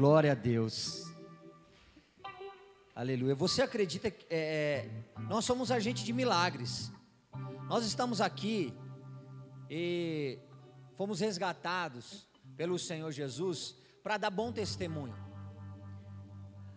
Glória 0.00 0.32
a 0.32 0.34
Deus. 0.34 1.12
Aleluia. 2.96 3.34
Você 3.34 3.60
acredita 3.60 4.10
que 4.10 4.24
é, 4.30 4.88
nós 5.28 5.44
somos 5.44 5.70
agentes 5.70 6.04
de 6.04 6.10
milagres? 6.10 6.90
Nós 7.68 7.84
estamos 7.84 8.18
aqui 8.22 8.72
e 9.68 10.38
fomos 10.96 11.20
resgatados 11.20 12.26
pelo 12.56 12.78
Senhor 12.78 13.12
Jesus 13.12 13.76
para 14.02 14.16
dar 14.16 14.30
bom 14.30 14.50
testemunho, 14.50 15.14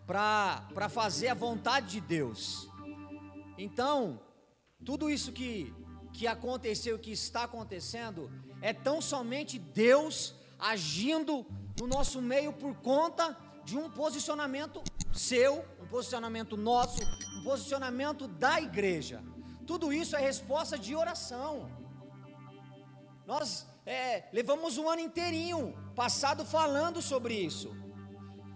para 0.06 0.90
fazer 0.90 1.30
a 1.30 1.34
vontade 1.34 1.92
de 1.92 2.02
Deus. 2.02 2.68
Então, 3.58 4.20
tudo 4.84 5.10
isso 5.10 5.32
que, 5.32 5.74
que 6.12 6.28
aconteceu, 6.28 7.00
que 7.00 7.14
está 7.14 7.46
acontecendo, 7.46 8.30
é 8.62 8.74
tão 8.74 9.00
somente 9.00 9.58
Deus 9.58 10.36
agindo 10.60 11.46
no 11.80 11.88
nosso 11.88 12.22
meio 12.22 12.54
por 12.54 12.76
conta 12.76 13.38
de 13.64 13.78
um 13.78 13.90
posicionamento 13.90 14.82
seu, 15.14 15.66
um 15.82 15.88
posicionamento 15.88 16.58
nosso, 16.58 17.02
um 17.40 17.44
posicionamento 17.44 18.28
da 18.28 18.60
igreja. 18.62 19.24
Tudo 19.66 19.94
isso 19.94 20.16
é 20.16 20.20
resposta 20.20 20.78
de 20.78 20.96
oração. 20.96 21.70
Nós 23.26 23.66
é, 23.86 24.26
levamos 24.34 24.78
um 24.78 24.90
ano 24.90 25.02
inteirinho 25.02 25.74
passado 25.96 26.44
falando 26.46 27.02
sobre 27.02 27.36
isso, 27.36 27.76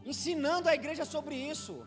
ensinando 0.04 0.68
a 0.68 0.76
igreja 0.76 1.06
sobre 1.06 1.36
isso, 1.36 1.86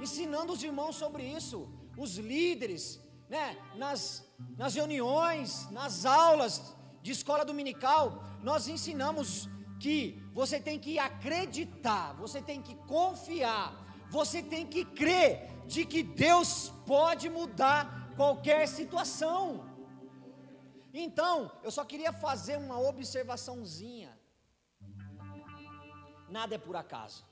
ensinando 0.00 0.52
os 0.52 0.62
irmãos 0.62 0.96
sobre 0.96 1.22
isso, 1.22 1.68
os 1.96 2.16
líderes, 2.16 3.00
né, 3.28 3.56
nas, 3.76 4.26
nas 4.56 4.74
reuniões, 4.74 5.70
nas 5.70 6.04
aulas 6.04 6.74
de 7.02 7.12
escola 7.12 7.44
dominical, 7.44 8.24
nós 8.42 8.66
ensinamos 8.66 9.48
que 9.80 10.22
você 10.32 10.60
tem 10.60 10.78
que 10.78 10.98
acreditar, 10.98 12.12
você 12.14 12.40
tem 12.42 12.60
que 12.60 12.74
confiar, 12.86 13.74
você 14.10 14.42
tem 14.42 14.66
que 14.66 14.84
crer 14.84 15.48
de 15.66 15.86
que 15.86 16.02
Deus 16.02 16.70
pode 16.86 17.30
mudar 17.30 18.12
qualquer 18.14 18.68
situação. 18.68 19.66
Então, 20.92 21.50
eu 21.62 21.70
só 21.70 21.84
queria 21.84 22.12
fazer 22.12 22.58
uma 22.58 22.78
observaçãozinha. 22.78 24.18
Nada 26.28 26.54
é 26.56 26.58
por 26.58 26.76
acaso. 26.76 27.24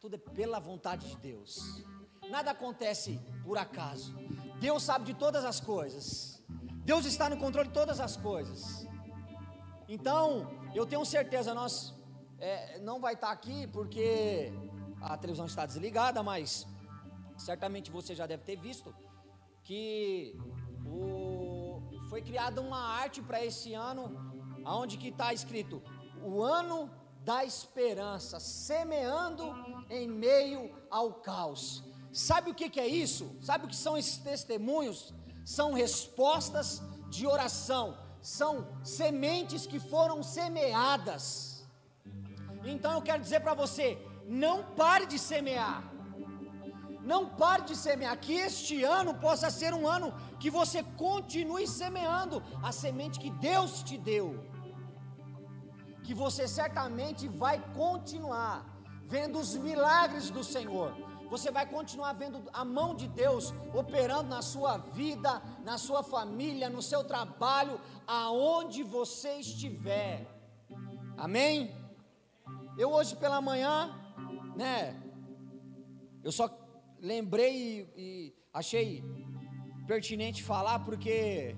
Tudo 0.00 0.16
é 0.16 0.18
pela 0.18 0.58
vontade 0.58 1.08
de 1.10 1.16
Deus. 1.16 1.84
Nada 2.30 2.52
acontece 2.52 3.20
por 3.44 3.58
acaso. 3.58 4.14
Deus 4.58 4.82
sabe 4.82 5.04
de 5.04 5.14
todas 5.14 5.44
as 5.44 5.60
coisas. 5.60 6.42
Deus 6.84 7.04
está 7.04 7.28
no 7.28 7.36
controle 7.36 7.68
de 7.68 7.74
todas 7.74 8.00
as 8.00 8.16
coisas. 8.16 8.86
Então, 9.88 10.61
eu 10.74 10.86
tenho 10.86 11.04
certeza, 11.04 11.54
nós 11.54 11.94
é, 12.38 12.78
não 12.78 13.00
vai 13.00 13.14
estar 13.14 13.30
aqui 13.30 13.66
porque 13.68 14.52
a 15.00 15.16
televisão 15.16 15.46
está 15.46 15.66
desligada, 15.66 16.22
mas 16.22 16.66
certamente 17.36 17.90
você 17.90 18.14
já 18.14 18.26
deve 18.26 18.42
ter 18.44 18.56
visto 18.56 18.94
que 19.62 20.36
o, 20.86 21.82
foi 22.08 22.22
criada 22.22 22.60
uma 22.60 22.82
arte 23.02 23.20
para 23.22 23.44
esse 23.44 23.74
ano, 23.74 24.04
aonde 24.64 24.96
que 24.96 25.08
está 25.08 25.32
escrito 25.32 25.82
o 26.22 26.42
ano 26.42 26.90
da 27.24 27.44
esperança, 27.44 28.40
semeando 28.40 29.54
em 29.90 30.08
meio 30.08 30.74
ao 30.90 31.14
caos. 31.14 31.84
Sabe 32.12 32.50
o 32.50 32.54
que, 32.54 32.68
que 32.68 32.80
é 32.80 32.86
isso? 32.86 33.36
Sabe 33.40 33.64
o 33.64 33.68
que 33.68 33.76
são 33.76 33.96
esses 33.96 34.18
testemunhos? 34.18 35.14
São 35.44 35.72
respostas 35.72 36.82
de 37.08 37.26
oração, 37.26 37.96
são 38.22 38.68
sementes 38.84 39.66
que 39.66 39.80
foram 39.80 40.22
semeadas. 40.22 41.66
Então 42.64 42.92
eu 42.92 43.02
quero 43.02 43.20
dizer 43.20 43.40
para 43.40 43.54
você: 43.54 43.98
não 44.26 44.62
pare 44.62 45.06
de 45.06 45.18
semear. 45.18 45.82
Não 47.02 47.28
pare 47.28 47.64
de 47.64 47.76
semear. 47.76 48.16
Que 48.18 48.34
este 48.34 48.84
ano 48.84 49.14
possa 49.14 49.50
ser 49.50 49.74
um 49.74 49.88
ano 49.88 50.14
que 50.38 50.50
você 50.50 50.84
continue 50.96 51.66
semeando 51.66 52.40
a 52.62 52.70
semente 52.70 53.18
que 53.18 53.30
Deus 53.30 53.82
te 53.82 53.98
deu. 53.98 54.46
Que 56.04 56.14
você 56.14 56.46
certamente 56.46 57.26
vai 57.26 57.58
continuar 57.74 58.64
vendo 59.06 59.38
os 59.38 59.54
milagres 59.56 60.30
do 60.30 60.44
Senhor. 60.44 61.11
Você 61.34 61.50
vai 61.50 61.66
continuar 61.76 62.12
vendo 62.22 62.38
a 62.52 62.64
mão 62.64 62.90
de 63.00 63.08
Deus 63.22 63.44
operando 63.82 64.28
na 64.36 64.42
sua 64.52 64.76
vida, 65.00 65.30
na 65.64 65.76
sua 65.86 66.02
família, 66.14 66.74
no 66.76 66.82
seu 66.90 67.02
trabalho, 67.12 67.80
aonde 68.06 68.82
você 68.82 69.32
estiver. 69.46 70.14
Amém? 71.26 71.54
Eu 72.82 72.90
hoje 72.96 73.14
pela 73.16 73.40
manhã 73.40 73.74
né? 74.54 75.00
Eu 76.22 76.30
só 76.30 76.48
lembrei 77.00 77.90
e, 77.96 78.00
e 78.04 78.34
achei 78.52 79.02
pertinente 79.86 80.42
falar 80.42 80.80
porque 80.80 81.56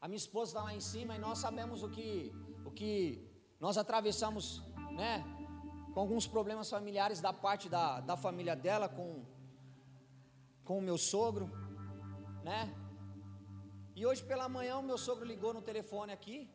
a 0.00 0.08
minha 0.08 0.16
esposa 0.16 0.50
está 0.50 0.62
lá 0.62 0.74
em 0.74 0.80
cima 0.80 1.14
e 1.14 1.18
nós 1.18 1.38
sabemos 1.38 1.82
o 1.82 1.88
que, 1.88 2.32
o 2.64 2.70
que 2.70 3.24
nós 3.60 3.76
atravessamos, 3.76 4.62
né? 4.92 5.24
Com 5.98 6.02
alguns 6.02 6.28
problemas 6.28 6.70
familiares 6.70 7.20
da 7.20 7.32
parte 7.32 7.68
da, 7.68 7.98
da 7.98 8.16
família 8.16 8.54
dela, 8.54 8.88
com, 8.88 9.24
com 10.62 10.78
o 10.78 10.80
meu 10.80 10.96
sogro, 10.96 11.50
né? 12.44 12.72
E 13.96 14.06
hoje 14.06 14.22
pela 14.22 14.48
manhã 14.48 14.78
o 14.78 14.82
meu 14.90 14.96
sogro 14.96 15.24
ligou 15.24 15.52
no 15.52 15.60
telefone 15.60 16.12
aqui, 16.12 16.48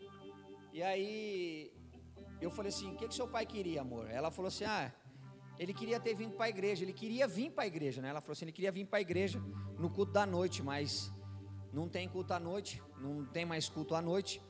e 0.71 0.81
aí 0.81 1.73
eu 2.39 2.49
falei 2.51 2.69
assim: 2.69 2.93
o 2.93 2.95
que, 2.95 3.05
que 3.05 3.13
seu 3.13 3.27
pai 3.27 3.45
queria, 3.45 3.81
amor? 3.81 4.09
Ela 4.09 4.31
falou 4.31 4.47
assim: 4.47 4.63
ah, 4.63 4.89
ele 5.59 5.73
queria 5.73 5.99
ter 5.99 6.13
vindo 6.13 6.37
para 6.37 6.45
a 6.45 6.49
igreja. 6.49 6.85
Ele 6.85 6.93
queria 6.93 7.27
vir 7.27 7.51
para 7.51 7.65
a 7.65 7.67
igreja, 7.67 8.01
né? 8.01 8.07
Ela 8.11 8.21
falou 8.21 8.31
assim: 8.31 8.45
ele 8.45 8.53
queria 8.53 8.71
vir 8.71 8.85
para 8.85 8.99
a 8.99 9.01
igreja 9.01 9.43
no 9.77 9.89
culto 9.89 10.13
da 10.13 10.25
noite, 10.25 10.63
mas 10.63 11.11
não 11.73 11.89
tem 11.89 12.07
culto 12.07 12.33
à 12.33 12.39
noite, 12.39 12.81
não 12.97 13.25
tem 13.25 13.43
mais 13.43 13.67
culto 13.67 13.93
à 13.93 14.01
noite. 14.01 14.41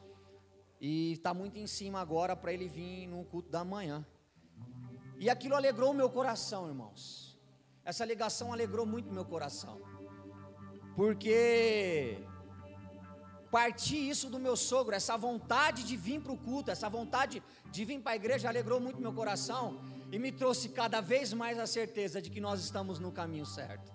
E 0.79 1.13
está 1.13 1.33
muito 1.33 1.57
em 1.57 1.65
cima 1.65 1.99
agora 1.99 2.35
para 2.35 2.53
ele 2.53 2.67
vir 2.67 3.07
no 3.07 3.25
culto 3.25 3.49
da 3.49 3.65
manhã. 3.65 4.05
E 5.23 5.29
aquilo 5.29 5.55
alegrou 5.55 5.91
o 5.91 5.93
meu 5.93 6.09
coração, 6.09 6.67
irmãos. 6.67 7.01
Essa 7.85 8.03
ligação 8.03 8.51
alegrou 8.51 8.85
muito 8.85 9.09
meu 9.17 9.23
coração. 9.23 9.79
Porque 10.97 12.17
partir 13.49 14.09
isso 14.13 14.29
do 14.29 14.37
meu 14.37 14.57
sogro, 14.57 14.93
essa 14.93 15.15
vontade 15.15 15.85
de 15.85 15.95
vir 15.95 16.19
para 16.19 16.33
o 16.33 16.37
culto, 16.37 16.71
essa 16.71 16.89
vontade 16.89 17.41
de 17.71 17.85
vir 17.85 18.01
para 18.01 18.11
a 18.11 18.15
igreja 18.17 18.49
alegrou 18.49 18.81
muito 18.81 18.99
meu 18.99 19.13
coração 19.13 19.79
e 20.11 20.19
me 20.19 20.29
trouxe 20.29 20.67
cada 20.67 20.99
vez 20.99 21.31
mais 21.31 21.57
a 21.57 21.65
certeza 21.65 22.21
de 22.21 22.29
que 22.29 22.41
nós 22.41 22.59
estamos 22.59 22.99
no 22.99 23.09
caminho 23.09 23.45
certo. 23.45 23.93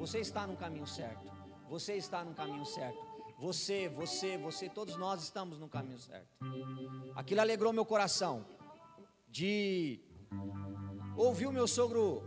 Você 0.00 0.18
está 0.18 0.48
no 0.48 0.56
caminho 0.56 0.88
certo. 0.98 1.30
Você 1.68 1.92
está 1.94 2.24
no 2.24 2.34
caminho 2.34 2.64
certo. 2.64 2.98
Você, 3.38 3.88
você, 3.88 4.36
você, 4.36 4.68
todos 4.68 4.96
nós 4.96 5.22
estamos 5.22 5.58
no 5.58 5.68
caminho 5.68 6.00
certo. 6.00 6.36
Aquilo 7.14 7.40
alegrou 7.40 7.72
meu 7.72 7.84
coração 7.84 8.44
de 9.32 9.98
ouvir 11.16 11.46
o 11.46 11.52
meu 11.52 11.66
sogro 11.66 12.22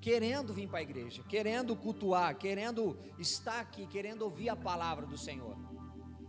querendo 0.00 0.52
vir 0.52 0.68
para 0.68 0.80
a 0.80 0.82
igreja, 0.82 1.22
querendo 1.22 1.74
cultuar, 1.76 2.36
querendo 2.36 2.98
estar 3.18 3.60
aqui, 3.60 3.86
querendo 3.86 4.22
ouvir 4.22 4.48
a 4.48 4.56
palavra 4.56 5.06
do 5.06 5.16
Senhor. 5.16 5.56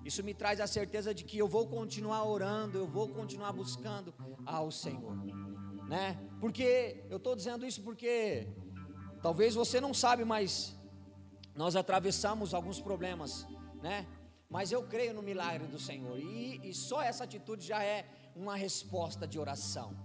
Isso 0.05 0.23
me 0.23 0.35
traz 0.35 0.61
a 0.61 0.67
certeza 0.67 1.13
de 1.13 1.23
que 1.23 1.39
eu 1.39 1.47
vou 1.47 1.67
continuar 1.67 2.23
orando, 2.23 2.77
eu 2.77 2.87
vou 2.87 3.09
continuar 3.09 3.51
buscando 3.51 4.13
ao 4.45 4.69
Senhor, 4.69 5.15
né? 5.89 6.17
Porque 6.39 7.03
eu 7.09 7.17
estou 7.17 7.35
dizendo 7.35 7.65
isso 7.65 7.81
porque 7.81 8.47
talvez 9.23 9.55
você 9.55 9.81
não 9.81 9.93
sabe, 9.93 10.23
mas 10.23 10.79
nós 11.55 11.75
atravessamos 11.75 12.53
alguns 12.53 12.79
problemas, 12.79 13.47
né? 13.81 14.05
Mas 14.47 14.71
eu 14.71 14.83
creio 14.83 15.15
no 15.15 15.23
milagre 15.23 15.67
do 15.67 15.79
Senhor 15.79 16.19
e, 16.19 16.61
e 16.63 16.73
só 16.75 17.01
essa 17.01 17.23
atitude 17.23 17.65
já 17.65 17.83
é 17.83 18.07
uma 18.35 18.55
resposta 18.55 19.25
de 19.25 19.39
oração. 19.39 19.95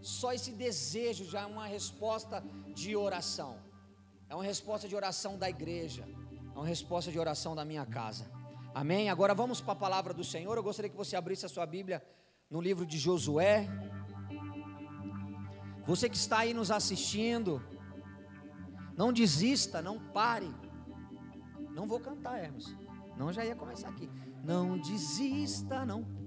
Só 0.00 0.32
esse 0.32 0.52
desejo 0.52 1.24
já 1.24 1.40
é 1.42 1.46
uma 1.46 1.66
resposta 1.66 2.42
de 2.74 2.94
oração. 2.94 3.58
É 4.28 4.34
uma 4.34 4.44
resposta 4.44 4.86
de 4.86 4.94
oração 4.94 5.36
da 5.36 5.50
igreja. 5.50 6.08
É 6.54 6.58
uma 6.58 6.66
resposta 6.66 7.10
de 7.10 7.18
oração 7.18 7.56
da 7.56 7.64
minha 7.64 7.84
casa. 7.84 8.30
Amém? 8.74 9.10
Agora 9.10 9.34
vamos 9.34 9.60
para 9.60 9.72
a 9.72 9.76
palavra 9.76 10.14
do 10.14 10.22
Senhor. 10.22 10.56
Eu 10.56 10.62
gostaria 10.62 10.88
que 10.88 10.96
você 10.96 11.16
abrisse 11.16 11.44
a 11.44 11.48
sua 11.48 11.66
Bíblia 11.66 12.02
no 12.48 12.60
livro 12.60 12.86
de 12.86 12.96
Josué. 12.96 13.68
Você 15.84 16.08
que 16.08 16.16
está 16.16 16.38
aí 16.38 16.54
nos 16.54 16.70
assistindo, 16.70 17.62
não 18.96 19.12
desista, 19.12 19.82
não 19.82 19.98
pare. 19.98 20.54
Não 21.70 21.86
vou 21.86 21.98
cantar, 21.98 22.38
Hermes. 22.38 22.76
Não 23.16 23.32
já 23.32 23.44
ia 23.44 23.56
começar 23.56 23.88
aqui. 23.88 24.08
Não 24.44 24.78
desista, 24.78 25.84
não. 25.84 26.17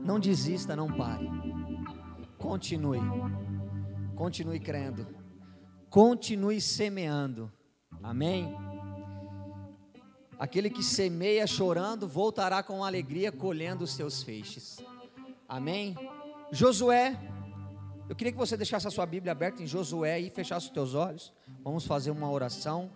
Não 0.00 0.18
desista, 0.18 0.76
não 0.76 0.92
pare. 0.92 1.28
Continue. 2.38 3.00
Continue 4.14 4.60
crendo. 4.60 5.06
Continue 5.88 6.60
semeando. 6.60 7.52
Amém? 8.02 8.54
Aquele 10.38 10.70
que 10.70 10.82
semeia 10.82 11.46
chorando, 11.46 12.08
voltará 12.08 12.62
com 12.62 12.82
alegria 12.82 13.30
colhendo 13.30 13.84
os 13.84 13.92
seus 13.92 14.22
feixes. 14.22 14.78
Amém? 15.46 15.94
Josué, 16.50 17.18
eu 18.08 18.16
queria 18.16 18.32
que 18.32 18.38
você 18.38 18.56
deixasse 18.56 18.88
a 18.88 18.90
sua 18.90 19.06
Bíblia 19.06 19.32
aberta 19.32 19.62
em 19.62 19.66
Josué 19.66 20.18
e 20.18 20.30
fechasse 20.30 20.66
os 20.66 20.72
teus 20.72 20.94
olhos. 20.94 21.32
Vamos 21.62 21.86
fazer 21.86 22.10
uma 22.10 22.30
oração. 22.30 22.90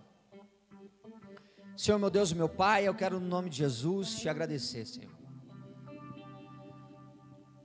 Senhor, 1.77 1.97
meu 1.97 2.09
Deus, 2.09 2.33
meu 2.33 2.49
Pai, 2.49 2.87
eu 2.87 2.93
quero 2.93 3.19
no 3.19 3.27
nome 3.27 3.49
de 3.49 3.57
Jesus 3.57 4.19
te 4.19 4.27
agradecer, 4.27 4.85
Senhor. 4.85 5.14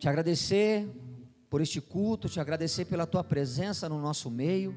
Te 0.00 0.08
agradecer 0.08 0.90
por 1.50 1.60
este 1.60 1.78
culto, 1.78 2.26
te 2.26 2.40
agradecer 2.40 2.86
pela 2.86 3.06
tua 3.06 3.22
presença 3.22 3.86
no 3.86 4.00
nosso 4.00 4.30
meio. 4.30 4.74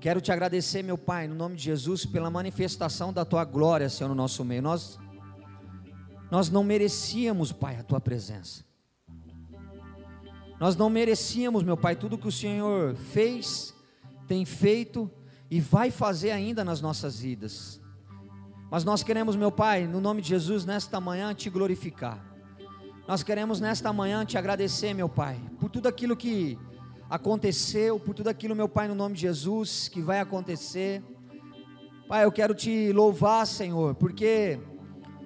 Quero 0.00 0.22
te 0.22 0.32
agradecer, 0.32 0.82
meu 0.82 0.96
Pai, 0.96 1.28
no 1.28 1.34
nome 1.34 1.54
de 1.54 1.64
Jesus, 1.64 2.06
pela 2.06 2.30
manifestação 2.30 3.12
da 3.12 3.26
tua 3.26 3.44
glória, 3.44 3.90
Senhor, 3.90 4.08
no 4.08 4.14
nosso 4.14 4.42
meio. 4.42 4.62
Nós 4.62 4.98
nós 6.30 6.48
não 6.48 6.64
merecíamos, 6.64 7.52
Pai, 7.52 7.76
a 7.76 7.82
tua 7.82 8.00
presença. 8.00 8.64
Nós 10.58 10.76
não 10.76 10.88
merecíamos, 10.88 11.62
meu 11.62 11.76
Pai, 11.76 11.94
tudo 11.94 12.16
que 12.16 12.28
o 12.28 12.32
Senhor 12.32 12.94
fez, 12.94 13.74
tem 14.26 14.46
feito 14.46 15.10
e 15.50 15.60
vai 15.60 15.90
fazer 15.90 16.30
ainda 16.30 16.64
nas 16.64 16.80
nossas 16.80 17.20
vidas. 17.20 17.78
Mas 18.70 18.82
nós 18.82 19.02
queremos, 19.02 19.36
meu 19.36 19.52
Pai, 19.52 19.86
no 19.86 20.00
nome 20.00 20.22
de 20.22 20.28
Jesus, 20.28 20.64
nesta 20.64 20.98
manhã 20.98 21.34
te 21.34 21.50
glorificar. 21.50 22.29
Nós 23.10 23.24
queremos 23.24 23.58
nesta 23.58 23.92
manhã 23.92 24.24
te 24.24 24.38
agradecer, 24.38 24.94
meu 24.94 25.08
Pai, 25.08 25.36
por 25.58 25.68
tudo 25.68 25.88
aquilo 25.88 26.16
que 26.16 26.56
aconteceu, 27.10 27.98
por 27.98 28.14
tudo 28.14 28.28
aquilo, 28.28 28.54
meu 28.54 28.68
Pai, 28.68 28.86
no 28.86 28.94
nome 28.94 29.16
de 29.16 29.22
Jesus, 29.22 29.88
que 29.88 30.00
vai 30.00 30.20
acontecer. 30.20 31.02
Pai, 32.06 32.24
eu 32.24 32.30
quero 32.30 32.54
te 32.54 32.92
louvar, 32.92 33.48
Senhor, 33.48 33.96
porque 33.96 34.60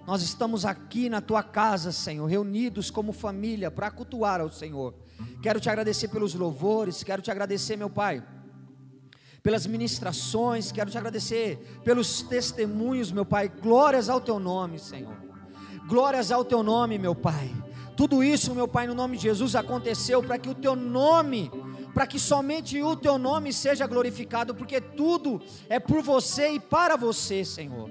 nós 0.07 0.23
estamos 0.23 0.65
aqui 0.65 1.11
na 1.11 1.21
tua 1.21 1.43
casa, 1.43 1.93
Senhor, 1.93 2.25
reunidos 2.25 2.91
como 2.91 3.13
família 3.13 3.71
para 3.71 3.91
cultuar 3.91 4.41
ao 4.41 4.51
Senhor. 4.51 4.95
Quero 5.43 5.61
te 5.61 5.69
agradecer 5.69 6.09
pelos 6.09 6.33
louvores, 6.33 7.03
quero 7.03 7.21
te 7.21 7.31
agradecer, 7.31 7.77
meu 7.77 7.91
Pai, 7.91 8.27
pelas 9.43 9.67
ministrações, 9.67 10.73
quero 10.73 10.91
te 10.91 10.97
agradecer 10.97 11.59
pelos 11.85 12.23
testemunhos, 12.23 13.13
meu 13.13 13.27
Pai. 13.27 13.51
Glórias 13.51 14.09
ao 14.09 14.23
teu 14.23 14.39
nome, 14.39 14.79
Senhor. 14.79 15.23
Glórias 15.87 16.33
ao 16.33 16.47
teu 16.47 16.63
nome, 16.63 16.97
meu 16.97 17.15
Pai. 17.15 17.53
Tudo 17.97 18.25
isso, 18.25 18.55
meu 18.55 18.67
Pai, 18.67 18.87
no 18.87 18.95
nome 18.95 19.17
de 19.17 19.25
Jesus 19.25 19.55
aconteceu 19.55 20.23
para 20.23 20.39
que 20.39 20.49
o 20.49 20.55
teu 20.55 20.75
nome, 20.75 21.51
para 21.95 22.07
que 22.07 22.19
somente 22.19 22.83
o 22.83 22.97
teu 22.97 23.19
nome 23.19 23.53
seja 23.53 23.87
glorificado, 23.87 24.55
porque 24.55 24.81
tudo 24.81 25.41
é 25.69 25.79
por 25.79 26.03
você 26.03 26.53
e 26.53 26.61
para 26.61 26.97
você, 26.97 27.45
Senhor. 27.45 27.91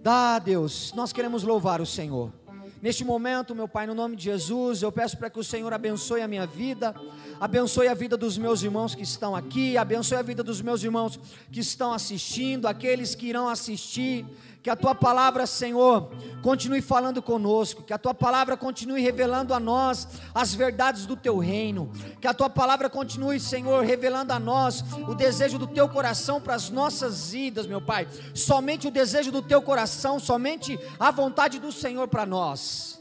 Dá, 0.00 0.38
Deus, 0.38 0.92
nós 0.94 1.12
queremos 1.12 1.42
louvar 1.42 1.80
o 1.80 1.86
Senhor. 1.86 2.32
Neste 2.80 3.04
momento, 3.04 3.54
meu 3.54 3.66
Pai, 3.66 3.86
no 3.86 3.94
nome 3.94 4.14
de 4.14 4.24
Jesus, 4.24 4.82
eu 4.82 4.92
peço 4.92 5.16
para 5.16 5.28
que 5.28 5.40
o 5.40 5.42
Senhor 5.42 5.72
abençoe 5.72 6.22
a 6.22 6.28
minha 6.28 6.46
vida, 6.46 6.94
abençoe 7.40 7.88
a 7.88 7.94
vida 7.94 8.16
dos 8.16 8.38
meus 8.38 8.62
irmãos 8.62 8.94
que 8.94 9.02
estão 9.02 9.34
aqui, 9.34 9.76
abençoe 9.76 10.18
a 10.18 10.22
vida 10.22 10.44
dos 10.44 10.62
meus 10.62 10.84
irmãos 10.84 11.18
que 11.50 11.58
estão 11.58 11.92
assistindo, 11.92 12.68
aqueles 12.68 13.16
que 13.16 13.26
irão 13.26 13.48
assistir. 13.48 14.24
Que 14.66 14.70
a 14.70 14.74
tua 14.74 14.96
palavra, 14.96 15.46
Senhor, 15.46 16.10
continue 16.42 16.82
falando 16.82 17.22
conosco, 17.22 17.84
que 17.84 17.92
a 17.92 17.98
tua 17.98 18.12
palavra 18.12 18.56
continue 18.56 19.00
revelando 19.00 19.54
a 19.54 19.60
nós 19.60 20.08
as 20.34 20.56
verdades 20.56 21.06
do 21.06 21.14
teu 21.14 21.38
reino, 21.38 21.88
que 22.20 22.26
a 22.26 22.34
tua 22.34 22.50
palavra 22.50 22.90
continue, 22.90 23.38
Senhor, 23.38 23.84
revelando 23.84 24.32
a 24.32 24.40
nós 24.40 24.82
o 25.08 25.14
desejo 25.14 25.56
do 25.56 25.68
teu 25.68 25.88
coração 25.88 26.40
para 26.40 26.56
as 26.56 26.68
nossas 26.68 27.30
vidas, 27.30 27.64
meu 27.64 27.80
Pai. 27.80 28.08
Somente 28.34 28.88
o 28.88 28.90
desejo 28.90 29.30
do 29.30 29.40
teu 29.40 29.62
coração, 29.62 30.18
somente 30.18 30.76
a 30.98 31.12
vontade 31.12 31.60
do 31.60 31.70
Senhor 31.70 32.08
para 32.08 32.26
nós. 32.26 33.00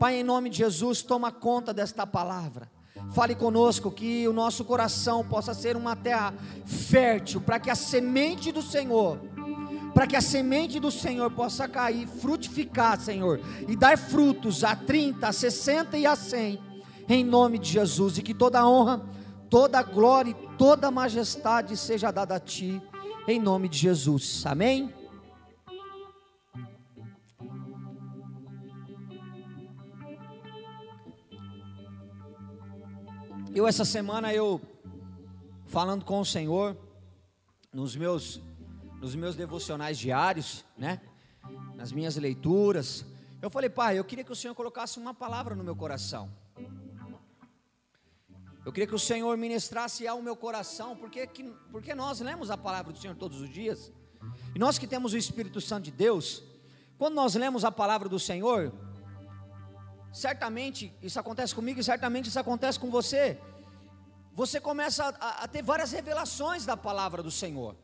Pai, 0.00 0.14
em 0.14 0.24
nome 0.24 0.48
de 0.48 0.56
Jesus, 0.56 1.02
toma 1.02 1.30
conta 1.30 1.74
desta 1.74 2.06
palavra. 2.06 2.70
Fale 3.12 3.34
conosco 3.34 3.90
que 3.90 4.26
o 4.26 4.32
nosso 4.32 4.64
coração 4.64 5.22
possa 5.22 5.52
ser 5.52 5.76
uma 5.76 5.94
terra 5.94 6.32
fértil, 6.64 7.42
para 7.42 7.60
que 7.60 7.68
a 7.68 7.74
semente 7.74 8.50
do 8.50 8.62
Senhor 8.62 9.35
para 9.96 10.06
que 10.06 10.14
a 10.14 10.20
semente 10.20 10.78
do 10.78 10.90
Senhor 10.90 11.30
possa 11.30 11.66
cair, 11.66 12.06
frutificar, 12.06 13.00
Senhor, 13.00 13.40
e 13.66 13.74
dar 13.74 13.96
frutos 13.96 14.62
a 14.62 14.76
30, 14.76 15.26
a 15.26 15.32
60 15.32 15.96
e 15.96 16.04
a 16.04 16.14
100, 16.14 16.60
em 17.08 17.24
nome 17.24 17.58
de 17.58 17.70
Jesus, 17.70 18.18
e 18.18 18.22
que 18.22 18.34
toda 18.34 18.68
honra, 18.68 19.00
toda 19.48 19.82
glória 19.82 20.32
e 20.32 20.56
toda 20.58 20.90
majestade 20.90 21.74
seja 21.78 22.10
dada 22.10 22.34
a 22.34 22.38
Ti, 22.38 22.78
em 23.26 23.40
nome 23.40 23.70
de 23.70 23.78
Jesus, 23.78 24.44
amém? 24.44 24.92
Eu 33.54 33.66
essa 33.66 33.86
semana 33.86 34.34
eu 34.34 34.60
falando 35.64 36.04
com 36.04 36.20
o 36.20 36.26
Senhor 36.26 36.76
nos 37.72 37.96
meus 37.96 38.42
nos 39.00 39.14
meus 39.14 39.36
devocionais 39.36 39.98
diários, 39.98 40.64
né? 40.76 41.00
Nas 41.74 41.92
minhas 41.92 42.16
leituras. 42.16 43.04
Eu 43.40 43.50
falei, 43.50 43.68
pai, 43.68 43.98
eu 43.98 44.04
queria 44.04 44.24
que 44.24 44.32
o 44.32 44.36
Senhor 44.36 44.54
colocasse 44.54 44.98
uma 44.98 45.14
palavra 45.14 45.54
no 45.54 45.62
meu 45.62 45.76
coração. 45.76 46.30
Eu 48.64 48.72
queria 48.72 48.86
que 48.86 48.94
o 48.94 48.98
Senhor 48.98 49.36
ministrasse 49.36 50.08
ao 50.08 50.20
meu 50.20 50.34
coração, 50.34 50.96
porque, 50.96 51.24
que, 51.28 51.44
porque 51.70 51.94
nós 51.94 52.20
lemos 52.20 52.50
a 52.50 52.56
palavra 52.56 52.92
do 52.92 52.98
Senhor 52.98 53.14
todos 53.14 53.40
os 53.40 53.48
dias. 53.48 53.92
E 54.54 54.58
nós 54.58 54.76
que 54.76 54.88
temos 54.88 55.12
o 55.12 55.16
Espírito 55.16 55.60
Santo 55.60 55.84
de 55.84 55.92
Deus, 55.92 56.42
quando 56.98 57.14
nós 57.14 57.36
lemos 57.36 57.64
a 57.64 57.70
palavra 57.70 58.08
do 58.08 58.18
Senhor, 58.18 58.72
certamente 60.12 60.92
isso 61.00 61.20
acontece 61.20 61.54
comigo 61.54 61.78
e 61.78 61.84
certamente 61.84 62.28
isso 62.28 62.40
acontece 62.40 62.80
com 62.80 62.90
você. 62.90 63.38
Você 64.32 64.60
começa 64.60 65.14
a, 65.20 65.44
a 65.44 65.48
ter 65.48 65.62
várias 65.62 65.92
revelações 65.92 66.66
da 66.66 66.76
palavra 66.76 67.22
do 67.22 67.30
Senhor. 67.30 67.76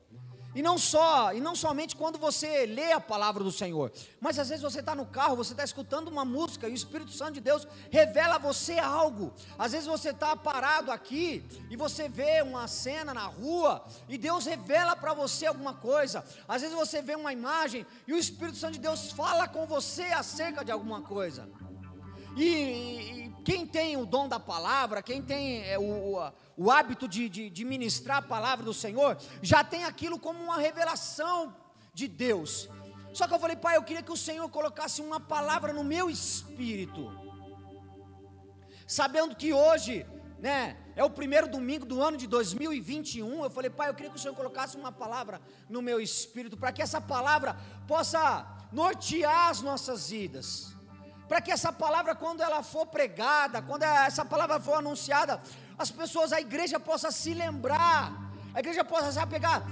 E 0.55 0.61
não 0.61 0.77
só, 0.77 1.33
e 1.33 1.41
não 1.41 1.55
somente 1.55 1.97
quando 1.97 2.19
você 2.19 2.67
lê 2.67 2.93
a 2.93 3.01
palavra 3.01 3.43
do 3.43 3.51
Senhor, 3.51 3.91
mas 4.21 4.39
às 4.39 4.51
vezes 4.51 4.63
você 4.63 4.81
está 4.81 4.95
no 4.95 5.07
carro, 5.07 5.37
você 5.37 5.53
está 5.53 5.65
escutando 5.65 6.09
uma 6.09 6.25
música 6.25 6.69
e 6.69 6.73
o 6.73 6.75
Espírito 6.75 7.11
Santo 7.13 7.35
de 7.35 7.41
Deus 7.41 7.67
revela 7.91 8.35
a 8.35 8.39
você 8.39 8.79
algo. 8.79 9.33
Às 9.59 9.73
vezes 9.73 9.87
você 9.87 10.11
está 10.11 10.37
parado 10.37 10.93
aqui 10.93 11.43
e 11.71 11.77
você 11.77 12.09
vê 12.09 12.43
uma 12.43 12.69
cena 12.69 13.15
na 13.15 13.27
rua 13.27 13.83
e 14.09 14.19
Deus 14.19 14.45
revela 14.45 14.95
para 14.95 15.15
você 15.15 15.47
alguma 15.47 15.73
coisa. 15.73 16.23
Às 16.47 16.61
vezes 16.61 16.77
você 16.77 17.01
vê 17.01 17.15
uma 17.15 17.33
imagem 17.33 17.87
e 18.07 18.13
o 18.13 18.19
Espírito 18.19 18.59
Santo 18.59 18.75
de 18.75 18.81
Deus 18.81 19.11
fala 19.13 19.49
com 19.49 19.67
você 19.67 20.05
acerca 20.05 20.63
de 20.63 20.71
alguma 20.71 21.01
coisa. 21.01 21.49
E, 22.37 23.22
e 23.22 23.22
quem 23.45 23.67
tem 23.67 23.97
o 23.97 24.07
dom 24.07 24.29
da 24.29 24.39
palavra, 24.39 25.03
quem 25.03 25.23
tem 25.23 25.63
é, 25.69 25.79
o, 25.79 26.33
o 26.57 26.71
hábito 26.71 27.09
de, 27.09 27.29
de, 27.29 27.51
de 27.51 27.65
ministrar 27.65 28.19
a 28.19 28.23
palavra 28.23 28.65
do 28.65 28.75
Senhor, 28.75 29.19
já 29.41 29.65
tem 29.65 29.85
aquilo 29.85 30.19
como 30.19 30.43
uma 30.43 30.59
revelação 30.59 31.55
de 31.93 32.09
Deus. 32.09 32.69
Só 33.13 33.27
que 33.27 33.35
eu 33.35 33.39
falei, 33.39 33.57
pai, 33.57 33.77
eu 33.77 33.83
queria 33.83 34.03
que 34.03 34.13
o 34.13 34.17
Senhor 34.17 34.49
colocasse 34.49 35.03
uma 35.03 35.21
palavra 35.21 35.73
no 35.73 35.85
meu 35.85 36.09
espírito, 36.09 37.11
sabendo 38.87 39.37
que 39.37 39.53
hoje, 39.53 40.07
né, 40.39 40.77
é 40.97 41.05
o 41.05 41.11
primeiro 41.11 41.49
domingo 41.49 41.85
do 41.85 42.03
ano 42.03 42.17
de 42.17 42.27
2021. 42.27 43.45
Eu 43.45 43.51
falei, 43.51 43.71
pai, 43.71 43.89
eu 43.89 43.95
queria 43.95 44.11
que 44.11 44.17
o 44.17 44.21
Senhor 44.21 44.35
colocasse 44.35 44.77
uma 44.77 44.93
palavra 44.93 45.41
no 45.69 45.83
meu 45.83 46.01
espírito, 46.01 46.57
para 46.57 46.73
que 46.73 46.83
essa 46.83 47.01
palavra 47.01 47.57
possa 47.87 48.47
nortear 48.73 49.51
as 49.51 49.61
nossas 49.61 50.09
vidas, 50.09 50.72
para 51.33 51.41
que 51.41 51.51
essa 51.51 51.73
palavra, 51.73 52.15
quando 52.15 52.43
ela 52.43 52.63
for 52.63 52.85
pregada, 52.85 53.63
quando 53.63 53.85
essa 53.85 54.23
palavra 54.23 54.61
for 54.61 54.75
anunciada, 54.75 55.43
as 55.79 55.91
pessoas, 55.91 56.31
a 56.31 56.39
igreja 56.39 56.79
possa 56.79 57.11
se 57.11 57.33
lembrar, 57.33 58.13
a 58.53 58.61
igreja 58.61 58.85
possa 58.85 59.11
se 59.11 59.19
apegar. 59.19 59.65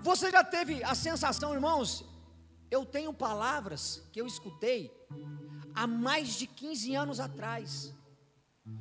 Você 0.00 0.30
já 0.30 0.42
teve 0.42 0.82
a 0.82 0.94
sensação, 0.94 1.52
irmãos? 1.52 2.02
Eu 2.70 2.86
tenho 2.86 3.12
palavras 3.12 4.02
que 4.10 4.22
eu 4.22 4.26
escutei 4.26 4.90
há 5.74 5.86
mais 5.86 6.28
de 6.28 6.46
15 6.46 6.94
anos 6.94 7.20
atrás. 7.20 7.92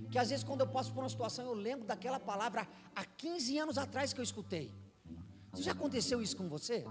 Que 0.10 0.18
às 0.18 0.30
vezes, 0.30 0.46
quando 0.46 0.62
eu 0.62 0.68
passo 0.68 0.94
por 0.94 1.04
uma 1.04 1.10
situação, 1.10 1.44
eu 1.44 1.54
lembro 1.54 1.86
daquela 1.86 2.18
palavra 2.18 2.66
há 2.96 3.04
15 3.04 3.58
anos 3.58 3.78
atrás 3.78 4.14
que 4.14 4.22
eu 4.22 4.24
escutei. 4.24 4.74
Já 5.56 5.74
aconteceu 5.74 6.22
isso 6.22 6.38
com 6.38 6.48
você? 6.48 6.86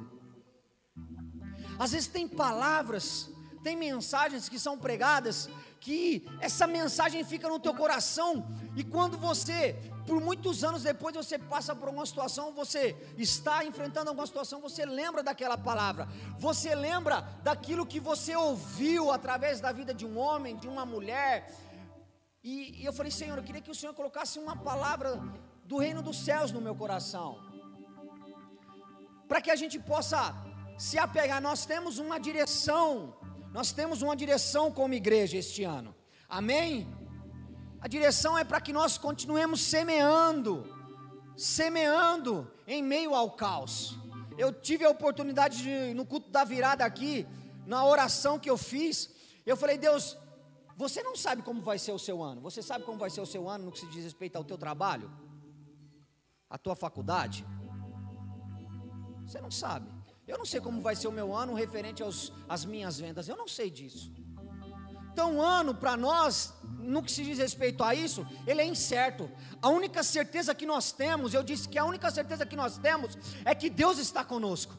Às 1.78 1.92
vezes, 1.92 2.08
tem 2.08 2.28
palavras, 2.28 3.30
tem 3.62 3.76
mensagens 3.76 4.48
que 4.48 4.58
são 4.58 4.78
pregadas 4.78 5.48
que 5.80 6.26
essa 6.40 6.66
mensagem 6.66 7.24
fica 7.24 7.48
no 7.48 7.58
teu 7.58 7.74
coração 7.74 8.46
e 8.76 8.84
quando 8.84 9.16
você, 9.18 9.76
por 10.06 10.20
muitos 10.20 10.62
anos 10.62 10.82
depois, 10.82 11.16
você 11.16 11.38
passa 11.38 11.74
por 11.74 11.88
uma 11.88 12.04
situação, 12.04 12.52
você 12.52 12.96
está 13.16 13.64
enfrentando 13.64 14.10
alguma 14.10 14.26
situação, 14.26 14.60
você 14.60 14.84
lembra 14.84 15.22
daquela 15.22 15.56
palavra, 15.56 16.06
você 16.38 16.74
lembra 16.74 17.22
daquilo 17.42 17.86
que 17.86 17.98
você 17.98 18.36
ouviu 18.36 19.10
através 19.10 19.60
da 19.60 19.72
vida 19.72 19.92
de 19.94 20.06
um 20.06 20.18
homem, 20.18 20.56
de 20.56 20.68
uma 20.68 20.84
mulher. 20.84 21.50
E, 22.44 22.82
e 22.82 22.84
eu 22.84 22.92
falei, 22.92 23.10
Senhor, 23.10 23.36
eu 23.36 23.44
queria 23.44 23.60
que 23.60 23.70
o 23.70 23.74
Senhor 23.74 23.94
colocasse 23.94 24.38
uma 24.38 24.56
palavra 24.56 25.20
do 25.64 25.78
reino 25.78 26.02
dos 26.02 26.18
céus 26.18 26.52
no 26.52 26.60
meu 26.60 26.74
coração, 26.74 27.38
para 29.26 29.40
que 29.40 29.50
a 29.50 29.56
gente 29.56 29.78
possa 29.78 30.34
se 30.78 30.98
apegar. 30.98 31.40
Nós 31.40 31.66
temos 31.66 31.98
uma 31.98 32.18
direção 32.18 33.14
nós 33.52 33.72
temos 33.72 34.02
uma 34.02 34.16
direção 34.16 34.70
como 34.70 34.94
igreja 34.94 35.36
este 35.36 35.64
ano. 35.64 35.94
Amém? 36.28 36.88
A 37.80 37.88
direção 37.88 38.38
é 38.38 38.44
para 38.44 38.60
que 38.60 38.72
nós 38.72 38.96
continuemos 38.96 39.60
semeando, 39.62 40.66
semeando 41.36 42.50
em 42.66 42.82
meio 42.82 43.14
ao 43.14 43.30
caos. 43.32 43.98
Eu 44.38 44.52
tive 44.52 44.84
a 44.84 44.90
oportunidade 44.90 45.62
de, 45.62 45.94
no 45.94 46.06
culto 46.06 46.30
da 46.30 46.44
virada 46.44 46.84
aqui, 46.84 47.26
na 47.66 47.84
oração 47.84 48.38
que 48.38 48.48
eu 48.48 48.56
fiz, 48.56 49.10
eu 49.44 49.56
falei, 49.56 49.78
Deus, 49.78 50.16
você 50.76 51.02
não 51.02 51.16
sabe 51.16 51.42
como 51.42 51.60
vai 51.60 51.78
ser 51.78 51.92
o 51.92 51.98
seu 51.98 52.22
ano. 52.22 52.40
Você 52.40 52.62
sabe 52.62 52.84
como 52.84 52.98
vai 52.98 53.10
ser 53.10 53.20
o 53.20 53.26
seu 53.26 53.48
ano 53.48 53.66
no 53.66 53.72
que 53.72 53.80
se 53.80 53.86
diz 53.88 54.04
respeito 54.04 54.36
ao 54.36 54.44
teu 54.44 54.56
trabalho? 54.56 55.10
A 56.48 56.56
tua 56.56 56.74
faculdade? 56.74 57.46
Você 59.26 59.40
não 59.40 59.50
sabe. 59.50 59.90
Eu 60.30 60.38
não 60.38 60.46
sei 60.46 60.60
como 60.60 60.80
vai 60.80 60.94
ser 60.94 61.08
o 61.08 61.12
meu 61.12 61.34
ano 61.34 61.54
referente 61.54 62.04
aos, 62.04 62.32
às 62.48 62.64
minhas 62.64 63.00
vendas. 63.00 63.28
Eu 63.28 63.36
não 63.36 63.48
sei 63.48 63.68
disso. 63.68 64.12
Então, 65.12 65.38
o 65.38 65.42
ano 65.42 65.74
para 65.74 65.96
nós, 65.96 66.54
no 66.78 67.02
que 67.02 67.10
se 67.10 67.24
diz 67.24 67.36
respeito 67.38 67.82
a 67.82 67.96
isso, 67.96 68.24
ele 68.46 68.60
é 68.60 68.64
incerto. 68.64 69.28
A 69.60 69.68
única 69.68 70.04
certeza 70.04 70.54
que 70.54 70.64
nós 70.64 70.92
temos, 70.92 71.34
eu 71.34 71.42
disse 71.42 71.68
que 71.68 71.76
a 71.76 71.84
única 71.84 72.12
certeza 72.12 72.46
que 72.46 72.54
nós 72.54 72.78
temos 72.78 73.18
é 73.44 73.56
que 73.56 73.68
Deus 73.68 73.98
está 73.98 74.22
conosco. 74.24 74.72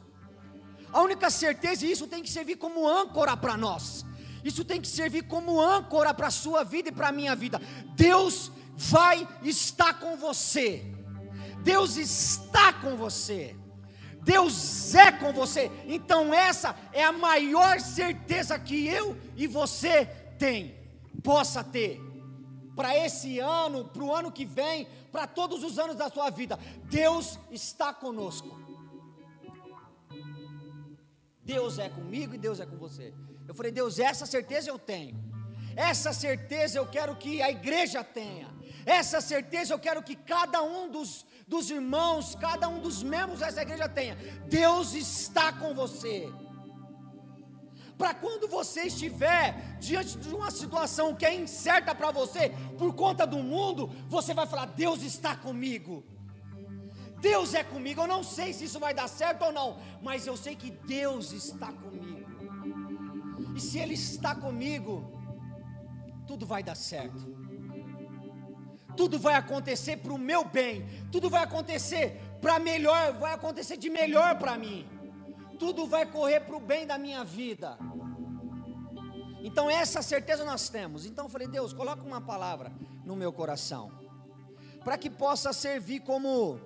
A 0.90 1.02
única 1.02 1.30
certeza, 1.30 1.86
e 1.86 1.92
isso 1.92 2.08
tem 2.08 2.24
que 2.24 2.30
servir 2.30 2.56
como 2.56 2.88
âncora 2.88 3.36
para 3.36 3.58
nós. 3.58 4.06
Isso 4.46 4.64
tem 4.64 4.80
que 4.80 4.88
servir 4.88 5.24
como 5.24 5.60
âncora 5.60 6.14
para 6.14 6.28
a 6.28 6.32
sua 6.32 6.64
vida 6.64 6.88
e 6.90 6.94
para 6.94 7.10
a 7.10 7.12
minha 7.12 7.36
vida. 7.36 7.60
Deus 7.94 8.50
vai 8.78 9.28
estar 9.44 10.00
com 10.00 10.16
você. 10.16 10.86
Deus 11.62 11.98
está 11.98 12.72
com 12.72 12.96
você. 12.96 13.61
Deus 14.22 14.94
é 14.94 15.12
com 15.12 15.34
você. 15.34 15.72
Então, 15.88 16.34
essa 16.34 16.76
é 16.94 17.04
a 17.04 17.12
maior 17.12 17.80
certeza 17.80 18.58
que 18.60 18.88
eu 18.88 19.18
e 19.36 19.48
você 19.48 20.06
tem, 20.38 20.76
possa 21.24 21.64
ter. 21.64 22.00
Para 22.76 22.96
esse 22.98 23.40
ano, 23.40 23.86
para 23.86 24.04
o 24.04 24.14
ano 24.14 24.32
que 24.32 24.46
vem, 24.46 24.88
para 25.12 25.28
todos 25.28 25.64
os 25.64 25.78
anos 25.78 25.96
da 25.96 26.10
sua 26.10 26.30
vida, 26.30 26.58
Deus 26.86 27.38
está 27.52 27.94
conosco. 27.94 28.60
Deus 31.44 31.80
é 31.80 31.90
comigo 31.90 32.36
e 32.36 32.38
Deus 32.38 32.60
é 32.60 32.66
com 32.66 32.78
você. 32.78 33.14
Eu 33.48 33.56
falei, 33.56 33.72
Deus, 33.72 34.00
essa 34.00 34.26
certeza 34.26 34.70
eu 34.70 34.80
tenho. 34.80 35.20
Essa 35.76 36.14
certeza 36.14 36.78
eu 36.78 36.88
quero 36.88 37.16
que 37.16 37.42
a 37.42 37.50
igreja 37.50 38.04
tenha. 38.04 38.50
Essa 38.86 39.20
certeza 39.20 39.74
eu 39.74 39.80
quero 39.80 40.02
que 40.02 40.16
cada 40.16 40.62
um 40.62 40.90
dos, 40.90 41.26
dos 41.52 41.70
irmãos, 41.70 42.34
cada 42.34 42.70
um 42.70 42.80
dos 42.80 43.04
membros 43.04 43.40
dessa 43.40 43.62
igreja 43.62 43.90
tenha. 43.90 44.16
Deus 44.48 44.94
está 44.94 45.52
com 45.52 45.74
você. 45.74 46.32
Para 47.98 48.14
quando 48.14 48.48
você 48.48 48.84
estiver 48.84 49.78
diante 49.78 50.18
de 50.18 50.34
uma 50.34 50.50
situação 50.50 51.14
que 51.14 51.26
é 51.26 51.36
incerta 51.36 51.94
para 51.94 52.10
você, 52.10 52.44
por 52.78 52.96
conta 52.96 53.28
do 53.28 53.40
mundo, 53.40 53.92
você 54.08 54.34
vai 54.34 54.48
falar: 54.48 54.68
Deus 54.68 55.04
está 55.04 55.36
comigo. 55.36 56.06
Deus 57.20 57.54
é 57.54 57.64
comigo. 57.66 58.00
Eu 58.02 58.08
não 58.08 58.24
sei 58.24 58.54
se 58.54 58.64
isso 58.64 58.80
vai 58.80 58.94
dar 58.94 59.10
certo 59.10 59.44
ou 59.44 59.52
não, 59.52 59.78
mas 60.02 60.26
eu 60.26 60.38
sei 60.38 60.56
que 60.56 60.72
Deus 60.72 61.34
está 61.34 61.70
comigo. 61.74 62.30
E 63.58 63.60
se 63.60 63.78
Ele 63.78 63.96
está 63.96 64.34
comigo, 64.34 64.94
tudo 66.26 66.46
vai 66.46 66.64
dar 66.64 66.76
certo. 66.76 67.51
Tudo 68.96 69.20
vai 69.20 69.36
acontecer 69.36 69.98
para 69.98 70.14
o 70.14 70.18
meu 70.18 70.44
bem. 70.44 70.86
Tudo 71.12 71.30
vai 71.30 71.44
acontecer 71.44 72.20
para 72.42 72.60
melhor. 72.60 73.14
Vai 73.14 73.34
acontecer 73.34 73.78
de 73.78 73.90
melhor 73.90 74.38
para 74.38 74.58
mim. 74.58 74.88
Tudo 75.60 75.86
vai 75.86 76.06
correr 76.06 76.42
para 76.42 76.56
o 76.56 76.60
bem 76.60 76.88
da 76.88 76.98
minha 76.98 77.24
vida. 77.24 77.78
Então 79.44 79.70
essa 79.70 80.02
certeza 80.02 80.46
nós 80.46 80.70
temos. 80.70 81.06
Então 81.06 81.26
eu 81.26 81.30
falei, 81.30 81.48
Deus, 81.48 81.74
coloca 81.74 82.04
uma 82.04 82.22
palavra 82.22 82.72
no 83.04 83.16
meu 83.16 83.34
coração, 83.34 83.92
para 84.84 84.98
que 84.98 85.10
possa 85.10 85.52
servir 85.52 86.02
como 86.02 86.60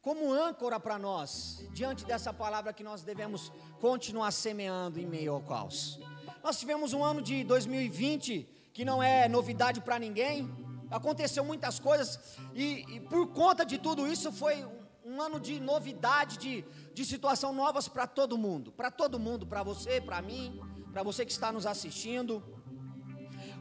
como 0.00 0.32
âncora 0.32 0.80
para 0.80 0.98
nós, 0.98 1.66
diante 1.72 2.06
dessa 2.06 2.32
palavra 2.32 2.72
que 2.72 2.82
nós 2.82 3.02
devemos 3.02 3.52
continuar 3.80 4.30
semeando 4.30 4.98
em 4.98 5.06
meio 5.06 5.34
ao 5.34 5.42
caos. 5.42 6.00
Nós 6.42 6.58
tivemos 6.58 6.94
um 6.94 7.04
ano 7.04 7.20
de 7.20 7.44
2020 7.44 8.48
que 8.72 8.84
não 8.84 9.02
é 9.02 9.28
novidade 9.28 9.80
para 9.80 9.98
ninguém, 9.98 10.48
aconteceu 10.90 11.44
muitas 11.44 11.78
coisas, 11.78 12.38
e, 12.54 12.84
e, 12.94 13.00
por 13.00 13.28
conta 13.28 13.64
de 13.64 13.78
tudo 13.78 14.06
isso 14.06 14.32
foi 14.32 14.64
um, 15.04 15.20
ano 15.20 15.40
de 15.40 15.58
novidade, 15.60 16.38
de, 16.38 16.64
de 16.94 17.04
situação 17.04 17.52
novas 17.52 17.88
para 17.88 18.06
todo 18.06 18.38
mundo, 18.38 18.70
para 18.72 18.90
todo 18.90 19.18
mundo, 19.18 19.46
para 19.46 19.62
você, 19.62 20.00
para 20.00 20.20
mim, 20.22 20.60
para 20.92 21.02
você 21.02 21.24
que 21.24 21.32
está 21.32 21.50
nos 21.50 21.66
assistindo. 21.66 22.42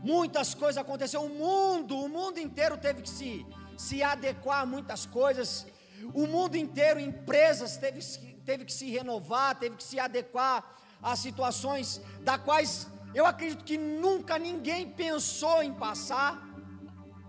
Muitas 0.04 0.54
coisas 0.54 0.78
aconteceram, 0.78 1.26
o 1.26 1.30
mundo, 1.30 1.98
o 1.98 2.08
mundo 2.08 2.40
inteiro 2.40 2.78
teve 2.78 3.02
que 3.02 3.10
se, 3.10 3.46
se 3.78 4.04
adequar 4.04 4.62
a 4.62 4.66
muitas 4.66 5.06
coisas, 5.06 5.66
o 6.14 6.28
mundo 6.28 6.56
inteiro, 6.56 7.00
empresas, 7.00 7.78
teve, 7.78 8.02
teve 8.46 8.66
que 8.66 8.74
se 8.74 8.90
renovar, 8.90 9.58
teve 9.58 9.76
que 9.76 9.84
se 9.84 10.00
adequar 10.00 10.78
a 11.02 11.16
situações 11.16 12.02
da 12.22 12.38
quais 12.38 12.88
eu 13.14 13.26
acredito 13.26 13.64
que 13.64 13.78
nunca 13.78 14.38
ninguém 14.38 14.90
pensou 14.92 15.64
em 15.64 15.74
passar. 15.74 16.42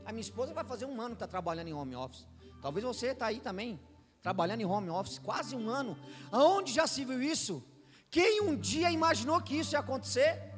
A 0.04 0.12
minha 0.12 0.20
esposa 0.20 0.52
vai 0.52 0.64
fazer 0.64 0.86
um 0.86 1.00
ano 1.00 1.10
que 1.10 1.22
está 1.22 1.26
trabalhando 1.26 1.68
em 1.68 1.74
home 1.74 1.94
office. 1.94 2.26
Talvez 2.60 2.84
você 2.84 3.08
está 3.08 3.26
aí 3.26 3.40
também, 3.40 3.78
trabalhando 4.22 4.60
em 4.60 4.64
home 4.64 4.90
office, 4.90 5.18
quase 5.18 5.54
um 5.54 5.68
ano. 5.68 5.96
Aonde 6.32 6.72
já 6.72 6.86
se 6.86 7.04
viu 7.04 7.22
isso? 7.22 7.62
Quem 8.10 8.40
um 8.40 8.56
dia 8.56 8.90
imaginou 8.90 9.40
que 9.40 9.56
isso 9.56 9.74
ia 9.74 9.80
acontecer? 9.80 10.48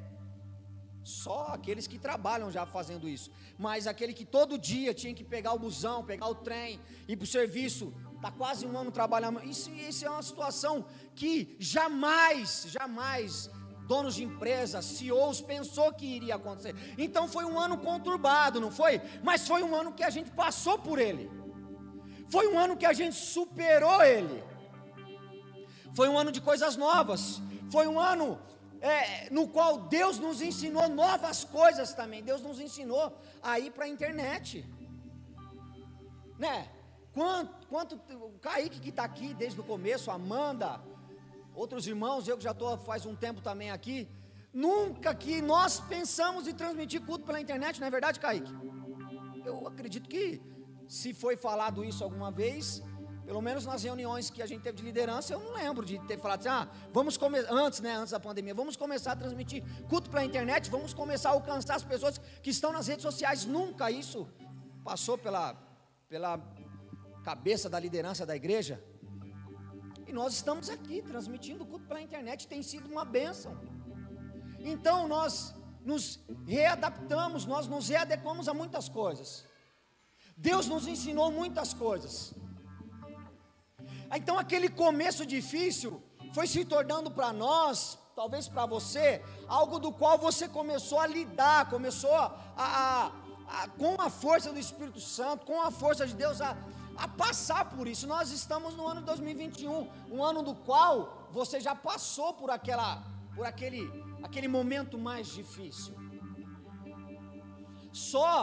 Só 1.03 1.49
aqueles 1.49 1.87
que 1.87 1.99
trabalham 1.99 2.51
já 2.51 2.65
fazendo 2.65 3.09
isso. 3.09 3.31
Mas 3.59 3.87
aquele 3.87 4.15
que 4.15 4.25
todo 4.25 4.59
dia 4.59 4.95
tinha 4.95 5.15
que 5.15 5.25
pegar 5.25 5.53
o 5.53 5.59
busão, 5.59 6.05
pegar 6.05 6.29
o 6.29 6.35
trem, 6.35 6.81
ir 7.09 7.17
para 7.17 7.25
o 7.25 7.27
serviço, 7.27 7.93
está 8.17 8.31
quase 8.31 8.67
um 8.67 8.77
ano 8.79 8.91
trabalhando. 8.91 9.43
Isso, 9.45 9.71
isso 9.71 10.07
é 10.07 10.11
uma 10.11 10.23
situação 10.23 10.85
que 11.15 11.57
jamais, 11.59 12.67
jamais 12.69 13.51
donos 13.93 14.15
de 14.19 14.23
empresas, 14.31 14.85
CEOs, 14.95 15.39
pensou 15.55 15.89
que 15.99 16.07
iria 16.19 16.37
acontecer. 16.37 16.75
Então 17.05 17.25
foi 17.35 17.45
um 17.45 17.57
ano 17.67 17.77
conturbado, 17.89 18.61
não 18.65 18.71
foi? 18.81 18.95
Mas 19.29 19.49
foi 19.51 19.63
um 19.69 19.75
ano 19.81 19.93
que 19.99 20.05
a 20.09 20.13
gente 20.17 20.31
passou 20.43 20.77
por 20.79 20.97
ele. 21.07 21.25
Foi 22.35 22.45
um 22.53 22.57
ano 22.65 22.77
que 22.81 22.87
a 22.87 22.93
gente 23.01 23.17
superou 23.17 24.01
ele. 24.15 24.39
Foi 25.99 26.09
um 26.09 26.17
ano 26.17 26.31
de 26.37 26.41
coisas 26.41 26.77
novas. 26.77 27.23
Foi 27.75 27.89
um 27.89 27.99
ano 27.99 28.27
é, 28.81 29.29
no 29.37 29.49
qual 29.49 29.73
Deus 29.99 30.21
nos 30.27 30.41
ensinou 30.41 30.89
novas 30.89 31.39
coisas 31.43 31.93
também. 31.93 32.23
Deus 32.23 32.43
nos 32.49 32.61
ensinou 32.67 33.05
a 33.43 33.59
ir 33.59 33.73
para 33.73 33.87
a 33.87 33.89
internet. 33.97 34.65
Né? 36.39 36.57
Quanto, 37.13 37.67
quanto 37.67 37.93
o 38.29 38.39
Kaique 38.39 38.79
que 38.85 38.91
está 38.91 39.03
aqui 39.03 39.35
desde 39.35 39.61
o 39.61 39.65
começo, 39.65 40.13
Amanda, 40.13 40.81
outros 41.55 41.87
irmãos, 41.87 42.29
eu 42.29 42.37
que 42.37 42.45
já 42.45 42.53
estou 42.53 42.77
faz 42.79 43.07
um 43.07 43.15
tempo 43.15 43.41
também 43.41 43.71
aqui. 43.71 44.09
Nunca 44.53 45.15
que 45.15 45.41
nós 45.41 45.81
pensamos 45.81 46.49
em 46.49 46.55
transmitir 46.55 47.01
culto 47.03 47.25
pela 47.25 47.41
internet, 47.41 47.81
não 47.81 47.87
é 47.87 47.91
verdade, 47.91 48.19
Kaique? 48.19 48.53
Eu 49.45 49.67
acredito 49.67 50.09
que 50.09 50.43
se 50.89 51.15
foi 51.15 51.37
falado 51.37 51.85
isso 51.85 52.03
alguma 52.03 52.31
vez, 52.33 52.83
pelo 53.25 53.41
menos 53.41 53.65
nas 53.65 53.85
reuniões 53.85 54.29
que 54.29 54.43
a 54.43 54.47
gente 54.47 54.63
teve 54.63 54.79
de 54.79 54.83
liderança, 54.83 55.33
eu 55.33 55.39
não 55.39 55.53
lembro 55.53 55.87
de 55.87 56.01
ter 56.01 56.19
falado 56.19 56.41
assim, 56.41 56.49
ah, 56.49 56.69
vamos 56.93 57.17
começar, 57.17 57.53
antes, 57.53 57.79
né, 57.79 57.95
antes 57.95 58.11
da 58.11 58.19
pandemia, 58.19 58.53
vamos 58.53 58.77
começar 58.77 59.13
a 59.13 59.17
transmitir 59.17 59.63
culto 59.89 60.11
pela 60.11 60.25
internet, 60.25 60.69
vamos 60.69 60.93
começar 60.93 61.29
a 61.29 61.33
alcançar 61.33 61.77
as 61.77 61.85
pessoas 61.85 62.19
que 62.43 62.51
estão 62.51 62.73
nas 62.73 62.89
redes 62.89 63.03
sociais. 63.03 63.45
Nunca 63.45 63.89
isso 63.89 64.29
passou 64.83 65.17
pela, 65.17 65.55
pela 66.09 66.41
cabeça 67.23 67.71
da 67.71 67.79
liderança 67.79 68.27
da 68.27 68.35
igreja. 68.35 68.83
E 70.11 70.13
nós 70.13 70.35
estamos 70.35 70.69
aqui 70.69 71.01
transmitindo 71.03 71.65
culto 71.65 71.87
pela 71.87 72.03
internet, 72.07 72.49
tem 72.49 72.63
sido 72.65 72.87
uma 72.91 73.05
bênção. 73.05 73.53
Então 74.59 75.07
nós 75.07 75.55
nos 75.91 76.19
readaptamos, 76.49 77.47
nós 77.47 77.69
nos 77.69 77.89
readequamos 77.89 78.49
a 78.49 78.53
muitas 78.53 78.89
coisas. 78.89 79.45
Deus 80.37 80.67
nos 80.67 80.89
ensinou 80.89 81.31
muitas 81.31 81.73
coisas. 81.73 82.35
Então 84.13 84.37
aquele 84.37 84.69
começo 84.69 85.25
difícil 85.25 86.03
foi 86.35 86.49
se 86.49 86.65
tornando 86.65 87.09
para 87.13 87.33
nós, 87.33 87.97
talvez 88.17 88.49
para 88.49 88.67
você, 88.67 89.25
algo 89.47 89.79
do 89.79 89.93
qual 89.93 90.19
você 90.19 90.49
começou 90.49 90.99
a 90.99 91.07
lidar, 91.07 91.71
começou 91.71 92.17
a, 92.17 92.37
a, 92.57 93.13
a, 93.47 93.69
com 93.69 93.95
a 94.01 94.11
força 94.11 94.53
do 94.53 94.59
Espírito 94.59 95.01
Santo, 95.01 95.47
com 95.47 95.63
a 95.63 95.71
força 95.71 96.05
de 96.05 96.15
Deus, 96.15 96.41
a, 96.41 96.57
a 97.01 97.09
passar 97.09 97.65
por 97.75 97.89
isso. 97.89 98.07
Nós 98.07 98.31
estamos 98.31 98.77
no 98.77 98.87
ano 98.87 99.01
2021, 99.01 99.89
um 100.15 100.23
ano 100.23 100.43
do 100.43 100.55
qual 100.55 101.29
você 101.33 101.59
já 101.59 101.75
passou 101.75 102.35
por 102.35 102.51
aquela, 102.51 103.03
por 103.35 103.47
aquele, 103.47 103.83
aquele 104.23 104.49
momento 104.49 104.99
mais 104.99 105.29
difícil. 105.29 105.95
Só 107.91 108.35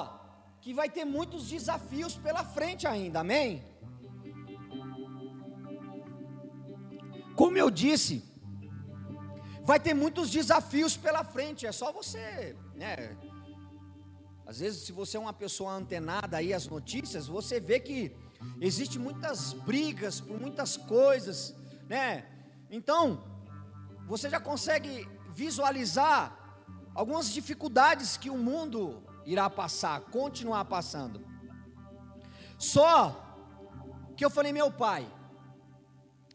que 0.59 0.73
vai 0.73 0.89
ter 0.89 1.05
muitos 1.05 1.47
desafios 1.47 2.17
pela 2.17 2.43
frente 2.43 2.87
ainda, 2.87 3.19
amém? 3.19 3.63
Como 7.35 7.55
eu 7.55 7.69
disse, 7.69 8.15
vai 9.63 9.79
ter 9.79 9.93
muitos 9.93 10.31
desafios 10.31 10.97
pela 10.97 11.23
frente, 11.23 11.67
é 11.67 11.71
só 11.71 11.91
você, 11.91 12.55
né? 12.73 13.15
Às 14.47 14.59
vezes, 14.59 14.83
se 14.83 14.91
você 14.91 15.17
é 15.17 15.19
uma 15.19 15.33
pessoa 15.33 15.73
antenada 15.73 16.37
aí 16.37 16.53
às 16.53 16.67
notícias, 16.67 17.27
você 17.27 17.59
vê 17.59 17.79
que 17.79 18.15
existe 18.59 18.97
muitas 18.99 19.53
brigas 19.53 20.19
por 20.19 20.39
muitas 20.39 20.77
coisas, 20.77 21.55
né? 21.87 22.25
Então, 22.69 23.23
você 24.05 24.29
já 24.29 24.39
consegue 24.39 25.07
visualizar 25.29 26.37
algumas 26.95 27.31
dificuldades 27.31 28.17
que 28.17 28.29
o 28.29 28.37
mundo 28.37 29.03
irá 29.25 29.49
passar, 29.49 30.01
continuar 30.01 30.65
passando. 30.65 31.25
Só 32.57 33.23
que 34.15 34.25
eu 34.25 34.29
falei, 34.29 34.51
meu 34.51 34.71
pai, 34.71 35.07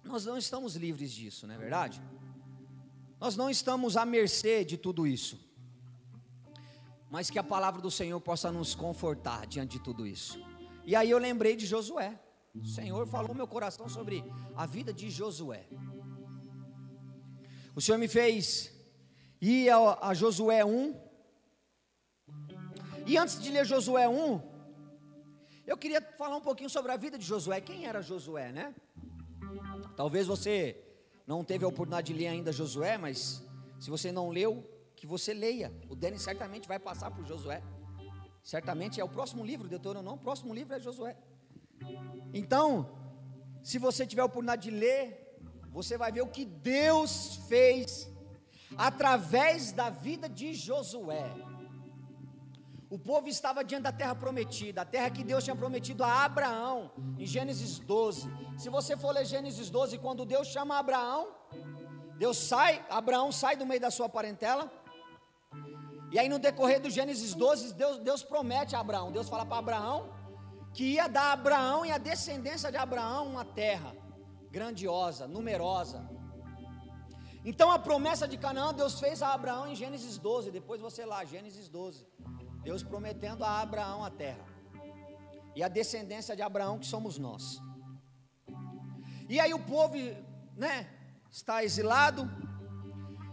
nós 0.05 0.25
não 0.25 0.37
estamos 0.37 0.77
livres 0.77 1.11
disso, 1.11 1.47
não 1.47 1.55
é 1.55 1.59
verdade? 1.59 2.03
Nós 3.19 3.37
não 3.37 3.49
estamos 3.49 3.97
à 3.97 4.05
mercê 4.05 4.65
de 4.65 4.77
tudo 4.77 5.07
isso. 5.07 5.39
Mas 7.11 7.31
que 7.31 7.39
a 7.39 7.43
palavra 7.43 7.81
do 7.81 7.91
Senhor 7.91 8.21
possa 8.21 8.51
nos 8.51 8.75
confortar 8.75 9.47
diante 9.47 9.79
de 9.79 9.85
tudo 9.85 10.07
isso. 10.07 10.41
E 10.85 10.97
aí 10.97 11.11
eu 11.11 11.19
lembrei 11.19 11.57
de 11.57 11.67
Josué. 11.67 12.19
O 12.55 12.67
Senhor 12.67 13.07
falou 13.07 13.35
meu 13.35 13.47
coração 13.47 13.89
sobre 13.89 14.25
a 14.55 14.67
vida 14.67 14.93
de 14.93 15.11
Josué. 15.11 15.67
O 17.75 17.81
Senhor 17.81 17.99
me 17.99 18.09
fez 18.09 18.71
ir 19.41 19.71
a, 19.71 19.99
a 20.09 20.15
Josué 20.15 20.65
1. 20.65 20.95
E 23.07 23.17
antes 23.17 23.41
de 23.41 23.51
ler 23.51 23.65
Josué 23.65 24.09
1, 24.09 24.41
eu 25.67 25.77
queria 25.77 26.03
falar 26.19 26.37
um 26.37 26.41
pouquinho 26.41 26.69
sobre 26.69 26.93
a 26.93 26.97
vida 26.97 27.17
de 27.17 27.25
Josué. 27.25 27.61
Quem 27.61 27.87
era 27.87 28.03
Josué, 28.03 28.53
né? 28.53 28.75
Talvez 29.97 30.27
você 30.27 30.77
não 31.27 31.45
teve 31.45 31.65
a 31.65 31.69
oportunidade 31.69 32.13
de 32.13 32.19
ler 32.19 32.29
ainda 32.29 32.53
Josué, 32.53 32.99
mas 32.99 33.43
se 33.81 33.89
você 33.89 34.13
não 34.13 34.29
leu, 34.29 34.69
que 34.95 35.07
você 35.07 35.33
leia. 35.33 35.73
O 35.89 35.97
Denis 35.97 36.23
certamente 36.23 36.69
vai 36.69 36.79
passar 36.79 37.11
por 37.11 37.25
Josué. 37.27 37.63
Certamente 38.43 39.01
é 39.01 39.05
o 39.05 39.09
próximo 39.09 39.45
livro, 39.45 39.69
Deuteronômio, 39.69 40.21
o 40.21 40.23
próximo 40.23 40.53
livro 40.53 40.75
é 40.75 40.81
Josué. 40.81 41.17
Então, 42.35 42.91
se 43.63 43.79
você 43.79 44.07
tiver 44.07 44.23
a 44.23 44.27
oportunidade 44.27 44.63
de 44.63 44.77
ler, 44.77 45.39
você 45.71 45.97
vai 45.97 46.11
ver 46.11 46.23
o 46.23 46.27
que 46.27 46.45
Deus 46.45 47.37
fez 47.49 48.11
através 48.77 49.73
da 49.73 49.91
vida 49.91 50.29
de 50.29 50.55
Josué. 50.55 51.31
O 52.91 52.99
povo 52.99 53.27
estava 53.27 53.65
diante 53.65 53.85
da 53.85 53.93
terra 53.93 54.15
prometida, 54.15 54.83
a 54.83 54.85
terra 54.85 55.09
que 55.09 55.25
Deus 55.25 55.45
tinha 55.45 55.57
prometido 55.57 56.05
a 56.05 56.25
Abraão, 56.25 56.91
em 57.19 57.25
Gênesis 57.25 57.79
12. 57.79 58.31
Se 58.59 58.69
você 58.69 58.97
for 58.97 59.15
ler 59.15 59.25
Gênesis 59.25 59.71
12, 59.71 59.97
quando 59.99 60.27
Deus 60.27 60.49
chama 60.49 60.79
Abraão, 60.79 61.35
Deus 62.19 62.37
sai, 62.37 62.85
Abraão 62.91 63.33
sai 63.33 63.57
do 63.57 63.65
meio 63.65 63.81
da 63.81 63.91
sua 63.91 64.09
parentela. 64.09 64.71
E 66.13 66.19
aí 66.19 66.29
no 66.29 66.39
decorrer 66.39 66.79
do 66.79 66.91
Gênesis 66.91 67.33
12, 67.33 67.73
Deus, 67.73 67.99
Deus 67.99 68.23
promete 68.23 68.77
a 68.77 68.81
Abraão, 68.81 69.11
Deus 69.11 69.29
fala 69.31 69.47
para 69.47 69.59
Abraão 69.59 70.13
que 70.75 70.85
ia 70.85 71.09
dar 71.09 71.25
a 71.25 71.33
Abraão 71.33 71.87
e 71.87 71.91
a 71.91 71.99
descendência 71.99 72.71
de 72.71 72.77
Abraão 72.77 73.29
uma 73.29 73.45
terra 73.45 73.95
grandiosa, 74.51 75.27
numerosa. 75.27 76.07
Então 77.45 77.71
a 77.71 77.79
promessa 77.79 78.29
de 78.29 78.37
Canaã 78.37 78.73
Deus 78.75 79.01
fez 79.01 79.23
a 79.23 79.33
Abraão 79.33 79.67
em 79.67 79.75
Gênesis 79.75 80.19
12, 80.19 80.51
depois 80.51 80.81
você 80.81 81.05
lá, 81.05 81.25
Gênesis 81.25 81.69
12. 81.69 82.07
Deus 82.63 82.83
prometendo 82.83 83.43
a 83.43 83.61
Abraão 83.61 84.05
a 84.05 84.11
terra. 84.11 84.45
E 85.57 85.63
a 85.63 85.69
descendência 85.69 86.37
de 86.37 86.43
Abraão 86.43 86.79
que 86.79 86.87
somos 86.87 87.19
nós. 87.19 87.59
E 89.29 89.41
aí 89.41 89.53
o 89.53 89.59
povo, 89.59 89.97
né, 90.57 90.89
está 91.31 91.65
exilado. 91.65 92.31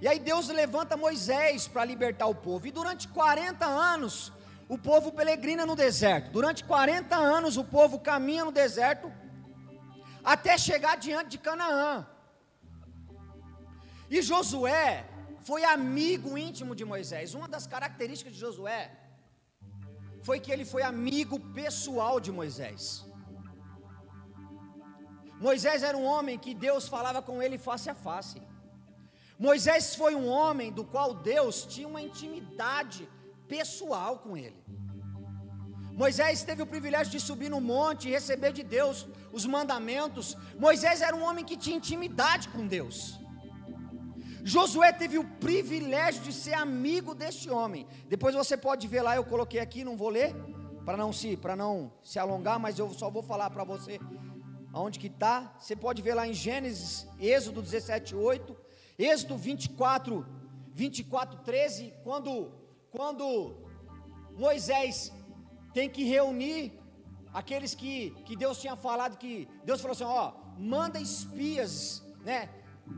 E 0.01 0.08
aí 0.08 0.20
Deus 0.20 0.48
levanta 0.48 0.96
Moisés 0.96 1.68
para 1.68 1.84
libertar 1.84 2.27
o 2.27 2.36
povo. 2.36 2.65
E 2.68 2.72
durante 2.72 3.08
40 3.08 3.65
anos, 3.65 4.32
o 4.68 4.77
povo 4.77 5.12
peregrina 5.12 5.65
no 5.65 5.76
deserto. 5.76 6.32
Durante 6.32 6.63
40 6.63 7.15
anos, 7.15 7.58
o 7.58 7.63
povo 7.63 8.00
caminha 8.00 8.45
no 8.45 8.52
deserto 8.52 9.12
até 10.24 10.58
chegar 10.58 10.95
diante 10.97 11.32
de 11.32 11.38
Canaã. 11.38 12.08
E 14.10 14.21
Josué 14.21 15.06
foi 15.41 15.63
amigo 15.63 16.38
íntimo 16.38 16.74
de 16.76 16.86
Moisés. 16.86 17.34
Uma 17.34 17.47
das 17.47 17.67
características 17.67 18.34
de 18.34 18.39
Josué 18.39 18.91
foi 20.24 20.39
que 20.39 20.52
ele 20.52 20.65
foi 20.65 20.82
amigo 20.84 21.39
pessoal 21.62 22.19
de 22.19 22.32
Moisés. 22.32 23.06
Moisés 25.39 25.84
era 25.84 25.97
um 25.97 26.06
homem 26.06 26.38
que 26.38 26.54
Deus 26.54 26.88
falava 26.88 27.21
com 27.21 27.41
ele 27.41 27.58
face 27.58 27.89
a 27.89 27.95
face. 27.95 28.41
Moisés 29.39 29.95
foi 29.95 30.13
um 30.15 30.28
homem 30.28 30.69
do 30.69 30.84
qual 30.84 31.13
Deus 31.13 31.63
tinha 31.63 31.88
uma 31.88 32.02
intimidade 32.02 33.08
pessoal 33.47 34.19
com 34.19 34.36
ele. 34.36 34.62
Moisés 35.93 36.43
teve 36.43 36.62
o 36.62 36.67
privilégio 36.67 37.12
de 37.12 37.19
subir 37.19 37.49
no 37.49 37.62
monte 37.62 38.08
e 38.08 38.12
receber 38.12 38.52
de 38.52 38.63
Deus 38.63 39.08
os 39.32 39.45
mandamentos. 39.45 40.36
Moisés 40.58 41.02
era 41.02 41.15
um 41.15 41.23
homem 41.23 41.45
que 41.45 41.58
tinha 41.58 41.78
intimidade 41.78 42.49
com 42.49 42.67
Deus. 42.67 43.17
Josué 44.43 44.91
teve 44.91 45.17
o 45.17 45.23
privilégio 45.23 46.21
de 46.21 46.34
ser 46.34 46.54
amigo 46.54 47.15
deste 47.15 47.49
homem. 47.49 47.88
Depois 48.08 48.36
você 48.36 48.58
pode 48.58 48.88
ver 48.88 49.02
lá, 49.02 49.15
eu 49.15 49.23
coloquei 49.23 49.60
aqui, 49.60 49.84
não 49.84 49.97
vou 49.97 50.10
ler 50.10 50.34
para 50.86 50.97
não 50.97 51.12
se 51.13 51.38
para 51.38 51.56
não 51.56 51.91
se 52.04 52.17
alongar, 52.17 52.60
mas 52.60 52.80
eu 52.80 52.91
só 52.93 53.10
vou 53.10 53.21
falar 53.21 53.49
para 53.49 53.63
você 53.63 53.99
aonde 54.73 54.99
que 54.99 55.08
está. 55.08 55.56
Você 55.60 55.75
pode 55.75 56.02
ver 56.02 56.13
lá 56.13 56.28
em 56.28 56.34
Gênesis, 56.34 57.08
Êxodo 57.19 57.62
17:8, 57.62 58.56
Êxodo 59.00 59.38
24 59.38 60.26
24 60.74 61.40
13, 61.40 61.94
quando 62.04 62.52
quando 62.92 63.56
Moisés 64.38 65.14
tem 65.74 65.90
que 65.90 66.04
reunir 66.04 66.74
aqueles 67.34 67.74
que, 67.74 68.12
que 68.26 68.36
Deus 68.36 68.60
tinha 68.60 68.76
falado 68.76 69.18
que 69.18 69.48
Deus 69.64 69.80
falou 69.80 69.94
assim, 69.94 70.04
ó, 70.04 70.34
manda 70.58 71.00
espias, 71.00 72.04
né? 72.26 72.50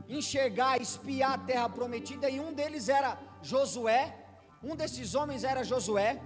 enxergar, 0.07 0.81
espiar 0.81 1.33
a 1.33 1.37
terra 1.37 1.69
prometida, 1.69 2.29
e 2.29 2.39
um 2.39 2.53
deles 2.53 2.87
era 2.89 3.19
Josué, 3.41 4.15
um 4.63 4.75
desses 4.75 5.13
homens 5.13 5.43
era 5.43 5.63
Josué. 5.63 6.19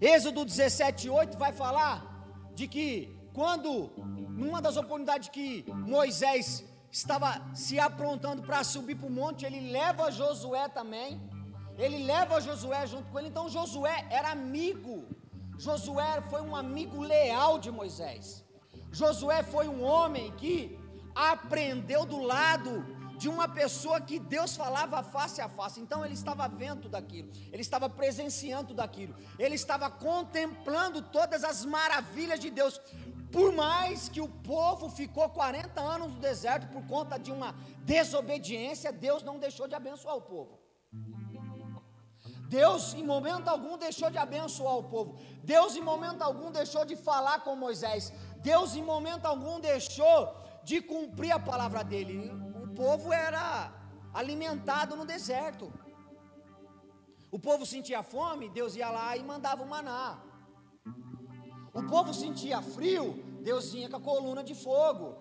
Êxodo 0.00 0.44
17:8 0.44 1.36
vai 1.36 1.52
falar 1.52 1.94
de 2.54 2.66
que 2.66 3.14
quando 3.32 3.92
numa 4.40 4.60
das 4.60 4.76
oportunidades 4.76 5.28
que 5.28 5.64
Moisés 5.68 6.64
estava 6.90 7.40
se 7.54 7.78
aprontando 7.78 8.42
para 8.42 8.64
subir 8.64 8.96
para 8.96 9.06
o 9.06 9.10
monte, 9.10 9.44
ele 9.44 9.70
leva 9.70 10.10
Josué 10.10 10.68
também. 10.68 11.20
Ele 11.78 12.04
leva 12.04 12.40
Josué 12.40 12.86
junto 12.86 13.10
com 13.10 13.18
ele. 13.18 13.28
Então 13.28 13.48
Josué 13.48 14.06
era 14.10 14.30
amigo. 14.30 15.06
Josué 15.58 16.20
foi 16.28 16.42
um 16.42 16.54
amigo 16.54 17.00
leal 17.00 17.58
de 17.58 17.70
Moisés. 17.70 18.44
Josué 18.92 19.42
foi 19.42 19.68
um 19.68 19.82
homem 19.82 20.32
que 20.32 20.78
aprendeu 21.14 22.04
do 22.04 22.20
lado 22.22 22.84
de 23.20 23.28
uma 23.28 23.46
pessoa 23.46 24.00
que 24.00 24.18
Deus 24.18 24.56
falava 24.56 25.02
face 25.02 25.40
a 25.42 25.48
face. 25.48 25.78
Então 25.78 26.04
ele 26.04 26.14
estava 26.14 26.48
vendo 26.48 26.88
daquilo, 26.88 27.30
ele 27.52 27.60
estava 27.60 27.88
presenciando 27.88 28.72
daquilo, 28.72 29.14
ele 29.38 29.54
estava 29.54 29.90
contemplando 29.90 31.02
todas 31.02 31.44
as 31.44 31.64
maravilhas 31.64 32.40
de 32.40 32.50
Deus. 32.50 32.80
Por 33.32 33.52
mais 33.52 34.08
que 34.08 34.20
o 34.20 34.28
povo 34.28 34.88
ficou 34.88 35.28
40 35.28 35.80
anos 35.80 36.14
no 36.14 36.20
deserto 36.20 36.66
por 36.72 36.84
conta 36.86 37.18
de 37.18 37.30
uma 37.30 37.54
desobediência, 37.84 38.92
Deus 38.92 39.22
não 39.22 39.38
deixou 39.38 39.68
de 39.68 39.74
abençoar 39.74 40.16
o 40.16 40.22
povo. 40.22 40.58
Deus, 42.48 42.94
em 42.94 43.04
momento 43.04 43.46
algum, 43.46 43.78
deixou 43.78 44.10
de 44.10 44.18
abençoar 44.18 44.76
o 44.76 44.82
povo. 44.82 45.16
Deus, 45.44 45.76
em 45.76 45.80
momento 45.80 46.22
algum, 46.22 46.50
deixou 46.50 46.84
de 46.84 46.96
falar 46.96 47.44
com 47.44 47.54
Moisés. 47.54 48.12
Deus, 48.38 48.74
em 48.74 48.82
momento 48.82 49.26
algum, 49.26 49.60
deixou 49.60 50.34
de 50.64 50.80
cumprir 50.80 51.30
a 51.30 51.38
palavra 51.38 51.84
dele. 51.84 52.32
O 52.64 52.74
povo 52.74 53.12
era 53.12 53.72
alimentado 54.12 54.96
no 54.96 55.04
deserto. 55.04 55.72
O 57.30 57.38
povo 57.38 57.64
sentia 57.64 58.02
fome, 58.02 58.48
Deus 58.48 58.74
ia 58.74 58.90
lá 58.90 59.16
e 59.16 59.22
mandava 59.22 59.62
o 59.62 59.68
maná. 59.68 60.18
O 61.72 61.82
povo 61.84 62.12
sentia 62.12 62.60
frio, 62.60 63.22
Deus 63.42 63.72
vinha 63.72 63.88
com 63.88 63.96
a 63.96 64.00
coluna 64.00 64.42
de 64.42 64.54
fogo. 64.54 65.16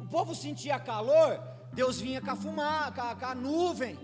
O 0.00 0.06
povo 0.08 0.34
sentia 0.34 0.78
calor, 0.78 1.40
Deus 1.72 2.00
vinha 2.00 2.20
com 2.20 2.30
a 2.30 2.36
fumar, 2.36 2.94
com 2.94 3.00
a, 3.00 3.14
com 3.14 3.26
a 3.26 3.34
nuvem. 3.34 3.98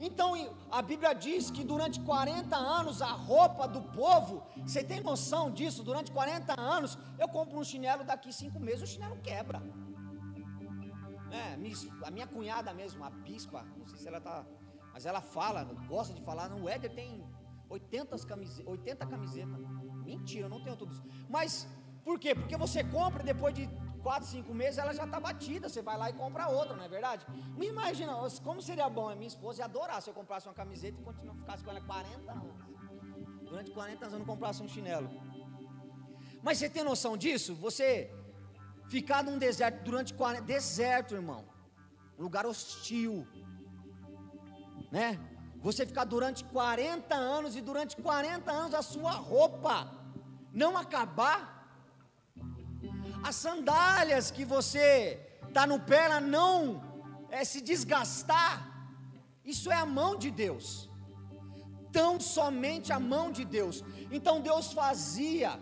Então 0.00 0.34
a 0.70 0.82
Bíblia 0.82 1.14
diz 1.14 1.50
que 1.50 1.62
durante 1.62 2.00
40 2.00 2.56
anos 2.56 3.00
a 3.00 3.12
roupa 3.12 3.68
do 3.68 3.82
povo, 3.82 4.42
você 4.56 4.82
tem 4.82 5.00
noção 5.00 5.50
disso? 5.50 5.84
Durante 5.84 6.10
40 6.10 6.60
anos 6.60 6.98
eu 7.18 7.28
compro 7.28 7.58
um 7.58 7.64
chinelo 7.64 8.02
daqui 8.02 8.32
cinco 8.32 8.58
meses, 8.58 8.82
o 8.82 8.86
chinelo 8.86 9.16
quebra. 9.18 9.62
É, 11.30 11.54
a 12.04 12.10
minha 12.10 12.26
cunhada 12.26 12.74
mesmo, 12.74 13.04
a 13.04 13.10
bispa, 13.10 13.64
não 13.76 13.86
sei 13.86 13.98
se 13.98 14.08
ela 14.08 14.18
está, 14.18 14.44
mas 14.92 15.06
ela 15.06 15.20
fala, 15.20 15.64
gosta 15.88 16.12
de 16.12 16.20
falar, 16.20 16.48
no 16.48 16.68
Éder 16.68 16.92
tem 16.92 17.24
80 17.70 18.18
camisetas, 18.26 18.66
80 18.66 19.06
camisetas. 19.06 19.60
Mentira, 20.12 20.44
eu 20.46 20.50
não 20.54 20.62
tenho 20.64 20.76
tudo 20.76 20.92
isso. 20.92 21.02
Mas 21.28 21.66
por 22.04 22.18
quê? 22.18 22.34
Porque 22.34 22.56
você 22.64 22.80
compra 22.84 23.22
depois 23.22 23.54
de 23.54 23.64
quatro, 24.02 24.28
cinco 24.28 24.52
meses 24.52 24.78
ela 24.78 24.92
já 24.92 25.04
está 25.04 25.18
batida, 25.28 25.68
você 25.68 25.80
vai 25.80 25.96
lá 25.96 26.10
e 26.10 26.12
compra 26.12 26.48
outra, 26.48 26.76
não 26.76 26.84
é 26.84 26.88
verdade? 26.88 27.24
Me 27.56 27.66
imagina, 27.68 28.12
como 28.48 28.60
seria 28.60 28.88
bom, 28.88 29.08
a 29.08 29.14
minha 29.14 29.28
esposa 29.28 29.60
ia 29.60 29.64
adorar 29.64 30.02
se 30.02 30.10
eu 30.10 30.14
comprasse 30.14 30.46
uma 30.48 30.54
camiseta 30.54 31.00
e 31.00 31.04
continuar, 31.04 31.36
ficasse 31.36 31.64
com 31.64 31.70
ela 31.70 31.80
40 31.80 32.32
anos. 32.32 32.56
Durante 33.48 33.70
40 33.70 34.04
anos 34.04 34.12
eu 34.12 34.18
não 34.18 34.26
comprasse 34.26 34.62
um 34.62 34.68
chinelo. 34.68 35.08
Mas 36.42 36.58
você 36.58 36.68
tem 36.68 36.82
noção 36.82 37.16
disso? 37.16 37.54
Você 37.54 38.10
ficar 38.88 39.22
num 39.22 39.38
deserto 39.38 39.82
durante 39.84 40.12
40 40.12 40.44
deserto, 40.44 41.14
irmão. 41.14 41.44
Um 42.18 42.24
lugar 42.24 42.44
hostil. 42.44 43.26
Né? 44.90 45.18
Você 45.60 45.86
ficar 45.86 46.04
durante 46.04 46.44
40 46.44 47.14
anos 47.14 47.54
e 47.56 47.60
durante 47.60 47.96
40 47.96 48.50
anos 48.50 48.74
a 48.74 48.82
sua 48.82 49.12
roupa 49.12 50.01
não 50.52 50.76
acabar 50.76 51.38
as 53.22 53.36
sandálias 53.36 54.30
que 54.30 54.44
você 54.44 55.20
está 55.48 55.66
no 55.66 55.78
pé, 55.80 56.04
ela 56.06 56.20
não 56.20 56.82
é, 57.30 57.44
se 57.44 57.60
desgastar. 57.60 58.54
Isso 59.44 59.70
é 59.70 59.76
a 59.76 59.86
mão 59.86 60.16
de 60.16 60.30
Deus. 60.30 60.90
Tão 61.92 62.18
somente 62.18 62.92
a 62.92 62.98
mão 62.98 63.30
de 63.30 63.44
Deus. 63.44 63.84
Então 64.10 64.40
Deus 64.40 64.72
fazia 64.72 65.58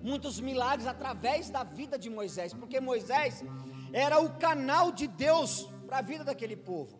muitos 0.00 0.40
milagres 0.40 0.86
através 0.86 1.50
da 1.50 1.62
vida 1.64 1.98
de 1.98 2.08
Moisés, 2.08 2.52
porque 2.54 2.80
Moisés 2.80 3.44
era 3.92 4.20
o 4.20 4.30
canal 4.38 4.92
de 4.92 5.06
Deus 5.06 5.68
para 5.86 5.98
a 5.98 6.02
vida 6.02 6.24
daquele 6.24 6.56
povo. 6.56 6.98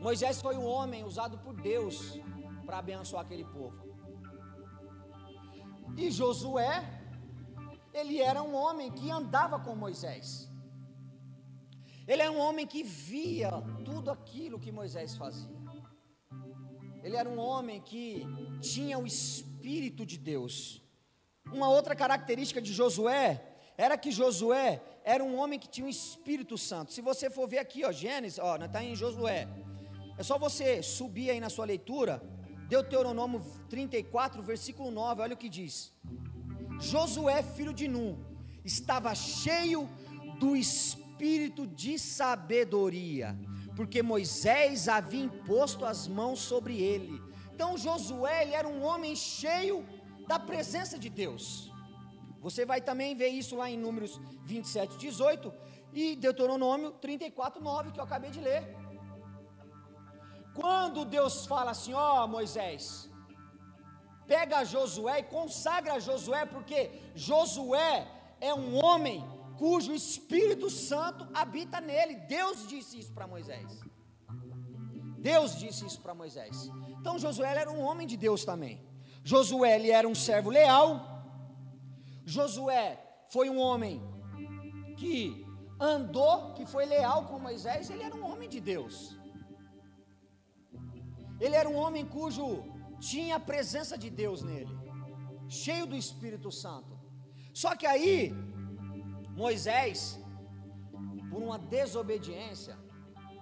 Moisés 0.00 0.40
foi 0.40 0.56
o 0.56 0.62
homem 0.62 1.04
usado 1.04 1.38
por 1.38 1.54
Deus 1.54 2.20
para 2.64 2.78
abençoar 2.78 3.24
aquele 3.24 3.44
povo. 3.44 3.87
E 5.96 6.10
Josué 6.10 6.98
ele 7.92 8.20
era 8.20 8.42
um 8.42 8.54
homem 8.54 8.90
que 8.90 9.10
andava 9.10 9.58
com 9.58 9.74
Moisés. 9.74 10.48
Ele 12.06 12.22
era 12.22 12.30
um 12.30 12.38
homem 12.38 12.66
que 12.66 12.82
via 12.82 13.50
tudo 13.84 14.10
aquilo 14.10 14.58
que 14.58 14.72
Moisés 14.72 15.16
fazia. 15.16 15.58
Ele 17.02 17.16
era 17.16 17.28
um 17.28 17.38
homem 17.38 17.80
que 17.80 18.24
tinha 18.60 18.98
o 18.98 19.06
Espírito 19.06 20.06
de 20.06 20.16
Deus. 20.16 20.82
Uma 21.52 21.68
outra 21.68 21.94
característica 21.94 22.60
de 22.60 22.72
Josué 22.72 23.42
era 23.76 23.96
que 23.96 24.10
Josué 24.10 24.82
era 25.04 25.22
um 25.22 25.36
homem 25.36 25.58
que 25.58 25.68
tinha 25.68 25.86
o 25.86 25.90
Espírito 25.90 26.56
Santo. 26.58 26.92
Se 26.92 27.00
você 27.00 27.30
for 27.30 27.46
ver 27.48 27.58
aqui, 27.58 27.84
ó, 27.84 27.92
Gênesis, 27.92 28.38
ó, 28.38 28.56
está 28.56 28.82
em 28.82 28.94
Josué. 28.94 29.48
É 30.16 30.22
só 30.22 30.38
você 30.38 30.82
subir 30.82 31.30
aí 31.30 31.40
na 31.40 31.48
sua 31.48 31.64
leitura, 31.64 32.22
Deuteronômio 32.68 33.40
34, 33.70 34.42
versículo 34.42 34.90
9, 34.90 35.22
olha 35.22 35.34
o 35.34 35.38
que 35.38 35.48
diz. 35.48 35.92
Josué, 36.78 37.42
filho 37.42 37.72
de 37.72 37.88
Num, 37.88 38.22
estava 38.64 39.14
cheio 39.14 39.88
do 40.38 40.54
espírito 40.54 41.66
de 41.66 41.98
sabedoria, 41.98 43.36
porque 43.74 44.02
Moisés 44.02 44.86
havia 44.86 45.24
imposto 45.24 45.84
as 45.84 46.06
mãos 46.06 46.40
sobre 46.40 46.80
ele. 46.80 47.20
Então 47.54 47.76
Josué 47.76 48.42
ele 48.42 48.54
era 48.54 48.68
um 48.68 48.84
homem 48.84 49.16
cheio 49.16 49.84
da 50.28 50.38
presença 50.38 50.98
de 50.98 51.08
Deus. 51.08 51.72
Você 52.40 52.64
vai 52.64 52.80
também 52.80 53.16
ver 53.16 53.28
isso 53.28 53.56
lá 53.56 53.68
em 53.70 53.76
Números 53.76 54.20
27, 54.44 54.96
18 54.96 55.52
e 55.92 56.14
Deuteronômio 56.14 56.92
34, 56.92 57.62
9, 57.62 57.92
que 57.92 57.98
eu 57.98 58.04
acabei 58.04 58.30
de 58.30 58.40
ler. 58.40 58.76
Quando 60.60 61.04
Deus 61.04 61.46
fala 61.46 61.70
assim, 61.70 61.94
ó 61.94 62.24
oh, 62.24 62.28
Moisés, 62.28 63.08
pega 64.26 64.64
Josué 64.64 65.20
e 65.20 65.30
consagra 65.36 66.00
Josué, 66.00 66.44
porque 66.46 66.90
Josué 67.14 68.06
é 68.40 68.52
um 68.52 68.82
homem 68.84 69.24
cujo 69.56 69.92
Espírito 69.92 70.68
Santo 70.70 71.28
habita 71.32 71.80
nele. 71.80 72.14
Deus 72.36 72.66
disse 72.66 72.98
isso 72.98 73.12
para 73.12 73.26
Moisés. 73.26 73.80
Deus 75.18 75.58
disse 75.58 75.84
isso 75.86 76.00
para 76.00 76.14
Moisés. 76.14 76.70
Então 76.98 77.18
Josué 77.18 77.50
era 77.56 77.70
um 77.70 77.80
homem 77.80 78.06
de 78.06 78.16
Deus 78.16 78.44
também. 78.44 78.80
Josué 79.22 79.76
ele 79.76 79.90
era 79.90 80.08
um 80.08 80.14
servo 80.14 80.50
leal. 80.50 80.88
Josué 82.24 83.00
foi 83.28 83.50
um 83.50 83.58
homem 83.58 84.00
que 84.96 85.44
andou, 85.80 86.54
que 86.54 86.64
foi 86.66 86.84
leal 86.84 87.26
com 87.26 87.38
Moisés. 87.38 87.90
Ele 87.90 88.02
era 88.02 88.14
um 88.14 88.24
homem 88.30 88.48
de 88.48 88.60
Deus. 88.60 89.17
Ele 91.40 91.54
era 91.54 91.68
um 91.68 91.76
homem 91.76 92.04
cujo 92.04 92.64
tinha 92.98 93.36
a 93.36 93.40
presença 93.40 93.96
de 93.96 94.10
Deus 94.10 94.42
nele, 94.42 94.74
cheio 95.48 95.86
do 95.86 95.96
Espírito 95.96 96.50
Santo. 96.50 96.98
Só 97.54 97.74
que 97.76 97.86
aí, 97.86 98.32
Moisés, 99.36 100.18
por 101.30 101.42
uma 101.42 101.58
desobediência, 101.58 102.76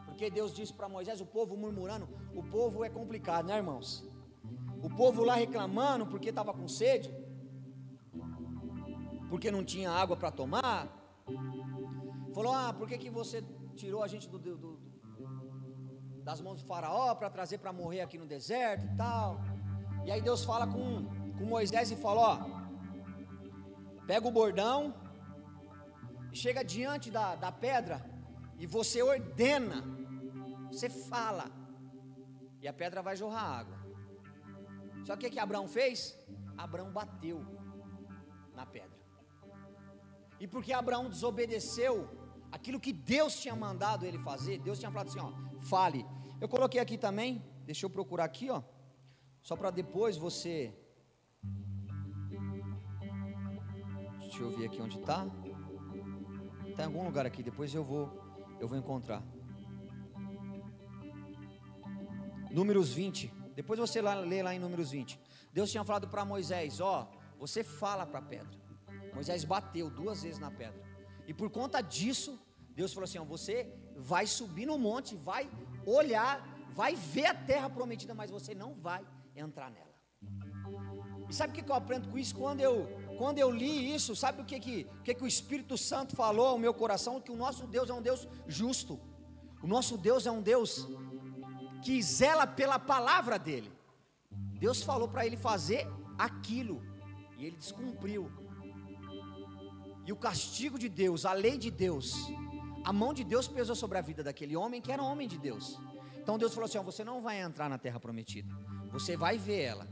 porque 0.04 0.30
Deus 0.30 0.52
disse 0.52 0.72
para 0.72 0.88
Moisés, 0.88 1.20
o 1.20 1.26
povo 1.26 1.56
murmurando, 1.56 2.08
o 2.34 2.42
povo 2.42 2.84
é 2.84 2.88
complicado, 2.88 3.46
né, 3.46 3.56
irmãos? 3.56 4.04
O 4.82 4.90
povo 4.90 5.24
lá 5.24 5.34
reclamando 5.34 6.06
porque 6.06 6.28
estava 6.30 6.52
com 6.52 6.68
sede, 6.68 7.10
porque 9.28 9.50
não 9.50 9.64
tinha 9.64 9.90
água 9.90 10.16
para 10.16 10.30
tomar. 10.30 10.88
Falou: 12.34 12.52
Ah, 12.52 12.72
por 12.72 12.86
que, 12.88 12.96
que 12.98 13.10
você 13.10 13.42
tirou 13.74 14.02
a 14.02 14.08
gente 14.08 14.28
do, 14.28 14.38
do, 14.38 14.76
das 16.26 16.40
mãos 16.40 16.60
do 16.60 16.66
faraó 16.66 17.14
para 17.14 17.30
trazer 17.30 17.58
para 17.58 17.72
morrer 17.72 18.00
aqui 18.00 18.18
no 18.18 18.26
deserto 18.26 18.84
e 18.84 18.96
tal. 18.96 19.40
E 20.04 20.10
aí 20.10 20.20
Deus 20.20 20.44
fala 20.44 20.66
com, 20.66 20.86
com 21.38 21.44
Moisés 21.44 21.92
e 21.92 21.96
fala: 22.04 22.20
ó, 22.32 22.34
pega 24.08 24.26
o 24.26 24.32
bordão, 24.32 24.92
chega 26.32 26.64
diante 26.64 27.12
da, 27.12 27.36
da 27.36 27.52
pedra 27.52 28.04
e 28.58 28.66
você 28.66 29.00
ordena, 29.02 29.84
você 30.68 30.88
fala, 30.90 31.46
e 32.60 32.66
a 32.66 32.72
pedra 32.72 33.00
vai 33.02 33.14
jorrar 33.16 33.60
água. 33.60 33.78
Só 35.06 35.14
que 35.14 35.28
o 35.28 35.30
que 35.30 35.38
Abraão 35.38 35.68
fez? 35.68 36.18
Abraão 36.58 36.90
bateu 36.90 37.38
na 38.52 38.66
pedra. 38.66 38.98
E 40.40 40.48
porque 40.48 40.72
Abraão 40.72 41.08
desobedeceu 41.08 41.94
aquilo 42.50 42.80
que 42.80 42.92
Deus 42.92 43.38
tinha 43.38 43.54
mandado 43.54 44.04
ele 44.04 44.18
fazer, 44.18 44.58
Deus 44.58 44.80
tinha 44.80 44.90
falado 44.90 45.06
assim: 45.06 45.20
ó, 45.20 45.30
fale, 45.60 46.04
eu 46.40 46.48
coloquei 46.48 46.80
aqui 46.80 46.98
também, 46.98 47.42
deixa 47.64 47.86
eu 47.86 47.90
procurar 47.90 48.24
aqui, 48.24 48.50
ó. 48.50 48.62
Só 49.42 49.56
para 49.56 49.70
depois 49.70 50.16
você. 50.16 50.74
Deixa 54.18 54.42
eu 54.42 54.50
ver 54.50 54.66
aqui 54.66 54.80
onde 54.82 54.98
está. 54.98 55.26
Está 56.66 56.82
em 56.82 56.86
algum 56.86 57.04
lugar 57.04 57.24
aqui, 57.24 57.42
depois 57.42 57.74
eu 57.74 57.82
vou, 57.82 58.04
eu 58.60 58.68
vou 58.68 58.76
encontrar. 58.76 59.22
Números 62.50 62.92
20. 62.92 63.32
Depois 63.54 63.78
você 63.80 64.02
lá, 64.02 64.14
lê 64.14 64.42
lá 64.42 64.54
em 64.54 64.58
Números 64.58 64.90
20. 64.90 65.18
Deus 65.52 65.70
tinha 65.70 65.84
falado 65.84 66.08
para 66.08 66.24
Moisés: 66.24 66.80
Ó, 66.80 67.10
você 67.38 67.64
fala 67.64 68.04
para 68.04 68.18
a 68.18 68.22
pedra. 68.22 68.58
Moisés 69.14 69.44
bateu 69.44 69.88
duas 69.88 70.22
vezes 70.22 70.38
na 70.38 70.50
pedra. 70.50 70.82
E 71.26 71.32
por 71.32 71.48
conta 71.50 71.80
disso, 71.80 72.38
Deus 72.74 72.92
falou 72.92 73.04
assim: 73.04 73.18
ó, 73.18 73.24
Você 73.24 73.72
vai 73.96 74.26
subir 74.26 74.66
no 74.66 74.78
monte, 74.78 75.16
vai 75.16 75.50
olhar, 75.86 76.46
vai 76.74 76.94
ver 76.94 77.26
a 77.26 77.34
terra 77.34 77.70
prometida, 77.70 78.14
mas 78.14 78.30
você 78.30 78.54
não 78.54 78.74
vai 78.74 79.06
entrar 79.34 79.70
nela. 79.70 79.86
E 81.28 81.34
sabe 81.34 81.52
o 81.52 81.64
que 81.64 81.70
eu 81.70 81.74
aprendo 81.74 82.08
com 82.08 82.18
isso? 82.18 82.34
Quando 82.34 82.60
eu, 82.60 82.86
quando 83.18 83.38
eu 83.38 83.50
li 83.50 83.94
isso, 83.94 84.14
sabe 84.14 84.42
o 84.42 84.44
que, 84.44 84.60
que, 84.60 84.84
que, 85.04 85.14
que 85.14 85.24
o 85.24 85.26
Espírito 85.26 85.76
Santo 85.76 86.14
falou 86.14 86.48
ao 86.48 86.58
meu 86.58 86.74
coração? 86.74 87.20
Que 87.20 87.32
o 87.32 87.36
nosso 87.36 87.66
Deus 87.66 87.90
é 87.90 87.94
um 87.94 88.02
Deus 88.02 88.28
justo, 88.46 89.00
o 89.62 89.66
nosso 89.66 89.96
Deus 89.96 90.26
é 90.26 90.30
um 90.30 90.42
Deus 90.42 90.86
que 91.82 92.00
zela 92.02 92.46
pela 92.46 92.78
palavra 92.78 93.38
dele. 93.38 93.72
Deus 94.58 94.82
falou 94.82 95.08
para 95.08 95.26
ele 95.26 95.36
fazer 95.36 95.86
aquilo, 96.18 96.82
e 97.38 97.46
ele 97.46 97.56
descumpriu. 97.56 98.30
E 100.06 100.12
o 100.12 100.16
castigo 100.16 100.78
de 100.78 100.88
Deus, 100.88 101.26
a 101.26 101.32
lei 101.32 101.58
de 101.58 101.70
Deus, 101.70 102.14
a 102.86 102.92
mão 102.92 103.12
de 103.12 103.24
Deus 103.24 103.48
pesou 103.48 103.74
sobre 103.74 103.98
a 103.98 104.00
vida 104.00 104.22
daquele 104.22 104.56
homem 104.56 104.80
que 104.80 104.92
era 104.92 105.02
homem 105.02 105.26
de 105.26 105.36
Deus. 105.36 105.76
Então 106.18 106.38
Deus 106.38 106.54
falou 106.54 106.66
assim: 106.66 106.78
ó, 106.78 106.84
você 106.84 107.02
não 107.02 107.20
vai 107.20 107.40
entrar 107.40 107.68
na 107.68 107.76
terra 107.76 107.98
prometida. 107.98 108.48
Você 108.92 109.16
vai 109.16 109.36
ver 109.36 109.60
ela, 109.62 109.88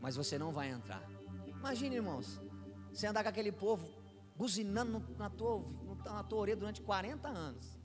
mas 0.00 0.16
você 0.16 0.38
não 0.38 0.50
vai 0.50 0.70
entrar. 0.70 1.06
Imagine, 1.46 1.96
irmãos, 1.96 2.40
você 2.90 3.06
andar 3.06 3.22
com 3.22 3.28
aquele 3.28 3.52
povo 3.52 3.86
buzinando 4.34 5.04
na 5.18 5.28
tua, 5.28 5.62
na 6.06 6.24
tua 6.24 6.38
orelha 6.38 6.56
durante 6.56 6.80
40 6.80 7.28
anos, 7.28 7.78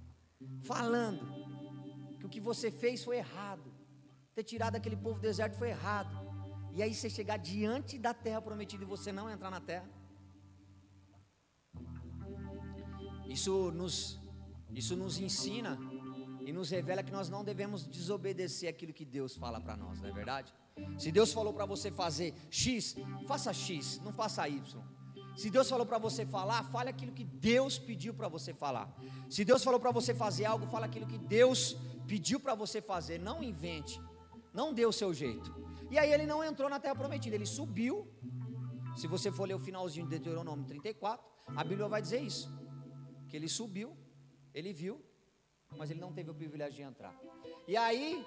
falando 0.63 1.27
que 2.17 2.25
o 2.25 2.29
que 2.29 2.39
você 2.39 2.71
fez 2.71 3.03
foi 3.03 3.17
errado, 3.17 3.69
ter 4.33 4.43
tirado 4.43 4.77
aquele 4.77 4.95
povo 4.95 5.19
do 5.19 5.23
deserto 5.23 5.57
foi 5.57 5.71
errado, 5.71 6.15
e 6.71 6.81
aí 6.81 6.93
você 6.93 7.09
chegar 7.09 7.35
diante 7.35 7.99
da 7.99 8.13
terra 8.13 8.41
prometida 8.41 8.85
e 8.85 8.87
você 8.87 9.11
não 9.11 9.29
entrar 9.29 9.51
na 9.51 9.59
terra. 9.59 9.89
Isso 13.27 13.71
nos 13.71 14.25
isso 14.73 14.95
nos 14.95 15.19
ensina 15.19 15.77
e 16.45 16.53
nos 16.53 16.69
revela 16.69 17.03
que 17.03 17.11
nós 17.11 17.29
não 17.29 17.43
devemos 17.43 17.85
desobedecer 17.85 18.69
aquilo 18.69 18.93
que 18.93 19.05
Deus 19.05 19.35
fala 19.35 19.59
para 19.59 19.75
nós, 19.75 19.99
não 19.99 20.09
é 20.09 20.11
verdade? 20.11 20.53
Se 20.97 21.11
Deus 21.11 21.33
falou 21.33 21.53
para 21.53 21.65
você 21.65 21.91
fazer 21.91 22.33
X, 22.49 22.95
faça 23.27 23.53
X, 23.53 23.99
não 24.03 24.13
faça 24.13 24.47
Y. 24.47 24.61
Se 25.35 25.49
Deus 25.49 25.69
falou 25.69 25.85
para 25.85 25.97
você 25.97 26.25
falar, 26.25 26.63
fale 26.63 26.89
aquilo 26.89 27.11
que 27.11 27.23
Deus 27.23 27.77
pediu 27.77 28.13
para 28.13 28.27
você 28.27 28.53
falar. 28.53 28.91
Se 29.29 29.45
Deus 29.45 29.63
falou 29.63 29.79
para 29.79 29.91
você 29.91 30.13
fazer 30.13 30.45
algo, 30.45 30.65
fale 30.65 30.85
aquilo 30.85 31.05
que 31.05 31.17
Deus 31.17 31.75
pediu 32.07 32.39
para 32.39 32.55
você 32.55 32.81
fazer. 32.81 33.19
Não 33.19 33.43
invente, 33.43 34.01
não 34.53 34.73
dê 34.73 34.85
o 34.85 34.91
seu 34.91 35.13
jeito. 35.13 35.53
E 35.91 35.97
aí 35.99 36.11
ele 36.11 36.25
não 36.25 36.43
entrou 36.43 36.69
na 36.69 36.79
terra 36.79 36.95
prometida, 36.95 37.35
ele 37.35 37.45
subiu. 37.45 38.07
Se 38.95 39.05
você 39.05 39.31
for 39.31 39.47
ler 39.47 39.53
o 39.53 39.59
finalzinho 39.59 40.07
de 40.07 40.17
Deuteronômio 40.17 40.65
34, 40.65 41.23
a 41.55 41.63
Bíblia 41.63 41.87
vai 41.87 42.01
dizer 42.01 42.21
isso: 42.21 42.49
que 43.29 43.35
ele 43.37 43.47
subiu, 43.47 43.95
ele 44.57 44.73
viu, 44.73 44.95
mas 45.79 45.91
ele 45.91 45.99
não 46.05 46.11
teve 46.17 46.31
o 46.31 46.39
privilégio 46.41 46.77
de 46.77 46.81
entrar. 46.81 47.15
E 47.67 47.77
aí, 47.77 48.25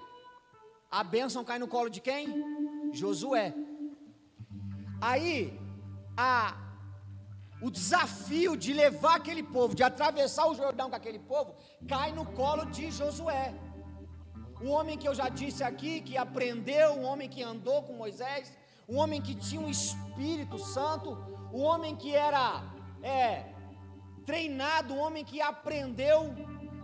a 0.89 1.03
bênção 1.03 1.43
cai 1.43 1.59
no 1.59 1.67
colo 1.67 1.89
de 1.89 1.99
quem? 1.99 2.21
Josué. 2.93 3.53
Aí, 5.01 5.35
a 6.15 6.57
o 7.61 7.69
desafio 7.69 8.57
de 8.57 8.73
levar 8.73 9.15
aquele 9.17 9.43
povo, 9.43 9.75
de 9.75 9.83
atravessar 9.83 10.47
o 10.47 10.55
Jordão 10.55 10.89
com 10.89 10.95
aquele 10.95 11.19
povo, 11.19 11.53
cai 11.87 12.11
no 12.11 12.25
colo 12.25 12.65
de 12.65 12.89
Josué. 12.89 13.53
Um 14.59 14.69
homem 14.71 14.97
que 14.97 15.07
eu 15.07 15.13
já 15.13 15.29
disse 15.29 15.63
aqui, 15.63 16.01
que 16.01 16.17
aprendeu, 16.17 16.93
um 16.93 17.03
homem 17.03 17.29
que 17.29 17.43
andou 17.43 17.83
com 17.83 17.93
Moisés, 17.93 18.51
um 18.89 18.97
homem 18.97 19.21
que 19.21 19.35
tinha 19.35 19.61
um 19.61 19.69
Espírito 19.69 20.57
Santo, 20.57 21.11
um 21.53 21.61
homem 21.61 21.95
que 21.95 22.15
era 22.15 22.63
é, 23.03 23.50
treinado, 24.31 24.93
um 24.93 24.99
homem 25.05 25.25
que 25.25 25.41
aprendeu, 25.41 26.19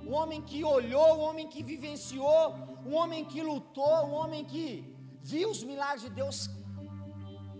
um 0.05 0.13
homem 0.13 0.41
que 0.41 0.65
olhou, 0.65 1.19
um 1.19 1.21
homem 1.27 1.47
que 1.47 1.63
vivenciou, 1.63 2.43
um 2.85 2.93
homem 2.93 3.23
que 3.23 3.41
lutou, 3.41 3.99
um 4.07 4.15
homem 4.21 4.43
que 4.43 4.67
viu 5.21 5.49
os 5.49 5.63
milagres 5.63 6.01
de 6.01 6.09
Deus. 6.09 6.49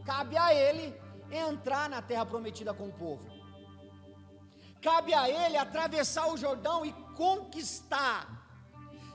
Cabe 0.05 0.35
a 0.37 0.53
ele 0.53 0.93
entrar 1.31 1.89
na 1.89 2.01
terra 2.01 2.25
prometida 2.25 2.73
com 2.73 2.87
o 2.89 2.91
povo. 2.91 3.25
Cabe 4.81 5.13
a 5.13 5.29
ele 5.29 5.55
atravessar 5.55 6.27
o 6.33 6.37
Jordão 6.37 6.85
e 6.85 6.91
conquistar 7.23 8.19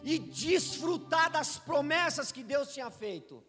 e 0.03 0.19
desfrutar 0.19 1.31
das 1.31 1.59
promessas 1.59 2.33
que 2.33 2.43
Deus 2.43 2.73
tinha 2.73 2.91
feito. 2.91 3.45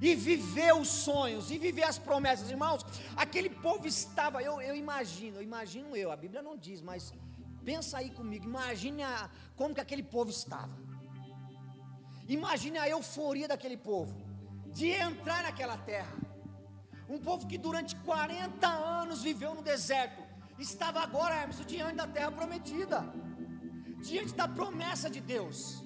E 0.00 0.14
viver 0.14 0.74
os 0.74 0.88
sonhos, 0.88 1.50
e 1.50 1.58
viver 1.58 1.82
as 1.82 1.98
promessas, 1.98 2.50
irmãos. 2.50 2.84
Aquele 3.16 3.50
povo 3.50 3.86
estava, 3.86 4.42
eu, 4.42 4.60
eu 4.60 4.76
imagino, 4.76 5.38
eu 5.38 5.42
imagino 5.42 5.96
eu, 5.96 6.12
a 6.12 6.16
Bíblia 6.16 6.42
não 6.42 6.56
diz, 6.56 6.80
mas 6.80 7.12
pensa 7.64 7.98
aí 7.98 8.10
comigo, 8.10 8.44
imagine 8.44 9.02
a, 9.02 9.28
como 9.56 9.74
que 9.74 9.80
aquele 9.80 10.02
povo 10.02 10.30
estava. 10.30 10.76
Imagine 12.28 12.78
a 12.78 12.88
euforia 12.88 13.48
daquele 13.48 13.76
povo, 13.76 14.14
de 14.66 14.88
entrar 14.88 15.42
naquela 15.42 15.76
terra 15.76 16.28
um 17.08 17.18
povo 17.18 17.46
que 17.46 17.56
durante 17.56 17.96
40 17.96 18.66
anos 18.66 19.22
viveu 19.22 19.54
no 19.54 19.62
deserto, 19.62 20.22
estava 20.58 21.00
agora, 21.00 21.34
Hermes, 21.34 21.64
diante 21.64 21.96
da 21.96 22.06
terra 22.06 22.30
prometida, 22.30 23.02
diante 24.02 24.34
da 24.34 24.46
promessa 24.46 25.08
de 25.08 25.20
Deus. 25.20 25.82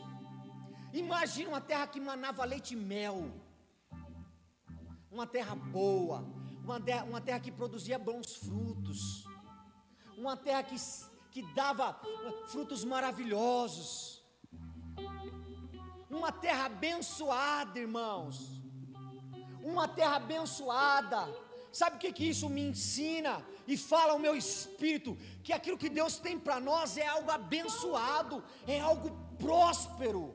Imagina 0.92 1.50
uma 1.50 1.60
terra 1.60 1.86
que 1.86 2.00
manava 2.00 2.44
leite 2.44 2.74
e 2.74 2.76
mel, 2.76 3.30
uma 5.12 5.26
terra 5.26 5.54
boa, 5.54 6.24
uma 6.64 6.80
terra, 6.80 7.04
uma 7.04 7.20
terra 7.20 7.40
que 7.40 7.52
produzia 7.52 7.98
bons 7.98 8.34
frutos, 8.34 9.24
uma 10.16 10.36
terra 10.36 10.62
que, 10.62 10.76
que 11.30 11.42
dava 11.54 12.00
frutos 12.48 12.84
maravilhosos, 12.84 14.24
uma 16.10 16.32
terra 16.32 16.66
abençoada, 16.66 17.78
irmãos 17.78 18.62
uma 19.62 19.86
terra 19.88 20.16
abençoada. 20.16 21.28
Sabe 21.72 21.96
o 21.96 21.98
que, 21.98 22.12
que 22.12 22.28
isso 22.28 22.50
me 22.50 22.60
ensina? 22.60 23.44
E 23.66 23.76
fala 23.76 24.12
ao 24.12 24.18
meu 24.18 24.36
espírito 24.36 25.16
que 25.42 25.52
aquilo 25.52 25.78
que 25.78 25.88
Deus 25.88 26.18
tem 26.18 26.38
para 26.38 26.60
nós 26.60 26.96
é 26.96 27.06
algo 27.06 27.30
abençoado, 27.30 28.44
é 28.66 28.78
algo 28.80 29.10
próspero. 29.38 30.34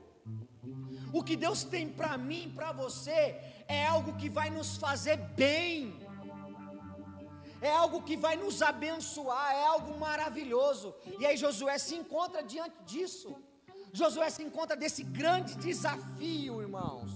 O 1.13 1.23
que 1.23 1.35
Deus 1.35 1.63
tem 1.63 1.87
para 1.87 2.17
mim, 2.17 2.51
para 2.55 2.71
você, 2.71 3.39
é 3.67 3.85
algo 3.85 4.13
que 4.17 4.29
vai 4.29 4.49
nos 4.49 4.77
fazer 4.77 5.17
bem, 5.35 5.93
é 7.61 7.71
algo 7.71 8.03
que 8.03 8.15
vai 8.15 8.35
nos 8.35 8.61
abençoar, 8.61 9.53
é 9.53 9.65
algo 9.65 9.99
maravilhoso. 9.99 10.93
E 11.19 11.25
aí 11.25 11.35
Josué 11.35 11.77
se 11.77 11.95
encontra 11.95 12.43
diante 12.43 12.75
disso. 12.85 13.35
Josué 13.91 14.29
se 14.29 14.43
encontra 14.43 14.75
desse 14.75 15.03
grande 15.03 15.55
desafio, 15.55 16.61
irmãos. 16.61 17.11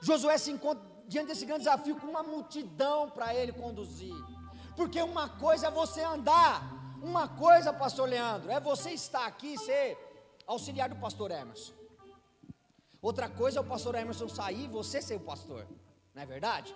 Josué 0.00 0.38
se 0.38 0.50
encontra 0.50 0.82
diante 1.06 1.28
desse 1.28 1.44
grande 1.44 1.64
desafio 1.64 1.96
com 1.96 2.06
uma 2.06 2.22
multidão 2.22 3.10
para 3.10 3.34
ele 3.34 3.52
conduzir. 3.52 4.14
Porque 4.76 5.02
uma 5.02 5.28
coisa 5.28 5.66
é 5.66 5.70
você 5.70 6.02
andar, 6.02 6.62
uma 7.02 7.28
coisa, 7.28 7.72
pastor 7.72 8.08
Leandro, 8.08 8.50
é 8.50 8.60
você 8.60 8.90
estar 8.90 9.26
aqui 9.26 9.54
e 9.54 9.58
ser 9.58 9.98
auxiliar 10.46 10.88
do 10.88 10.96
pastor 10.96 11.30
Emerson. 11.30 11.81
Outra 13.02 13.28
coisa 13.28 13.58
é 13.58 13.60
o 13.60 13.64
pastor 13.64 13.96
Emerson 13.96 14.28
sair 14.28 14.64
e 14.64 14.68
você 14.68 15.02
ser 15.02 15.16
o 15.16 15.20
pastor, 15.20 15.66
não 16.14 16.22
é 16.22 16.26
verdade? 16.34 16.72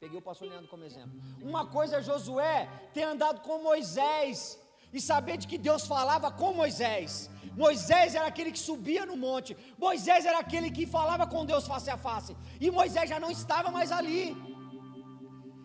Peguei 0.00 0.18
o 0.18 0.22
pastor 0.22 0.48
Leandro 0.48 0.68
como 0.68 0.84
exemplo. 0.84 1.16
Uma 1.40 1.66
coisa 1.66 1.96
é 1.98 2.02
Josué 2.02 2.68
ter 2.92 3.04
andado 3.04 3.40
com 3.40 3.62
Moisés 3.62 4.58
e 4.92 5.00
saber 5.00 5.36
de 5.36 5.46
que 5.46 5.58
Deus 5.58 5.86
falava 5.86 6.30
com 6.30 6.52
Moisés. 6.52 7.30
Moisés 7.54 8.14
era 8.16 8.26
aquele 8.26 8.52
que 8.52 8.58
subia 8.58 9.06
no 9.06 9.16
monte, 9.16 9.56
Moisés 9.76 10.24
era 10.24 10.38
aquele 10.38 10.70
que 10.70 10.86
falava 10.86 11.26
com 11.26 11.44
Deus 11.44 11.66
face 11.66 11.90
a 11.90 11.96
face, 11.96 12.36
e 12.60 12.70
Moisés 12.70 13.08
já 13.10 13.18
não 13.18 13.30
estava 13.30 13.70
mais 13.70 13.90
ali, 13.90 14.36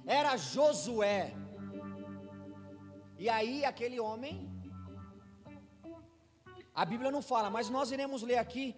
era 0.05 0.35
Josué. 0.37 1.33
E 3.17 3.29
aí 3.29 3.63
aquele 3.63 3.99
homem, 3.99 4.51
a 6.73 6.83
Bíblia 6.83 7.11
não 7.11 7.21
fala, 7.21 7.49
mas 7.51 7.69
nós 7.69 7.91
iremos 7.91 8.23
ler 8.23 8.39
aqui, 8.39 8.75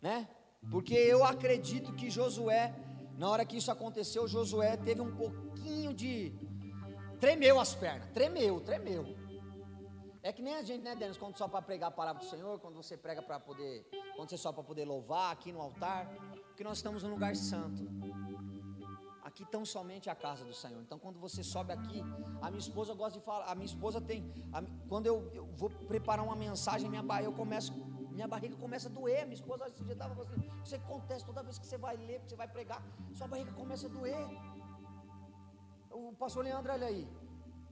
né? 0.00 0.28
Porque 0.70 0.94
eu 0.94 1.24
acredito 1.24 1.92
que 1.94 2.10
Josué, 2.10 2.74
na 3.16 3.28
hora 3.28 3.44
que 3.44 3.56
isso 3.56 3.70
aconteceu, 3.70 4.26
Josué 4.26 4.76
teve 4.76 5.00
um 5.00 5.14
pouquinho 5.14 5.94
de. 5.94 6.32
Tremeu 7.20 7.58
as 7.58 7.74
pernas, 7.74 8.08
tremeu, 8.12 8.60
tremeu. 8.60 9.16
É 10.22 10.32
que 10.32 10.42
nem 10.42 10.54
a 10.54 10.62
gente, 10.62 10.82
né, 10.82 10.94
Denis, 10.94 11.16
quando 11.16 11.36
só 11.36 11.48
para 11.48 11.62
pregar 11.62 11.88
a 11.88 11.92
palavra 11.92 12.22
do 12.22 12.28
Senhor, 12.28 12.58
quando 12.58 12.74
você 12.74 12.96
prega 12.96 13.22
para 13.22 13.38
poder, 13.38 13.88
quando 14.16 14.28
você 14.28 14.36
só 14.36 14.52
para 14.52 14.62
poder 14.62 14.84
louvar 14.84 15.32
aqui 15.32 15.52
no 15.52 15.60
altar, 15.60 16.06
porque 16.48 16.62
nós 16.64 16.78
estamos 16.78 17.02
num 17.02 17.10
lugar 17.10 17.34
santo. 17.36 17.88
Aqui 19.22 19.44
tão 19.44 19.64
somente 19.64 20.10
a 20.10 20.14
casa 20.14 20.44
do 20.44 20.52
Senhor. 20.52 20.80
Então, 20.82 20.98
quando 20.98 21.18
você 21.18 21.44
sobe 21.44 21.72
aqui, 21.72 22.02
a 22.42 22.50
minha 22.50 22.58
esposa 22.58 22.94
gosta 22.94 23.18
de 23.18 23.24
falar, 23.24 23.46
a 23.46 23.54
minha 23.54 23.66
esposa 23.66 24.00
tem, 24.00 24.30
a, 24.52 24.62
quando 24.88 25.06
eu, 25.06 25.30
eu, 25.32 25.46
vou 25.56 25.70
preparar 25.70 26.24
uma 26.24 26.34
mensagem, 26.34 26.90
minha 26.90 27.04
eu 27.22 27.32
começo, 27.32 27.72
minha 28.18 28.26
barriga 28.26 28.56
começa 28.56 28.88
a 28.88 28.90
doer. 28.90 29.24
Minha 29.26 29.38
esposa 29.40 29.68
esse 29.68 29.84
dia 29.84 29.92
estava 29.92 30.20
assim, 30.22 30.50
você 30.64 30.74
acontece 30.74 31.24
toda 31.24 31.40
vez 31.40 31.56
que 31.56 31.66
você 31.66 31.78
vai 31.78 31.96
ler, 31.96 32.20
que 32.22 32.30
você 32.30 32.34
vai 32.34 32.48
pregar, 32.48 32.82
sua 33.14 33.28
barriga 33.28 33.52
começa 33.52 33.86
a 33.86 33.90
doer. 33.90 34.26
O 35.92 36.12
pastor 36.14 36.42
Leandro, 36.42 36.72
olha 36.72 36.88
aí, 36.88 37.08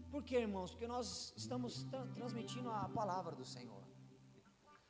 por 0.08 0.22
quê, 0.22 0.36
irmãos? 0.38 0.70
Porque 0.70 0.86
nós 0.86 1.34
estamos 1.36 1.82
tra 1.90 2.06
transmitindo 2.14 2.70
a 2.70 2.88
palavra 2.88 3.34
do 3.34 3.44
Senhor. 3.44 3.82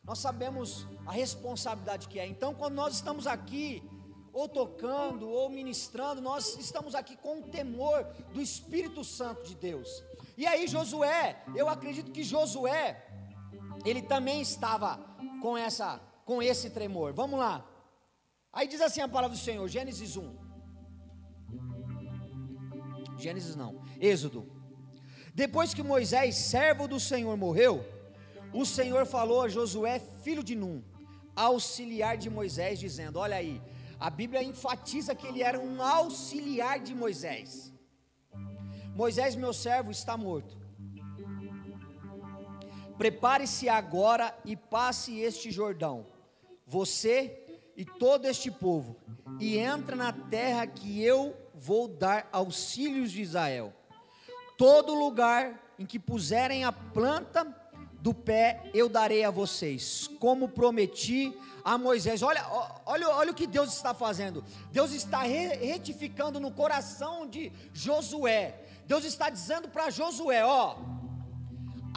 Nós 0.05 0.19
sabemos 0.19 0.87
a 1.07 1.12
responsabilidade 1.12 2.07
que 2.07 2.19
é. 2.19 2.27
Então, 2.27 2.55
quando 2.55 2.75
nós 2.75 2.95
estamos 2.95 3.27
aqui, 3.27 3.83
ou 4.35 4.47
tocando, 4.47 5.27
ou 5.27 5.49
ministrando, 5.49 6.21
nós 6.21 6.59
estamos 6.59 6.95
aqui 6.95 7.16
com 7.16 7.40
o 7.40 7.49
temor 7.49 8.05
do 8.35 8.42
Espírito 8.42 9.03
Santo 9.03 9.42
de 9.42 9.55
Deus. 9.55 10.05
E 10.37 10.47
aí, 10.47 10.69
Josué, 10.69 11.42
eu 11.55 11.66
acredito 11.66 12.12
que 12.12 12.23
Josué, 12.23 13.03
ele 13.87 14.03
também 14.03 14.42
estava 14.42 15.16
com 15.47 15.57
essa, 15.57 16.01
com 16.25 16.43
esse 16.43 16.71
tremor. 16.71 17.13
Vamos 17.23 17.39
lá. 17.39 17.65
Aí 18.53 18.67
diz 18.67 18.81
assim 18.81 19.01
a 19.01 19.09
palavra 19.17 19.37
do 19.37 19.43
Senhor, 19.49 19.67
Gênesis 19.69 20.17
1. 20.17 20.37
Gênesis 23.25 23.55
não, 23.55 23.73
Êxodo 24.01 24.57
depois 25.43 25.75
que 25.75 25.83
Moisés, 25.83 26.35
servo 26.35 26.89
do 26.89 26.99
Senhor, 26.99 27.37
morreu, 27.37 27.85
o 28.55 28.65
Senhor 28.65 29.05
falou 29.05 29.43
a 29.43 29.49
Josué, 29.49 29.99
filho 30.25 30.43
de 30.43 30.55
Num, 30.55 30.83
auxiliar 31.49 32.17
de 32.17 32.31
Moisés, 32.31 32.79
dizendo: 32.79 33.19
Olha 33.19 33.37
aí, 33.37 33.61
a 34.01 34.09
Bíblia 34.09 34.43
enfatiza 34.43 35.15
que 35.15 35.27
ele 35.27 35.43
era 35.43 35.61
um 35.61 35.83
auxiliar 35.83 36.81
de 36.81 36.95
Moisés. 36.95 37.71
Moisés, 38.95 39.37
meu 39.37 39.53
servo, 39.53 39.91
está 39.91 40.17
morto. 40.17 40.57
Prepare-se 42.99 43.69
agora 43.69 44.37
e 44.45 44.57
passe 44.57 45.19
este 45.21 45.51
Jordão, 45.51 46.07
você 46.67 47.43
e 47.77 47.85
todo 47.85 48.27
este 48.27 48.51
povo, 48.51 48.97
e 49.39 49.59
entra 49.59 49.95
na 49.95 50.13
terra 50.13 50.67
que 50.67 51.03
eu 51.03 51.37
vou 51.55 51.87
dar 51.89 52.29
aos 52.33 52.73
filhos 52.73 53.13
de 53.13 53.21
Israel 53.21 53.73
todo 54.57 54.95
lugar 54.95 55.61
em 55.79 55.85
que 55.85 55.99
puserem 55.99 56.65
a 56.65 56.73
planta 56.73 57.47
do 58.01 58.15
pé 58.15 58.71
eu 58.73 58.89
darei 58.89 59.25
a 59.25 59.31
vocês, 59.31 60.09
como 60.21 60.49
prometi 60.49 61.37
a 61.65 61.77
Moisés. 61.77 62.23
Olha, 62.23 62.45
olha, 62.87 63.09
olha 63.11 63.31
o 63.33 63.35
que 63.35 63.47
Deus 63.47 63.75
está 63.75 63.93
fazendo. 63.93 64.45
Deus 64.71 64.93
está 64.93 65.23
retificando 65.23 66.39
no 66.39 66.51
coração 66.51 67.27
de 67.27 67.53
Josué. 67.73 68.55
Deus 68.87 69.05
está 69.05 69.29
dizendo 69.29 69.69
para 69.69 69.91
Josué: 69.91 70.45
ó, 70.45 70.77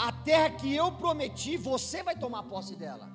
a 0.07 0.11
terra 0.11 0.49
que 0.51 0.73
eu 0.73 0.91
prometi, 0.93 1.57
você 1.57 2.01
vai 2.01 2.15
tomar 2.15 2.43
posse 2.43 2.75
dela. 2.75 3.07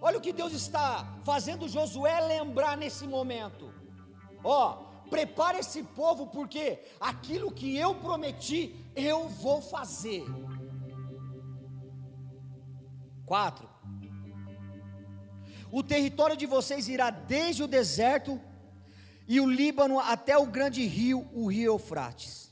Olha 0.00 0.18
o 0.18 0.20
que 0.20 0.32
Deus 0.32 0.52
está 0.52 0.86
fazendo 1.24 1.68
Josué 1.68 2.20
lembrar 2.20 2.76
nesse 2.76 3.06
momento. 3.06 3.72
Ó, 4.42 4.62
prepare 5.08 5.58
esse 5.58 5.82
povo, 5.82 6.26
porque 6.26 6.80
aquilo 7.00 7.52
que 7.52 7.76
eu 7.76 7.94
prometi, 7.94 8.74
eu 8.96 9.28
vou 9.28 9.62
fazer. 9.62 10.24
Quatro. 13.24 13.68
O 15.70 15.82
território 15.82 16.36
de 16.36 16.46
vocês 16.46 16.88
irá 16.88 17.10
desde 17.10 17.62
o 17.62 17.68
deserto 17.68 18.40
e 19.28 19.40
o 19.40 19.48
Líbano 19.48 20.00
até 20.00 20.36
o 20.36 20.46
grande 20.46 20.84
rio, 20.84 21.28
o 21.32 21.46
rio 21.46 21.72
Eufrates, 21.74 22.45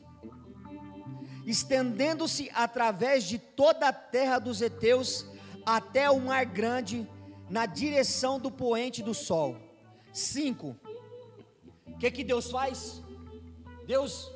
estendendo-se 1.46 2.50
através 2.54 3.24
de 3.24 3.38
toda 3.38 3.88
a 3.88 3.92
terra 3.92 4.38
dos 4.38 4.62
heteus 4.62 5.26
até 5.64 6.11
o 6.11 6.20
mar 6.20 6.44
grande, 6.44 7.09
na 7.48 7.66
direção 7.66 8.38
do 8.38 8.50
poente 8.50 9.02
do 9.02 9.14
sol. 9.14 9.57
Cinco. 10.12 10.76
O 11.87 11.98
que 11.98 12.11
que 12.11 12.24
Deus 12.24 12.50
faz? 12.50 13.02
Deus 13.87 14.30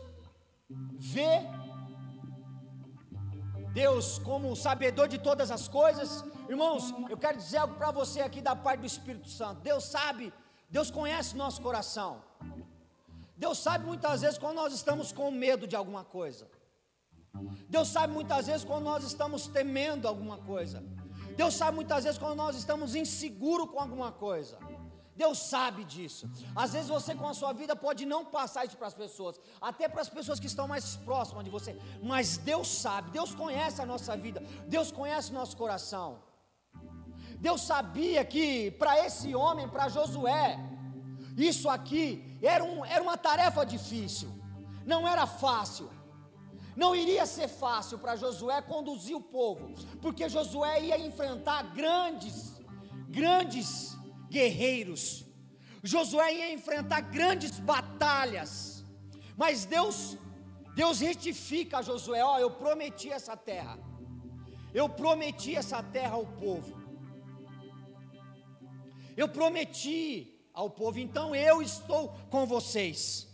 vê 0.98 1.46
Deus, 3.72 4.18
como 4.18 4.56
sabedor 4.56 5.06
de 5.06 5.18
todas 5.18 5.50
as 5.50 5.68
coisas, 5.68 6.24
irmãos, 6.48 6.92
eu 7.08 7.16
quero 7.16 7.36
dizer 7.36 7.58
algo 7.58 7.74
para 7.74 7.92
você 7.92 8.20
aqui 8.20 8.40
da 8.40 8.56
parte 8.56 8.80
do 8.80 8.86
Espírito 8.86 9.28
Santo. 9.28 9.60
Deus 9.60 9.84
sabe, 9.84 10.32
Deus 10.68 10.90
conhece 10.90 11.36
nosso 11.36 11.60
coração. 11.62 12.22
Deus 13.36 13.58
sabe 13.58 13.86
muitas 13.86 14.22
vezes 14.22 14.36
quando 14.36 14.56
nós 14.56 14.72
estamos 14.72 15.12
com 15.12 15.30
medo 15.30 15.64
de 15.66 15.76
alguma 15.76 16.02
coisa. 16.02 16.48
Deus 17.68 17.88
sabe 17.88 18.12
muitas 18.12 18.46
vezes 18.46 18.64
quando 18.64 18.84
nós 18.84 19.04
estamos 19.04 19.46
temendo 19.46 20.06
alguma 20.06 20.38
coisa. 20.38 20.82
Deus 21.36 21.54
sabe 21.54 21.76
muitas 21.76 22.04
vezes 22.04 22.18
quando 22.18 22.36
nós 22.36 22.56
estamos 22.56 22.94
inseguros 22.94 23.70
com 23.70 23.78
alguma 23.78 24.10
coisa. 24.10 24.58
Deus 25.14 25.38
sabe 25.38 25.84
disso. 25.84 26.30
Às 26.54 26.72
vezes 26.72 26.88
você 26.88 27.12
com 27.14 27.28
a 27.28 27.34
sua 27.34 27.52
vida 27.52 27.74
pode 27.74 28.06
não 28.06 28.24
passar 28.24 28.64
isso 28.64 28.76
para 28.76 28.86
as 28.86 28.94
pessoas, 28.94 29.40
até 29.60 29.88
para 29.88 30.00
as 30.00 30.08
pessoas 30.08 30.38
que 30.38 30.46
estão 30.46 30.68
mais 30.68 30.96
próximas 30.96 31.44
de 31.44 31.50
você, 31.50 31.76
mas 32.02 32.38
Deus 32.38 32.68
sabe, 32.68 33.10
Deus 33.10 33.34
conhece 33.34 33.82
a 33.82 33.86
nossa 33.86 34.16
vida, 34.16 34.40
Deus 34.68 34.92
conhece 34.92 35.30
o 35.32 35.34
nosso 35.34 35.56
coração. 35.56 36.20
Deus 37.40 37.60
sabia 37.62 38.24
que 38.24 38.70
para 38.72 39.04
esse 39.04 39.34
homem, 39.34 39.68
para 39.68 39.88
Josué, 39.88 40.58
isso 41.36 41.68
aqui 41.68 42.38
era, 42.40 42.62
um, 42.64 42.84
era 42.84 43.02
uma 43.02 43.16
tarefa 43.16 43.64
difícil, 43.64 44.30
não 44.84 45.06
era 45.06 45.26
fácil. 45.26 45.90
Não 46.82 46.94
iria 46.94 47.26
ser 47.26 47.48
fácil 47.48 47.98
para 47.98 48.14
Josué 48.14 48.62
conduzir 48.62 49.16
o 49.16 49.20
povo, 49.20 49.74
porque 50.00 50.28
Josué 50.28 50.80
ia 50.88 50.98
enfrentar 51.06 51.74
grandes, 51.74 52.36
grandes 53.08 53.96
guerreiros. 54.30 55.24
Josué 55.82 56.32
ia 56.34 56.52
enfrentar 56.52 57.00
grandes 57.00 57.58
batalhas. 57.58 58.84
Mas 59.36 59.64
Deus, 59.64 60.16
Deus 60.76 61.00
retifica 61.00 61.78
a 61.78 61.82
Josué: 61.82 62.24
ó, 62.24 62.38
eu 62.38 62.52
prometi 62.52 63.10
essa 63.10 63.36
terra. 63.36 63.76
Eu 64.72 64.88
prometi 64.88 65.56
essa 65.56 65.82
terra 65.82 66.14
ao 66.14 66.26
povo. 66.26 66.80
Eu 69.16 69.28
prometi 69.28 70.38
ao 70.54 70.70
povo, 70.70 71.00
então 71.00 71.34
eu 71.34 71.60
estou 71.60 72.10
com 72.30 72.46
vocês. 72.46 73.26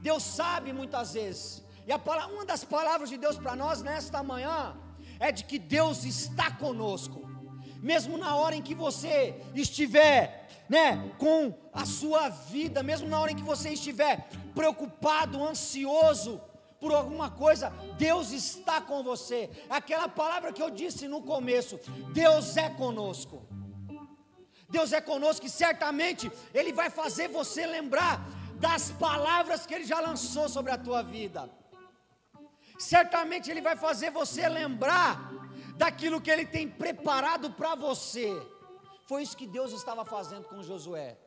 Deus 0.00 0.22
sabe 0.22 0.72
muitas 0.72 1.12
vezes, 1.12 1.63
e 1.86 1.92
a, 1.92 2.00
uma 2.28 2.44
das 2.44 2.64
palavras 2.64 3.08
de 3.08 3.16
Deus 3.16 3.36
para 3.36 3.54
nós 3.54 3.82
nesta 3.82 4.22
manhã 4.22 4.76
é 5.20 5.30
de 5.30 5.44
que 5.44 5.58
Deus 5.58 6.04
está 6.04 6.50
conosco 6.50 7.24
mesmo 7.84 8.16
na 8.16 8.34
hora 8.34 8.56
em 8.56 8.62
que 8.62 8.74
você 8.74 9.38
estiver, 9.54 10.48
né, 10.70 11.12
com 11.18 11.52
a 11.70 11.84
sua 11.84 12.30
vida, 12.30 12.82
mesmo 12.82 13.06
na 13.06 13.20
hora 13.20 13.32
em 13.32 13.36
que 13.36 13.42
você 13.42 13.68
estiver 13.74 14.26
preocupado, 14.54 15.44
ansioso 15.44 16.40
por 16.80 16.94
alguma 16.94 17.30
coisa, 17.30 17.70
Deus 17.98 18.32
está 18.32 18.80
com 18.80 19.02
você. 19.02 19.50
Aquela 19.68 20.08
palavra 20.08 20.50
que 20.50 20.62
eu 20.62 20.70
disse 20.70 21.06
no 21.06 21.20
começo, 21.20 21.78
Deus 22.14 22.56
é 22.56 22.70
conosco. 22.70 23.46
Deus 24.70 24.90
é 24.94 25.02
conosco 25.02 25.44
e 25.44 25.50
certamente 25.50 26.32
Ele 26.54 26.72
vai 26.72 26.88
fazer 26.88 27.28
você 27.28 27.66
lembrar 27.66 28.26
das 28.54 28.92
palavras 28.92 29.66
que 29.66 29.74
Ele 29.74 29.84
já 29.84 30.00
lançou 30.00 30.48
sobre 30.48 30.72
a 30.72 30.78
tua 30.78 31.02
vida. 31.02 31.50
Certamente 32.78 33.50
Ele 33.50 33.60
vai 33.60 33.76
fazer 33.76 34.10
você 34.10 34.48
lembrar 34.48 35.30
daquilo 35.76 36.20
que 36.20 36.30
Ele 36.30 36.44
tem 36.44 36.68
preparado 36.68 37.50
para 37.50 37.74
você. 37.74 38.30
Foi 39.06 39.22
isso 39.22 39.36
que 39.36 39.46
Deus 39.46 39.72
estava 39.72 40.04
fazendo 40.04 40.44
com 40.44 40.62
Josué. 40.62 41.18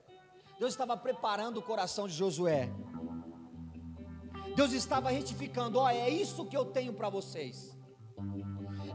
Deus 0.60 0.74
estava 0.74 0.98
preparando 0.98 1.58
o 1.58 1.62
coração 1.62 2.08
de 2.08 2.14
Josué. 2.14 2.72
Deus 4.56 4.72
estava 4.74 5.10
retificando: 5.10 5.80
ó, 5.80 5.90
é 5.90 6.10
isso 6.10 6.46
que 6.46 6.58
eu 6.58 6.66
tenho 6.66 6.94
para 6.94 7.10
vocês. 7.10 7.78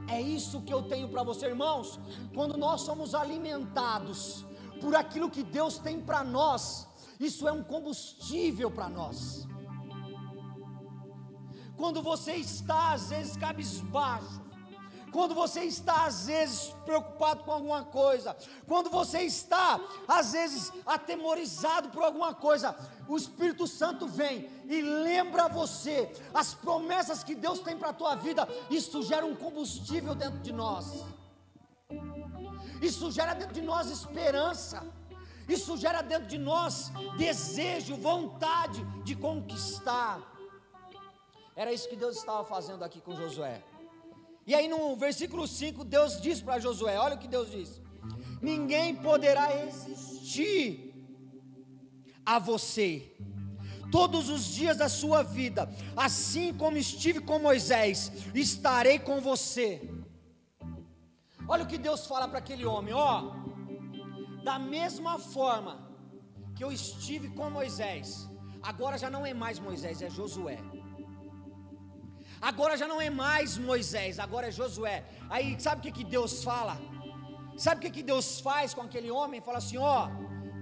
É 0.08 0.20
isso 0.20 0.62
que 0.62 0.74
eu 0.74 0.82
tenho 0.82 1.08
para 1.08 1.22
você, 1.22 1.46
irmãos. 1.46 2.00
Quando 2.34 2.56
nós 2.56 2.80
somos 2.80 3.14
alimentados 3.14 4.44
por 4.80 4.96
aquilo 4.96 5.30
que 5.30 5.44
Deus 5.44 5.78
tem 5.78 6.00
para 6.00 6.24
nós, 6.24 6.88
isso 7.20 7.46
é 7.46 7.52
um 7.52 7.62
combustível 7.62 8.70
para 8.70 8.88
nós. 8.88 9.46
Quando 11.82 12.00
você 12.00 12.34
está 12.34 12.92
às 12.92 13.10
vezes 13.10 13.36
cabisbaixo, 13.36 14.40
quando 15.10 15.34
você 15.34 15.62
está 15.62 16.04
às 16.04 16.26
vezes 16.28 16.72
preocupado 16.84 17.42
com 17.42 17.50
alguma 17.50 17.82
coisa, 17.82 18.36
quando 18.68 18.88
você 18.88 19.22
está 19.22 19.80
às 20.06 20.30
vezes 20.30 20.72
atemorizado 20.86 21.88
por 21.88 22.04
alguma 22.04 22.32
coisa, 22.36 22.76
o 23.08 23.16
Espírito 23.16 23.66
Santo 23.66 24.06
vem 24.06 24.48
e 24.66 24.80
lembra 24.80 25.48
você 25.48 26.08
as 26.32 26.54
promessas 26.54 27.24
que 27.24 27.34
Deus 27.34 27.58
tem 27.58 27.76
para 27.76 27.88
a 27.88 27.92
tua 27.92 28.14
vida. 28.14 28.48
Isso 28.70 29.02
gera 29.02 29.26
um 29.26 29.34
combustível 29.34 30.14
dentro 30.14 30.38
de 30.38 30.52
nós. 30.52 31.04
Isso 32.80 33.10
gera 33.10 33.34
dentro 33.34 33.54
de 33.54 33.62
nós 33.62 33.90
esperança. 33.90 34.86
Isso 35.48 35.76
gera 35.76 36.00
dentro 36.00 36.28
de 36.28 36.38
nós 36.38 36.92
desejo, 37.18 37.96
vontade 37.96 38.84
de 39.02 39.16
conquistar. 39.16 40.31
Era 41.54 41.72
isso 41.72 41.88
que 41.88 41.96
Deus 41.96 42.16
estava 42.16 42.44
fazendo 42.44 42.82
aqui 42.82 43.00
com 43.00 43.14
Josué. 43.14 43.62
E 44.46 44.54
aí 44.54 44.68
no 44.68 44.96
versículo 44.96 45.46
5, 45.46 45.84
Deus 45.84 46.20
diz 46.20 46.40
para 46.40 46.58
Josué: 46.58 46.98
olha 46.98 47.16
o 47.16 47.18
que 47.18 47.28
Deus 47.28 47.50
diz: 47.50 47.80
Ninguém 48.40 48.96
poderá 48.96 49.46
resistir 49.46 50.92
a 52.24 52.38
você 52.38 53.12
todos 53.90 54.30
os 54.30 54.46
dias 54.46 54.78
da 54.78 54.88
sua 54.88 55.22
vida, 55.22 55.68
assim 55.94 56.52
como 56.54 56.78
estive 56.78 57.20
com 57.20 57.38
Moisés, 57.38 58.10
estarei 58.34 58.98
com 58.98 59.20
você. 59.20 59.88
Olha 61.46 61.64
o 61.64 61.66
que 61.66 61.76
Deus 61.76 62.06
fala 62.06 62.26
para 62.26 62.38
aquele 62.38 62.64
homem: 62.64 62.94
ó, 62.94 63.34
da 64.42 64.58
mesma 64.58 65.18
forma 65.18 65.88
que 66.56 66.64
eu 66.64 66.72
estive 66.72 67.28
com 67.30 67.50
Moisés, 67.50 68.28
agora 68.62 68.96
já 68.96 69.10
não 69.10 69.24
é 69.26 69.34
mais 69.34 69.58
Moisés, 69.58 70.00
é 70.00 70.08
Josué. 70.08 70.58
Agora 72.50 72.76
já 72.76 72.88
não 72.88 73.00
é 73.00 73.08
mais 73.08 73.56
Moisés, 73.56 74.18
agora 74.18 74.48
é 74.48 74.50
Josué. 74.50 75.04
Aí 75.30 75.48
sabe 75.60 75.78
o 75.78 75.82
que, 75.84 75.92
que 75.92 76.02
Deus 76.02 76.42
fala? 76.42 76.76
Sabe 77.56 77.78
o 77.78 77.82
que, 77.82 77.90
que 77.98 78.02
Deus 78.02 78.40
faz 78.40 78.74
com 78.74 78.82
aquele 78.82 79.12
homem? 79.12 79.40
Fala 79.40 79.58
assim: 79.58 79.76
ó, 79.76 80.08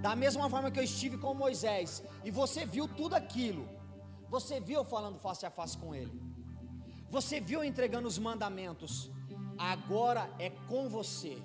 da 0.02 0.14
mesma 0.14 0.50
forma 0.50 0.70
que 0.70 0.78
eu 0.78 0.84
estive 0.84 1.16
com 1.16 1.32
Moisés, 1.32 2.02
e 2.22 2.30
você 2.30 2.66
viu 2.66 2.86
tudo 2.86 3.14
aquilo, 3.14 3.66
você 4.28 4.60
viu 4.60 4.84
falando 4.84 5.18
face 5.18 5.46
a 5.46 5.50
face 5.50 5.78
com 5.78 5.94
ele, 5.94 6.12
você 7.08 7.40
viu 7.40 7.64
entregando 7.64 8.06
os 8.06 8.18
mandamentos, 8.18 9.10
agora 9.56 10.30
é 10.38 10.50
com 10.68 10.86
você, 10.86 11.38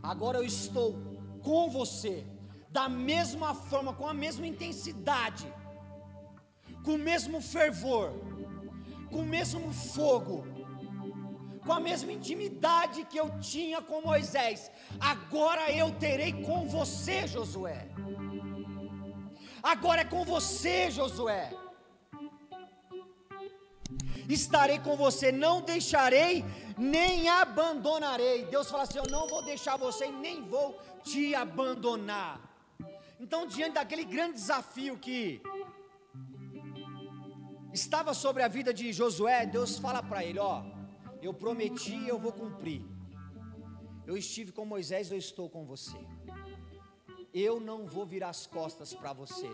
agora 0.00 0.38
eu 0.38 0.44
estou 0.44 0.94
com 1.42 1.68
você, 1.68 2.24
da 2.70 2.88
mesma 2.88 3.54
forma, 3.54 3.92
com 3.92 4.06
a 4.06 4.14
mesma 4.14 4.46
intensidade, 4.46 5.52
com 6.84 6.94
o 6.94 6.98
mesmo 6.98 7.40
fervor 7.40 8.12
com 9.14 9.20
o 9.20 9.32
mesmo 9.38 9.72
fogo, 9.72 10.44
com 11.64 11.72
a 11.72 11.78
mesma 11.78 12.10
intimidade 12.12 13.04
que 13.04 13.16
eu 13.16 13.28
tinha 13.38 13.80
com 13.80 14.00
Moisés, 14.00 14.72
agora 14.98 15.70
eu 15.70 15.92
terei 15.92 16.32
com 16.32 16.66
você, 16.66 17.18
Josué. 17.28 17.88
Agora 19.62 20.00
é 20.00 20.04
com 20.04 20.24
você, 20.24 20.90
Josué. 20.90 21.52
estarei 24.28 24.80
com 24.80 24.96
você, 24.96 25.30
não 25.30 25.60
deixarei 25.60 26.44
nem 26.76 27.28
abandonarei. 27.28 28.46
Deus 28.46 28.68
fala 28.68 28.82
assim: 28.82 28.98
Eu 28.98 29.10
não 29.10 29.28
vou 29.28 29.42
deixar 29.44 29.76
você 29.76 30.06
e 30.06 30.12
nem 30.12 30.42
vou 30.42 30.80
te 31.04 31.36
abandonar. 31.36 32.40
Então, 33.20 33.46
diante 33.46 33.74
daquele 33.74 34.04
grande 34.04 34.34
desafio 34.34 34.98
que 34.98 35.40
estava 37.74 38.14
sobre 38.14 38.42
a 38.42 38.48
vida 38.48 38.72
de 38.72 38.92
Josué, 38.92 39.44
Deus 39.44 39.76
fala 39.78 40.02
para 40.02 40.24
ele: 40.24 40.38
Ó, 40.38 40.62
eu 41.20 41.34
prometi, 41.34 42.06
eu 42.06 42.18
vou 42.18 42.32
cumprir. 42.32 42.82
Eu 44.06 44.16
estive 44.16 44.52
com 44.52 44.64
Moisés, 44.64 45.10
eu 45.10 45.18
estou 45.18 45.48
com 45.50 45.64
você. 45.64 45.98
Eu 47.32 47.58
não 47.58 47.84
vou 47.84 48.06
virar 48.06 48.28
as 48.28 48.46
costas 48.46 48.94
para 48.94 49.12
você. 49.12 49.50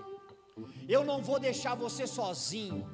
Eu 0.88 1.02
não 1.04 1.22
vou 1.22 1.40
deixar 1.40 1.74
você 1.74 2.06
sozinho. 2.06 2.86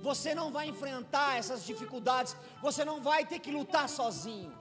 Você 0.00 0.34
não 0.34 0.50
vai 0.50 0.68
enfrentar 0.68 1.36
essas 1.36 1.66
dificuldades, 1.66 2.36
você 2.62 2.84
não 2.84 3.02
vai 3.02 3.26
ter 3.26 3.40
que 3.40 3.50
lutar 3.50 3.88
sozinho. 3.88 4.56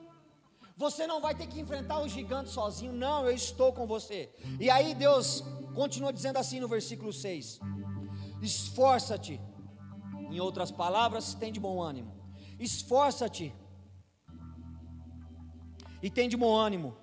Você 0.75 1.07
não 1.07 1.21
vai 1.21 1.33
ter 1.33 1.47
que 1.47 1.59
enfrentar 1.59 1.99
o 2.01 2.09
gigante 2.09 2.49
sozinho, 2.49 2.91
não, 2.91 3.25
eu 3.25 3.31
estou 3.31 3.71
com 3.71 3.87
você. 3.87 4.31
E 4.59 4.69
aí 4.69 4.93
Deus 4.93 5.43
continua 5.75 6.11
dizendo 6.11 6.37
assim 6.37 6.59
no 6.59 6.67
versículo 6.67 7.13
6: 7.13 7.59
Esforça-te, 8.41 9.39
em 10.29 10.39
outras 10.39 10.71
palavras, 10.71 11.33
tem 11.33 11.51
de 11.51 11.59
bom 11.59 11.81
ânimo. 11.81 12.11
Esforça-te 12.59 13.53
e 16.01 16.09
tem 16.09 16.29
de 16.29 16.37
bom 16.37 16.55
ânimo, 16.55 16.95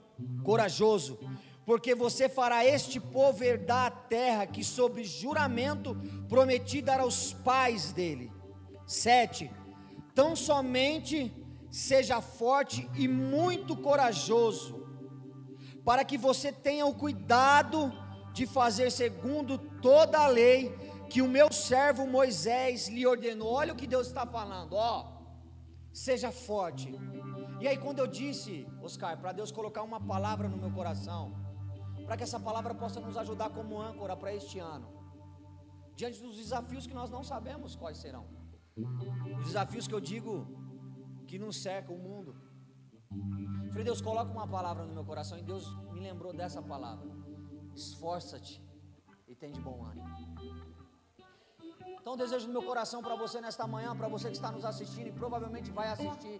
corajoso, 0.42 1.18
porque 1.64 1.94
você 1.94 2.28
fará 2.28 2.64
este 2.64 3.00
povo 3.00 3.42
herdar 3.42 3.86
a 3.86 3.90
terra 3.90 4.46
que, 4.46 4.62
sobre 4.62 5.04
juramento, 5.04 5.96
prometi 6.28 6.82
dar 6.82 7.00
aos 7.00 7.32
pais 7.32 7.92
dele. 7.92 8.30
7. 8.86 9.50
Tão 10.14 10.36
somente 10.36 11.32
seja 11.70 12.20
forte 12.20 12.88
e 12.94 13.08
muito 13.08 13.76
corajoso, 13.76 14.86
para 15.84 16.04
que 16.04 16.16
você 16.16 16.52
tenha 16.52 16.86
o 16.86 16.94
cuidado 16.94 17.92
de 18.32 18.46
fazer 18.46 18.90
segundo 18.90 19.58
toda 19.58 20.18
a 20.18 20.26
lei 20.26 20.83
que 21.14 21.22
o 21.22 21.28
meu 21.28 21.48
servo 21.52 22.04
Moisés 22.08 22.88
lhe 22.88 23.06
ordenou. 23.06 23.50
Olha 23.52 23.72
o 23.72 23.76
que 23.76 23.86
Deus 23.86 24.08
está 24.08 24.26
falando, 24.26 24.72
ó. 24.72 24.94
Seja 25.92 26.32
forte. 26.32 26.88
E 27.60 27.68
aí, 27.68 27.78
quando 27.78 28.00
eu 28.00 28.08
disse, 28.08 28.66
Oscar, 28.82 29.16
para 29.20 29.30
Deus 29.30 29.52
colocar 29.52 29.84
uma 29.84 30.00
palavra 30.00 30.48
no 30.48 30.56
meu 30.56 30.72
coração, 30.72 31.22
para 32.04 32.16
que 32.16 32.24
essa 32.24 32.40
palavra 32.40 32.74
possa 32.74 32.98
nos 32.98 33.16
ajudar 33.16 33.50
como 33.50 33.80
âncora 33.80 34.16
para 34.16 34.34
este 34.34 34.58
ano, 34.58 34.88
diante 35.94 36.20
dos 36.20 36.36
desafios 36.36 36.84
que 36.84 36.94
nós 37.00 37.08
não 37.16 37.22
sabemos 37.22 37.76
quais 37.76 37.98
serão, 37.98 38.26
os 39.38 39.46
desafios 39.46 39.86
que 39.86 39.94
eu 39.94 40.00
digo 40.00 40.34
que 41.28 41.38
nos 41.38 41.62
cercam 41.62 41.94
o 41.94 42.04
mundo. 42.08 42.34
Falei, 43.68 43.84
Deus, 43.84 44.00
coloca 44.00 44.32
uma 44.32 44.48
palavra 44.48 44.84
no 44.84 44.92
meu 44.92 45.04
coração, 45.04 45.38
e 45.38 45.44
Deus 45.44 45.64
me 45.92 46.00
lembrou 46.00 46.32
dessa 46.32 46.60
palavra: 46.60 47.08
esforça-te 47.72 48.60
e 49.28 49.36
tem 49.36 49.52
de 49.52 49.60
bom 49.60 49.84
ânimo. 49.84 50.63
Então, 52.04 52.18
desejo 52.18 52.46
no 52.48 52.52
meu 52.52 52.62
coração 52.62 53.00
para 53.02 53.16
você 53.16 53.40
nesta 53.40 53.66
manhã, 53.66 53.96
para 53.96 54.08
você 54.08 54.26
que 54.28 54.36
está 54.36 54.52
nos 54.52 54.62
assistindo 54.62 55.06
e 55.06 55.12
provavelmente 55.12 55.70
vai 55.70 55.88
assistir, 55.88 56.38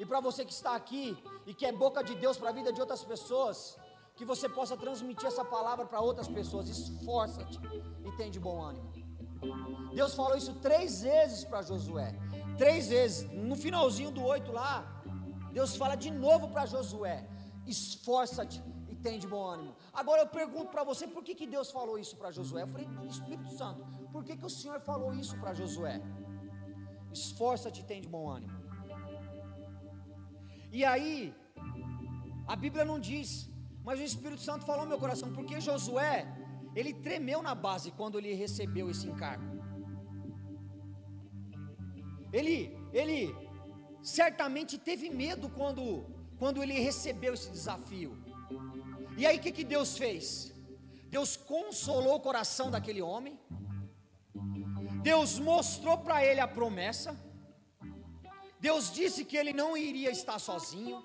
e 0.00 0.06
para 0.06 0.18
você 0.18 0.46
que 0.46 0.52
está 0.58 0.74
aqui 0.74 1.14
e 1.44 1.52
que 1.52 1.66
é 1.66 1.72
boca 1.72 2.02
de 2.02 2.14
Deus 2.14 2.38
para 2.38 2.48
a 2.48 2.52
vida 2.52 2.72
de 2.72 2.80
outras 2.80 3.04
pessoas, 3.04 3.76
que 4.16 4.24
você 4.24 4.48
possa 4.48 4.78
transmitir 4.78 5.26
essa 5.26 5.44
palavra 5.44 5.84
para 5.84 6.00
outras 6.00 6.26
pessoas. 6.26 6.70
Esforça-te 6.70 7.60
e 8.02 8.16
tem 8.16 8.30
de 8.30 8.40
bom 8.40 8.62
ânimo. 8.62 8.90
Deus 9.92 10.14
falou 10.14 10.38
isso 10.38 10.54
três 10.54 11.02
vezes 11.02 11.44
para 11.44 11.60
Josué. 11.60 12.18
Três 12.56 12.88
vezes. 12.88 13.30
No 13.30 13.56
finalzinho 13.56 14.10
do 14.10 14.24
oito 14.24 14.52
lá, 14.52 15.02
Deus 15.52 15.76
fala 15.76 15.96
de 15.96 16.10
novo 16.10 16.48
para 16.48 16.64
Josué: 16.64 17.28
esforça-te 17.66 18.62
e 18.88 18.96
tem 18.96 19.18
de 19.18 19.26
bom 19.26 19.44
ânimo. 19.46 19.76
Agora 19.92 20.22
eu 20.22 20.28
pergunto 20.28 20.70
para 20.70 20.82
você, 20.82 21.06
por 21.06 21.22
que, 21.22 21.34
que 21.34 21.46
Deus 21.46 21.70
falou 21.70 21.98
isso 21.98 22.16
para 22.16 22.30
Josué? 22.30 22.62
Eu 22.62 22.68
falei, 22.68 22.88
Espírito 23.06 23.50
Santo, 23.50 23.84
por 24.14 24.22
que, 24.26 24.34
que 24.40 24.48
o 24.48 24.56
Senhor 24.56 24.78
falou 24.88 25.12
isso 25.22 25.36
para 25.40 25.52
Josué? 25.60 25.94
Esforça-te 27.20 27.80
e 27.80 27.86
tem 27.90 28.00
de 28.04 28.08
bom 28.14 28.24
ânimo. 28.34 28.58
E 30.78 30.84
aí, 30.90 31.16
a 32.52 32.54
Bíblia 32.64 32.84
não 32.90 32.98
diz, 33.08 33.28
mas 33.86 33.98
o 33.98 34.04
Espírito 34.10 34.42
Santo 34.48 34.64
falou 34.68 34.84
no 34.84 34.90
meu 34.92 35.00
coração, 35.04 35.32
porque 35.32 35.60
Josué, 35.68 36.16
ele 36.76 36.92
tremeu 37.06 37.40
na 37.48 37.56
base 37.66 37.90
quando 37.98 38.16
ele 38.20 38.32
recebeu 38.44 38.86
esse 38.88 39.08
encargo. 39.08 39.48
Ele, 42.38 42.56
ele 42.92 43.20
certamente 44.00 44.78
teve 44.78 45.10
medo 45.10 45.48
quando, 45.58 45.84
quando 46.38 46.62
ele 46.62 46.78
recebeu 46.88 47.34
esse 47.34 47.50
desafio. 47.50 48.12
E 49.18 49.26
aí 49.26 49.38
o 49.38 49.40
que, 49.40 49.50
que 49.58 49.64
Deus 49.76 49.98
fez? 49.98 50.54
Deus 51.16 51.36
consolou 51.36 52.14
o 52.16 52.24
coração 52.28 52.70
daquele 52.70 53.02
homem. 53.02 53.36
Deus 55.04 55.38
mostrou 55.38 55.98
para 55.98 56.24
ele 56.24 56.40
a 56.40 56.48
promessa. 56.48 57.14
Deus 58.58 58.90
disse 58.90 59.22
que 59.22 59.36
ele 59.36 59.52
não 59.52 59.76
iria 59.76 60.10
estar 60.10 60.38
sozinho. 60.38 61.04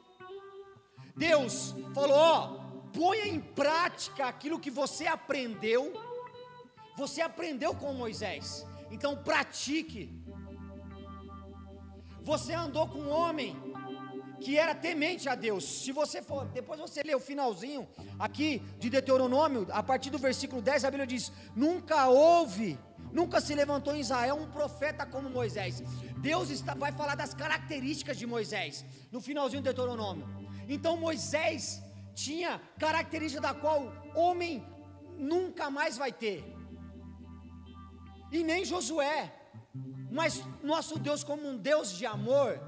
Deus 1.18 1.76
falou: 1.93 2.18
Ó, 2.18 2.38
ponha 2.93 3.28
em 3.28 3.41
prática 3.41 4.26
aquilo 4.26 4.58
que 4.58 4.72
você 4.72 5.06
aprendeu. 5.06 5.84
Você 6.95 7.20
aprendeu 7.22 7.76
com 7.76 7.91
Moisés, 7.93 8.66
então 8.89 9.22
pratique. 9.22 10.02
Você 12.22 12.54
andou 12.54 12.88
com 12.88 13.00
um 13.00 13.10
homem 13.10 13.54
que 14.39 14.58
era 14.58 14.74
temente 14.74 15.28
a 15.28 15.36
Deus. 15.36 15.64
Se 15.84 15.91
você 15.91 16.22
for, 16.22 16.45
depois 16.45 16.80
você 16.80 17.04
lê 17.04 17.14
o 17.14 17.20
finalzinho 17.20 17.88
aqui 18.18 18.60
de 18.78 18.89
Deuteronômio, 18.89 19.68
a 19.72 19.84
partir 19.84 20.10
do 20.10 20.18
versículo 20.18 20.62
10, 20.62 20.86
a 20.86 20.91
Bíblia 20.91 21.08
diz: 21.08 21.34
Nunca 21.54 22.08
houve, 22.08 22.80
nunca 23.12 23.41
se 23.41 23.55
levantou 23.55 23.95
em 23.95 23.99
Israel 23.99 24.36
um 24.36 24.49
profeta 24.49 25.05
como 25.05 25.30
Moisés. 25.30 25.82
Deus 26.18 26.49
está, 26.49 26.74
vai 26.74 26.91
falar 26.91 27.16
das 27.16 27.34
características 27.34 28.18
de 28.18 28.26
Moisés 28.26 28.86
no 29.12 29.22
finalzinho 29.22 29.62
do 29.62 29.66
Deuteronômio. 29.66 30.28
Então 30.68 30.97
Moisés 30.97 31.82
tinha 32.14 32.62
característica 32.78 33.41
da 33.41 33.53
qual 33.53 33.91
homem 34.16 34.66
nunca 35.18 35.70
mais 35.70 35.97
vai 35.97 36.12
ter. 36.12 36.43
E 38.32 38.43
nem 38.43 38.64
Josué. 38.64 39.34
Mas 40.12 40.43
nosso 40.64 40.99
Deus, 40.99 41.24
como 41.24 41.47
um 41.47 41.57
Deus 41.57 41.91
de 41.91 42.05
amor, 42.05 42.60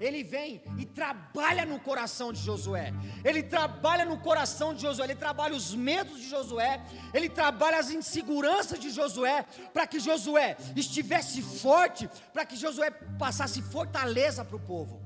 ele 0.00 0.22
vem 0.22 0.62
e 0.78 0.84
trabalha 0.84 1.64
no 1.64 1.80
coração 1.80 2.32
de 2.32 2.40
Josué. 2.40 2.92
Ele 3.24 3.42
trabalha 3.42 4.04
no 4.04 4.18
coração 4.18 4.74
de 4.74 4.82
Josué. 4.82 5.04
Ele 5.04 5.14
trabalha 5.14 5.54
os 5.54 5.74
medos 5.74 6.20
de 6.20 6.28
Josué. 6.28 6.84
Ele 7.14 7.28
trabalha 7.28 7.78
as 7.78 7.90
inseguranças 7.90 8.78
de 8.78 8.90
Josué. 8.90 9.44
Para 9.72 9.86
que 9.86 9.98
Josué 9.98 10.56
estivesse 10.74 11.40
forte. 11.42 12.08
Para 12.32 12.44
que 12.44 12.56
Josué 12.56 12.90
passasse 13.18 13.62
fortaleza 13.62 14.44
para 14.44 14.56
o 14.56 14.60
povo. 14.60 15.00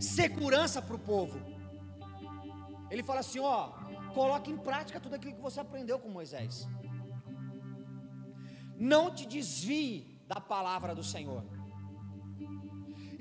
Segurança 0.00 0.80
para 0.80 0.96
o 0.96 0.98
povo. 0.98 1.40
Ele 2.90 3.02
fala 3.02 3.20
assim: 3.20 3.38
ó, 3.38 3.68
coloque 4.14 4.50
em 4.50 4.56
prática 4.56 5.00
tudo 5.00 5.14
aquilo 5.14 5.34
que 5.34 5.40
você 5.40 5.60
aprendeu 5.60 5.98
com 5.98 6.08
Moisés. 6.08 6.66
Não 8.76 9.14
te 9.14 9.26
desvie 9.26 10.20
da 10.26 10.40
palavra 10.40 10.94
do 10.94 11.04
Senhor. 11.04 11.44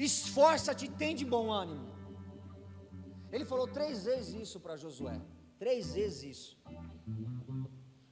Esforça-te, 0.09 0.89
tem 0.89 1.15
de 1.15 1.23
bom 1.23 1.51
ânimo. 1.51 1.85
Ele 3.31 3.45
falou 3.45 3.67
três 3.67 4.05
vezes 4.05 4.33
isso 4.45 4.59
para 4.59 4.75
Josué. 4.75 5.21
Três 5.59 5.93
vezes 5.93 6.23
isso. 6.23 6.57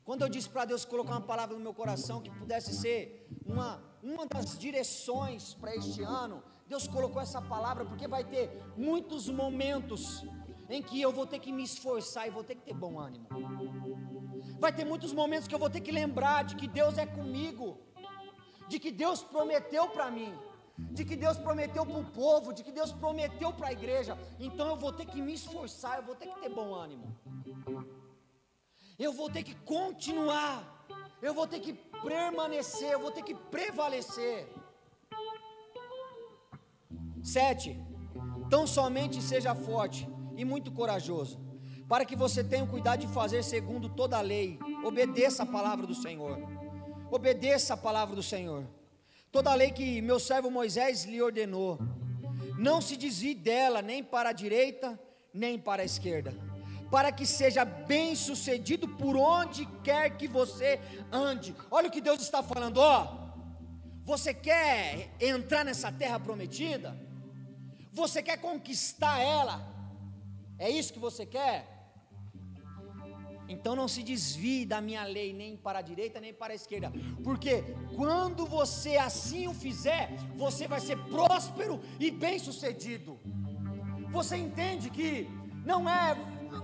Quando 0.05 0.21
eu 0.21 0.29
disse 0.29 0.49
para 0.49 0.65
Deus 0.65 0.85
colocar 0.85 1.13
uma 1.13 1.21
palavra 1.33 1.55
no 1.55 1.63
meu 1.63 1.73
coração 1.73 2.21
que 2.21 2.29
pudesse 2.29 2.73
ser 2.75 3.27
uma, 3.45 3.81
uma 4.03 4.25
das 4.27 4.57
direções 4.57 5.55
para 5.55 5.75
este 5.75 6.01
ano, 6.03 6.43
Deus 6.67 6.87
colocou 6.87 7.21
essa 7.21 7.41
palavra 7.41 7.83
porque 7.85 8.07
vai 8.07 8.23
ter 8.23 8.45
muitos 8.77 9.27
momentos 9.27 10.23
em 10.69 10.81
que 10.83 11.01
eu 11.01 11.11
vou 11.11 11.25
ter 11.25 11.39
que 11.39 11.51
me 11.51 11.63
esforçar 11.63 12.27
e 12.27 12.31
vou 12.31 12.43
ter 12.43 12.55
que 12.55 12.61
ter 12.61 12.75
bom 12.75 12.99
ânimo. 12.99 13.27
Vai 14.59 14.71
ter 14.71 14.85
muitos 14.85 15.11
momentos 15.11 15.47
que 15.47 15.55
eu 15.55 15.59
vou 15.59 15.69
ter 15.69 15.81
que 15.81 15.91
lembrar 15.91 16.43
de 16.43 16.55
que 16.55 16.67
Deus 16.67 16.97
é 16.99 17.05
comigo, 17.05 17.79
de 18.67 18.79
que 18.79 18.91
Deus 18.91 19.23
prometeu 19.23 19.89
para 19.89 20.11
mim, 20.11 20.31
de 20.91 21.05
que 21.05 21.15
Deus 21.15 21.37
prometeu 21.37 21.85
para 21.85 21.97
o 21.97 22.05
povo, 22.05 22.53
de 22.53 22.63
que 22.63 22.71
Deus 22.71 22.91
prometeu 22.91 23.51
para 23.53 23.67
a 23.69 23.71
igreja. 23.71 24.17
Então 24.39 24.67
eu 24.67 24.75
vou 24.75 24.91
ter 24.91 25.05
que 25.05 25.21
me 25.21 25.33
esforçar, 25.33 25.97
eu 25.97 26.03
vou 26.03 26.15
ter 26.15 26.27
que 26.27 26.39
ter 26.39 26.49
bom 26.49 26.73
ânimo. 26.73 27.15
Eu 28.97 29.13
vou 29.13 29.29
ter 29.29 29.43
que 29.43 29.55
continuar, 29.55 30.85
eu 31.21 31.33
vou 31.33 31.47
ter 31.47 31.59
que 31.59 31.73
permanecer, 31.73 32.91
eu 32.91 32.99
vou 32.99 33.11
ter 33.11 33.23
que 33.23 33.33
prevalecer. 33.33 34.47
Sete, 37.23 37.79
tão 38.49 38.65
somente 38.65 39.21
seja 39.21 39.53
forte 39.53 40.07
e 40.35 40.43
muito 40.43 40.71
corajoso, 40.71 41.39
para 41.87 42.05
que 42.05 42.15
você 42.15 42.43
tenha 42.43 42.63
o 42.63 42.67
cuidado 42.67 43.01
de 43.01 43.07
fazer 43.07 43.43
segundo 43.43 43.89
toda 43.89 44.17
a 44.17 44.21
lei. 44.21 44.59
Obedeça 44.83 45.43
a 45.43 45.45
palavra 45.45 45.85
do 45.85 45.95
Senhor. 45.95 46.37
Obedeça 47.11 47.73
a 47.73 47.77
palavra 47.77 48.15
do 48.15 48.23
Senhor. 48.23 48.65
Toda 49.31 49.51
a 49.51 49.55
lei 49.55 49.71
que 49.71 50.01
meu 50.01 50.19
servo 50.19 50.49
Moisés 50.49 51.05
lhe 51.05 51.21
ordenou. 51.21 51.79
Não 52.57 52.81
se 52.81 52.97
desvie 52.97 53.35
dela, 53.35 53.81
nem 53.81 54.03
para 54.03 54.29
a 54.29 54.33
direita, 54.33 54.99
nem 55.33 55.57
para 55.57 55.81
a 55.81 55.85
esquerda, 55.85 56.33
para 56.91 57.11
que 57.11 57.25
seja 57.25 57.63
bem 57.63 58.15
sucedido 58.15 58.87
por 58.87 59.15
onde 59.15 59.65
quer 59.83 60.17
que 60.17 60.27
você 60.27 60.79
ande. 61.11 61.55
Olha 61.71 61.87
o 61.87 61.91
que 61.91 62.01
Deus 62.01 62.21
está 62.21 62.43
falando, 62.43 62.77
ó. 62.77 63.17
Você 64.03 64.33
quer 64.33 65.15
entrar 65.19 65.63
nessa 65.63 65.91
terra 65.91 66.19
prometida? 66.19 66.97
Você 67.93 68.23
quer 68.23 68.37
conquistar 68.37 69.19
ela? 69.19 69.65
É 70.57 70.69
isso 70.69 70.91
que 70.91 70.99
você 70.99 71.25
quer? 71.25 71.78
Então 73.49 73.75
não 73.75 73.87
se 73.87 74.03
desvie 74.03 74.63
da 74.63 74.79
minha 74.79 75.03
lei, 75.03 75.33
nem 75.33 75.57
para 75.57 75.79
a 75.79 75.81
direita, 75.81 76.21
nem 76.21 76.31
para 76.31 76.53
a 76.53 76.55
esquerda, 76.55 76.93
porque 77.23 77.63
quando 77.95 78.45
você 78.45 78.95
assim 78.95 79.47
o 79.47 79.53
fizer, 79.53 80.11
você 80.35 80.67
vai 80.67 80.79
ser 80.79 80.97
próspero 81.05 81.81
e 81.99 82.11
bem-sucedido. 82.11 83.19
Você 84.11 84.37
entende 84.37 84.91
que 84.91 85.27
não 85.65 85.89
é 85.89 86.15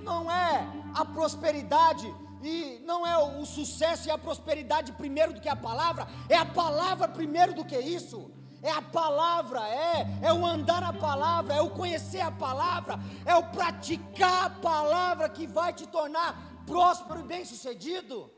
não 0.04 0.32
é 0.32 0.68
a 0.94 1.04
prosperidade 1.04 2.14
e 2.44 2.80
não 2.86 3.06
é 3.06 3.18
o 3.18 3.46
sucesso 3.46 4.08
e 4.08 4.12
a 4.12 4.18
prosperidade 4.18 4.92
primeiro 4.92 5.34
do 5.34 5.42
que 5.42 5.50
a 5.50 5.56
palavra, 5.56 6.08
é 6.30 6.38
a 6.38 6.46
palavra 6.46 7.08
primeiro 7.08 7.54
do 7.56 7.66
que 7.66 7.78
isso? 7.78 8.32
É 8.62 8.72
a 8.72 8.82
palavra, 8.82 9.62
é, 9.68 10.08
é 10.24 10.34
o 10.34 10.44
andar 10.46 10.82
na 10.82 10.94
palavra, 10.94 11.54
é 11.54 11.62
o 11.62 11.70
conhecer 11.70 12.22
a 12.22 12.32
palavra, 12.32 13.00
é 13.24 13.36
o 13.36 13.44
praticar 13.44 14.46
a 14.46 14.50
palavra 14.50 15.30
que 15.30 15.46
vai 15.46 15.72
te 15.72 15.88
tornar 15.88 16.55
próspero 16.66 17.20
e 17.22 17.24
bem-sucedido. 17.24 18.32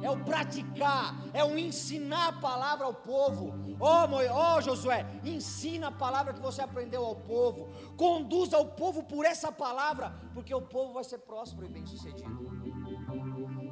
É 0.00 0.10
o 0.10 0.24
praticar, 0.24 1.14
é 1.32 1.44
o 1.44 1.58
ensinar 1.58 2.28
a 2.28 2.32
palavra 2.32 2.86
ao 2.86 2.94
povo. 2.94 3.52
Ó 3.80 4.06
oh, 4.06 4.56
oh, 4.56 4.60
Josué, 4.60 5.04
ensina 5.24 5.88
a 5.88 5.92
palavra 5.92 6.32
que 6.32 6.40
você 6.40 6.62
aprendeu 6.62 7.04
ao 7.04 7.16
povo. 7.16 7.68
Conduza 7.96 8.58
o 8.58 8.68
povo 8.68 9.02
por 9.02 9.24
essa 9.24 9.50
palavra, 9.50 10.14
porque 10.34 10.54
o 10.54 10.62
povo 10.62 10.92
vai 10.92 11.04
ser 11.04 11.18
próspero 11.18 11.66
e 11.66 11.68
bem-sucedido. 11.68 12.52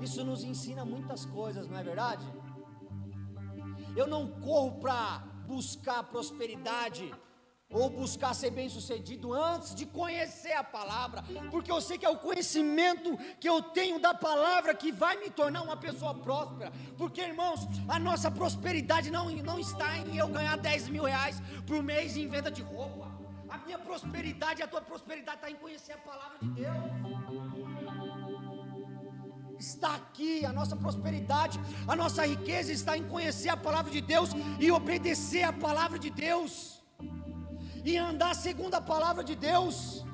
Isso 0.01 0.24
nos 0.24 0.43
ensina 0.43 0.85
muitas 0.85 1.24
coisas, 1.24 1.68
não 1.68 1.78
é 1.78 1.83
verdade? 1.83 2.26
Eu 3.97 4.07
não 4.07 4.28
corro 4.41 4.81
para 4.81 5.18
buscar 5.47 6.03
prosperidade 6.05 7.12
ou 7.70 7.88
buscar 7.88 8.34
ser 8.34 8.50
bem-sucedido 8.50 9.32
antes 9.32 9.76
de 9.76 9.86
conhecer 9.86 10.52
a 10.52 10.64
palavra, 10.64 11.22
porque 11.52 11.70
eu 11.70 11.80
sei 11.80 11.96
que 11.96 12.04
é 12.04 12.08
o 12.08 12.18
conhecimento 12.18 13.16
que 13.38 13.48
eu 13.48 13.62
tenho 13.62 14.00
da 14.00 14.12
palavra 14.12 14.74
que 14.74 14.90
vai 14.90 15.16
me 15.18 15.30
tornar 15.30 15.62
uma 15.62 15.76
pessoa 15.76 16.12
próspera. 16.12 16.72
Porque, 16.98 17.20
irmãos, 17.20 17.60
a 17.88 17.98
nossa 17.98 18.28
prosperidade 18.28 19.10
não, 19.10 19.30
não 19.30 19.58
está 19.58 19.96
em 19.98 20.16
eu 20.16 20.26
ganhar 20.26 20.56
10 20.56 20.88
mil 20.88 21.04
reais 21.04 21.40
por 21.64 21.80
mês 21.80 22.16
em 22.16 22.26
venda 22.26 22.50
de 22.50 22.60
roupa. 22.60 23.08
A 23.48 23.58
minha 23.58 23.78
prosperidade, 23.78 24.62
a 24.62 24.66
tua 24.66 24.80
prosperidade 24.80 25.36
está 25.36 25.50
em 25.50 25.56
conhecer 25.56 25.92
a 25.92 25.98
palavra 25.98 26.38
de 26.42 26.48
Deus. 26.48 26.74
Está 29.60 29.94
aqui 29.94 30.44
a 30.44 30.52
nossa 30.52 30.74
prosperidade, 30.74 31.60
a 31.86 31.94
nossa 31.94 32.26
riqueza 32.26 32.72
está 32.72 32.96
em 32.96 33.06
conhecer 33.06 33.50
a 33.50 33.56
palavra 33.56 33.92
de 33.92 34.00
Deus 34.00 34.30
e 34.58 34.72
obedecer 34.72 35.42
a 35.42 35.52
palavra 35.52 35.98
de 35.98 36.10
Deus 36.10 36.80
e 37.85 37.97
andar 37.97 38.35
segundo 38.35 38.74
a 38.74 38.81
palavra 38.81 39.22
de 39.24 39.35
Deus. 39.35 40.05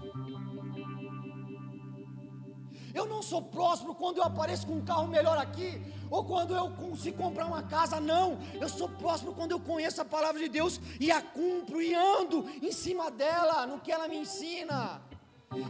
Eu 2.94 3.04
não 3.04 3.22
sou 3.22 3.42
próspero 3.42 3.94
quando 3.94 4.18
eu 4.18 4.24
apareço 4.24 4.66
com 4.66 4.74
um 4.74 4.84
carro 4.84 5.06
melhor 5.06 5.36
aqui, 5.36 5.82
ou 6.10 6.24
quando 6.24 6.54
eu 6.54 6.70
consigo 6.70 7.18
comprar 7.18 7.44
uma 7.44 7.62
casa, 7.62 8.00
não. 8.00 8.38
Eu 8.54 8.68
sou 8.68 8.88
próspero 8.88 9.34
quando 9.34 9.50
eu 9.50 9.60
conheço 9.60 10.00
a 10.00 10.04
palavra 10.04 10.40
de 10.40 10.48
Deus 10.48 10.80
e 10.98 11.10
a 11.10 11.20
cumpro 11.20 11.82
e 11.82 11.94
ando 11.94 12.48
em 12.62 12.72
cima 12.72 13.10
dela, 13.10 13.66
no 13.66 13.80
que 13.80 13.92
ela 13.92 14.08
me 14.08 14.16
ensina. 14.16 15.02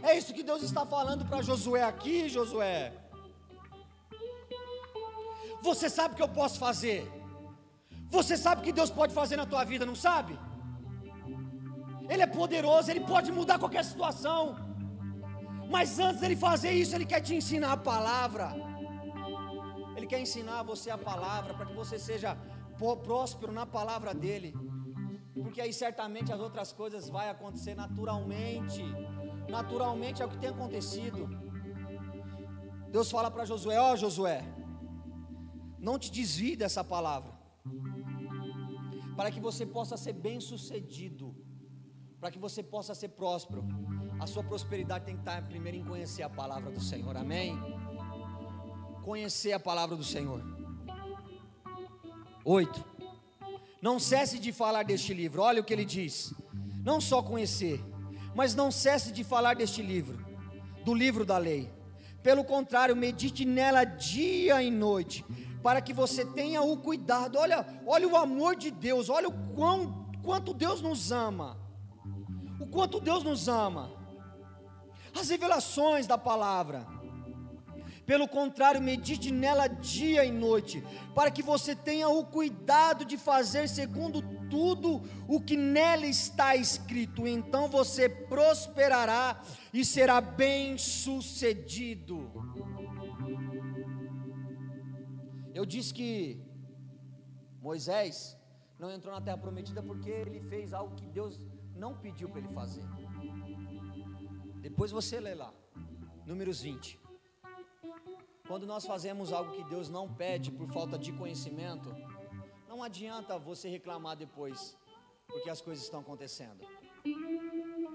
É 0.03 0.17
isso 0.17 0.33
que 0.33 0.41
Deus 0.41 0.63
está 0.63 0.85
falando 0.85 1.25
para 1.25 1.41
Josué 1.41 1.83
aqui, 1.83 2.29
Josué. 2.29 2.93
Você 5.61 5.89
sabe 5.89 6.13
o 6.13 6.17
que 6.17 6.23
eu 6.23 6.29
posso 6.29 6.57
fazer? 6.57 7.11
Você 8.09 8.37
sabe 8.37 8.61
o 8.61 8.63
que 8.63 8.71
Deus 8.71 8.89
pode 8.89 9.13
fazer 9.13 9.35
na 9.35 9.45
tua 9.45 9.65
vida, 9.65 9.85
não 9.85 9.95
sabe? 9.95 10.39
Ele 12.09 12.21
é 12.21 12.27
poderoso, 12.27 12.89
ele 12.89 13.01
pode 13.13 13.31
mudar 13.31 13.59
qualquer 13.59 13.83
situação. 13.83 14.55
Mas 15.69 15.99
antes 15.99 16.21
dele 16.21 16.35
fazer 16.35 16.71
isso, 16.71 16.95
ele 16.95 17.05
quer 17.05 17.21
te 17.21 17.35
ensinar 17.35 17.73
a 17.73 17.77
palavra. 17.77 18.55
Ele 19.95 20.07
quer 20.07 20.19
ensinar 20.19 20.63
você 20.63 20.89
a 20.89 20.97
palavra 20.97 21.53
para 21.53 21.65
que 21.65 21.73
você 21.73 21.99
seja 21.99 22.37
próspero 23.03 23.51
na 23.51 23.65
palavra 23.65 24.13
dele. 24.13 24.55
Porque 25.43 25.59
aí 25.61 25.73
certamente 25.73 26.31
as 26.31 26.39
outras 26.39 26.71
coisas 26.71 27.09
vai 27.09 27.29
acontecer 27.29 27.75
naturalmente. 27.75 28.83
Naturalmente 29.49 30.21
é 30.21 30.25
o 30.25 30.29
que 30.29 30.37
tem 30.37 30.49
acontecido. 30.49 31.27
Deus 32.89 33.11
fala 33.11 33.29
para 33.29 33.45
Josué: 33.45 33.79
Ó 33.79 33.93
oh, 33.93 33.97
Josué, 33.97 34.41
não 35.77 35.99
te 35.99 36.11
desvie 36.11 36.55
dessa 36.55 36.83
palavra, 36.83 37.33
para 39.15 39.31
que 39.31 39.39
você 39.39 39.65
possa 39.65 39.97
ser 39.97 40.13
bem 40.13 40.39
sucedido 40.39 41.35
para 42.19 42.31
que 42.31 42.39
você 42.39 42.63
possa 42.63 42.95
ser 42.95 43.09
próspero, 43.09 43.63
a 44.19 44.25
sua 44.25 44.43
prosperidade 44.43 45.05
tem 45.05 45.15
que 45.15 45.21
estar 45.21 45.43
primeiro 45.47 45.77
em 45.77 45.85
conhecer 45.85 46.23
a 46.23 46.29
palavra 46.29 46.71
do 46.71 46.81
Senhor, 46.81 47.15
amém? 47.15 47.57
Conhecer 49.03 49.53
a 49.53 49.59
palavra 49.59 49.95
do 49.95 50.03
Senhor. 50.03 50.41
Oito. 52.43 52.83
Não 53.79 53.99
cesse 53.99 54.39
de 54.39 54.51
falar 54.51 54.83
deste 54.83 55.13
livro, 55.13 55.43
olha 55.43 55.61
o 55.61 55.63
que 55.63 55.71
ele 55.71 55.85
diz. 55.85 56.33
Não 56.83 56.99
só 56.99 57.21
conhecer, 57.21 57.83
mas 58.33 58.55
não 58.55 58.71
cesse 58.71 59.11
de 59.11 59.23
falar 59.23 59.55
deste 59.55 59.83
livro, 59.83 60.25
do 60.83 60.95
livro 60.95 61.23
da 61.23 61.37
lei. 61.37 61.71
Pelo 62.23 62.43
contrário, 62.43 62.95
medite 62.95 63.45
nela 63.45 63.83
dia 63.83 64.63
e 64.63 64.71
noite, 64.71 65.23
para 65.61 65.79
que 65.79 65.93
você 65.93 66.25
tenha 66.25 66.63
o 66.63 66.77
cuidado. 66.77 67.37
Olha, 67.37 67.65
olha 67.85 68.07
o 68.07 68.17
amor 68.17 68.55
de 68.55 68.71
Deus, 68.71 69.07
olha 69.07 69.29
o 69.29 69.53
quão, 69.53 70.09
quanto 70.23 70.53
Deus 70.55 70.81
nos 70.81 71.11
ama 71.11 71.66
quanto 72.71 72.99
Deus 72.99 73.23
nos 73.23 73.47
ama, 73.47 73.91
as 75.13 75.29
revelações 75.29 76.07
da 76.07 76.17
palavra. 76.17 76.87
Pelo 78.05 78.27
contrário, 78.27 78.81
medite 78.81 79.31
nela 79.31 79.67
dia 79.67 80.23
e 80.23 80.31
noite, 80.31 80.81
para 81.13 81.29
que 81.29 81.43
você 81.43 81.75
tenha 81.75 82.07
o 82.07 82.25
cuidado 82.25 83.03
de 83.03 83.17
fazer 83.17 83.67
segundo 83.67 84.21
tudo 84.49 85.01
o 85.27 85.41
que 85.41 85.57
nela 85.57 86.05
está 86.05 86.55
escrito. 86.55 87.27
Então 87.27 87.67
você 87.67 88.07
prosperará 88.07 89.41
e 89.73 89.83
será 89.83 90.21
bem-sucedido. 90.21 92.31
Eu 95.53 95.65
disse 95.65 95.93
que 95.93 96.41
Moisés 97.59 98.39
não 98.79 98.89
entrou 98.89 99.13
na 99.13 99.19
terra 99.19 99.37
prometida 99.37 99.83
porque 99.83 100.09
ele 100.09 100.39
fez 100.41 100.73
algo 100.73 100.95
que 100.95 101.05
Deus 101.07 101.41
não 101.77 101.95
pediu 101.95 102.27
para 102.29 102.39
ele 102.39 102.49
fazer. 102.49 102.83
Depois 104.61 104.91
você 104.91 105.19
lê 105.19 105.33
lá, 105.33 105.53
Números 106.25 106.61
20. 106.61 106.99
Quando 108.47 108.65
nós 108.65 108.85
fazemos 108.85 109.31
algo 109.31 109.53
que 109.53 109.63
Deus 109.63 109.89
não 109.89 110.13
pede 110.13 110.51
por 110.51 110.67
falta 110.67 110.97
de 110.97 111.11
conhecimento, 111.13 111.95
não 112.67 112.83
adianta 112.83 113.37
você 113.37 113.69
reclamar 113.69 114.15
depois, 114.17 114.77
porque 115.25 115.49
as 115.49 115.61
coisas 115.61 115.83
estão 115.83 116.01
acontecendo. 116.01 116.65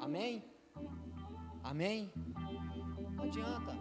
Amém? 0.00 0.44
Amém? 1.62 2.10
Não 3.16 3.24
adianta. 3.24 3.76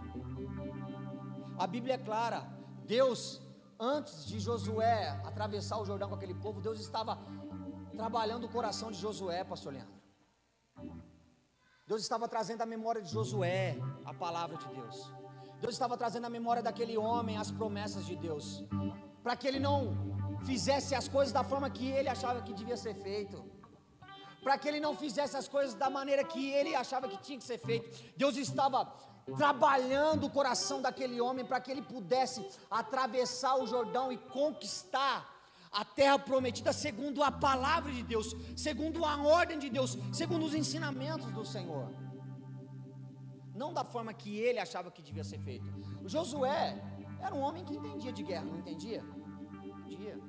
A 1.57 1.67
Bíblia 1.67 1.95
é 1.95 1.97
clara. 1.97 2.41
Deus, 2.85 3.41
antes 3.79 4.25
de 4.25 4.39
Josué 4.39 5.09
atravessar 5.25 5.79
o 5.79 5.85
Jordão 5.85 6.09
com 6.09 6.15
aquele 6.15 6.35
povo, 6.35 6.61
Deus 6.61 6.79
estava 6.79 7.17
trabalhando 8.01 8.45
o 8.45 8.49
coração 8.49 8.89
de 8.93 8.97
Josué, 8.97 9.43
pastor 9.43 9.73
Leandro. 9.73 9.93
Deus 11.85 12.01
estava 12.01 12.27
trazendo 12.27 12.61
a 12.63 12.65
memória 12.65 12.99
de 12.99 13.11
Josué, 13.17 13.77
a 14.03 14.11
palavra 14.11 14.57
de 14.57 14.67
Deus. 14.77 14.97
Deus 15.63 15.73
estava 15.75 15.95
trazendo 15.95 16.25
a 16.25 16.31
memória 16.37 16.63
daquele 16.63 16.97
homem, 16.97 17.37
as 17.37 17.51
promessas 17.51 18.03
de 18.07 18.15
Deus, 18.15 18.63
para 19.21 19.35
que 19.35 19.47
ele 19.47 19.59
não 19.59 19.79
fizesse 20.43 20.95
as 20.95 21.07
coisas 21.07 21.31
da 21.31 21.43
forma 21.43 21.69
que 21.69 21.91
ele 21.91 22.09
achava 22.09 22.41
que 22.41 22.55
devia 22.61 22.75
ser 22.75 22.95
feito, 22.95 23.37
para 24.41 24.57
que 24.57 24.67
ele 24.67 24.79
não 24.79 24.95
fizesse 24.95 25.37
as 25.37 25.47
coisas 25.47 25.75
da 25.75 25.91
maneira 25.91 26.23
que 26.23 26.49
ele 26.49 26.73
achava 26.73 27.07
que 27.07 27.21
tinha 27.21 27.37
que 27.37 27.43
ser 27.43 27.59
feito. 27.59 27.85
Deus 28.17 28.35
estava 28.35 28.79
trabalhando 29.37 30.25
o 30.25 30.31
coração 30.31 30.81
daquele 30.81 31.21
homem 31.21 31.45
para 31.45 31.61
que 31.61 31.69
ele 31.69 31.83
pudesse 31.83 32.43
atravessar 32.71 33.57
o 33.57 33.67
Jordão 33.67 34.11
e 34.11 34.17
conquistar 34.17 35.30
a 35.71 35.85
terra 35.85 36.19
prometida 36.19 36.73
segundo 36.73 37.23
a 37.23 37.31
palavra 37.31 37.91
de 37.91 38.03
Deus, 38.03 38.35
segundo 38.55 39.05
a 39.05 39.15
ordem 39.23 39.57
de 39.57 39.69
Deus, 39.69 39.97
segundo 40.11 40.45
os 40.45 40.53
ensinamentos 40.53 41.31
do 41.31 41.45
Senhor. 41.45 41.89
Não 43.55 43.73
da 43.73 43.83
forma 43.83 44.13
que 44.13 44.37
ele 44.37 44.59
achava 44.59 44.91
que 44.91 45.01
devia 45.01 45.23
ser 45.23 45.39
feito. 45.39 45.65
O 46.03 46.09
Josué 46.09 46.81
era 47.21 47.33
um 47.33 47.41
homem 47.41 47.63
que 47.63 47.75
entendia 47.75 48.11
de 48.11 48.23
guerra, 48.23 48.45
não 48.45 48.59
entendia? 48.59 49.03
Entendia. 49.63 50.19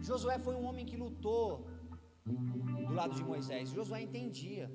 Josué 0.00 0.38
foi 0.38 0.54
um 0.54 0.64
homem 0.64 0.86
que 0.86 0.96
lutou 0.96 1.68
do 2.24 2.94
lado 2.94 3.14
de 3.14 3.24
Moisés. 3.24 3.70
Josué 3.70 4.02
entendia. 4.02 4.70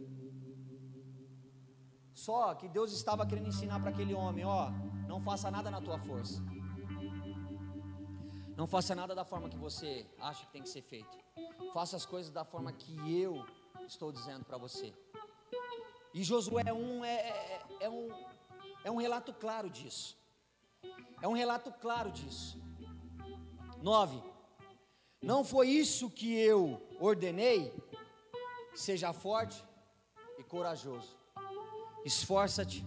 Só 2.14 2.54
que 2.56 2.68
Deus 2.68 2.94
estava 2.94 3.26
querendo 3.26 3.48
ensinar 3.48 3.80
para 3.80 3.90
aquele 3.90 4.14
homem: 4.14 4.46
ó, 4.46 4.72
não 5.08 5.22
faça 5.22 5.50
nada 5.50 5.72
na 5.72 5.82
tua 5.82 5.98
força. 6.00 6.44
Não 8.56 8.68
faça 8.68 8.95
nada 8.95 9.14
da 9.14 9.26
forma 9.26 9.49
que 9.49 9.58
você 9.58 10.06
acha 10.20 10.45
que 10.45 10.51
tem 10.53 10.62
que 10.62 10.70
ser 10.70 10.82
feito. 10.82 11.18
Faça 11.74 11.97
as 11.97 12.06
coisas 12.06 12.32
da 12.32 12.45
forma 12.45 12.72
que 12.72 12.95
eu 13.22 13.45
estou 13.86 14.14
dizendo 14.14 14.45
para 14.45 14.58
você. 14.58 14.93
E 16.14 16.24
Josué 16.24 16.64
é 16.66 16.74
um, 16.74 17.03
é, 17.03 17.16
é, 17.16 17.66
é, 17.82 17.89
um, 17.89 18.10
é 18.86 18.91
um 18.91 18.95
relato 18.95 19.34
claro 19.34 19.70
disso. 19.70 20.18
É 21.22 21.28
um 21.28 21.34
relato 21.34 21.70
claro 21.82 22.10
disso. 22.10 22.58
9. 23.82 24.24
Não 25.22 25.43
foi 25.43 25.68
isso 25.68 26.10
que 26.10 26.34
eu 26.34 26.82
ordenei? 26.99 27.74
Seja 28.74 29.12
forte 29.12 29.62
e 30.38 30.43
corajoso. 30.43 31.18
Esforça-te 32.06 32.86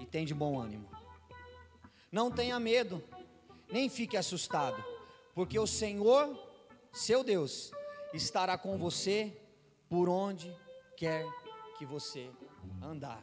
e 0.00 0.06
tem 0.06 0.24
de 0.24 0.32
bom 0.32 0.58
ânimo. 0.58 0.88
Não 2.10 2.30
tenha 2.30 2.58
medo, 2.58 3.02
nem 3.70 3.88
fique 3.88 4.16
assustado, 4.16 4.82
porque 5.34 5.58
o 5.58 5.66
Senhor, 5.66 6.38
seu 6.92 7.24
Deus, 7.24 7.72
estará 8.12 8.58
com 8.58 8.76
você 8.76 9.36
por 9.88 10.08
onde 10.08 10.54
quer 10.96 11.26
que 11.78 11.86
você 11.86 12.30
andar. 12.82 13.22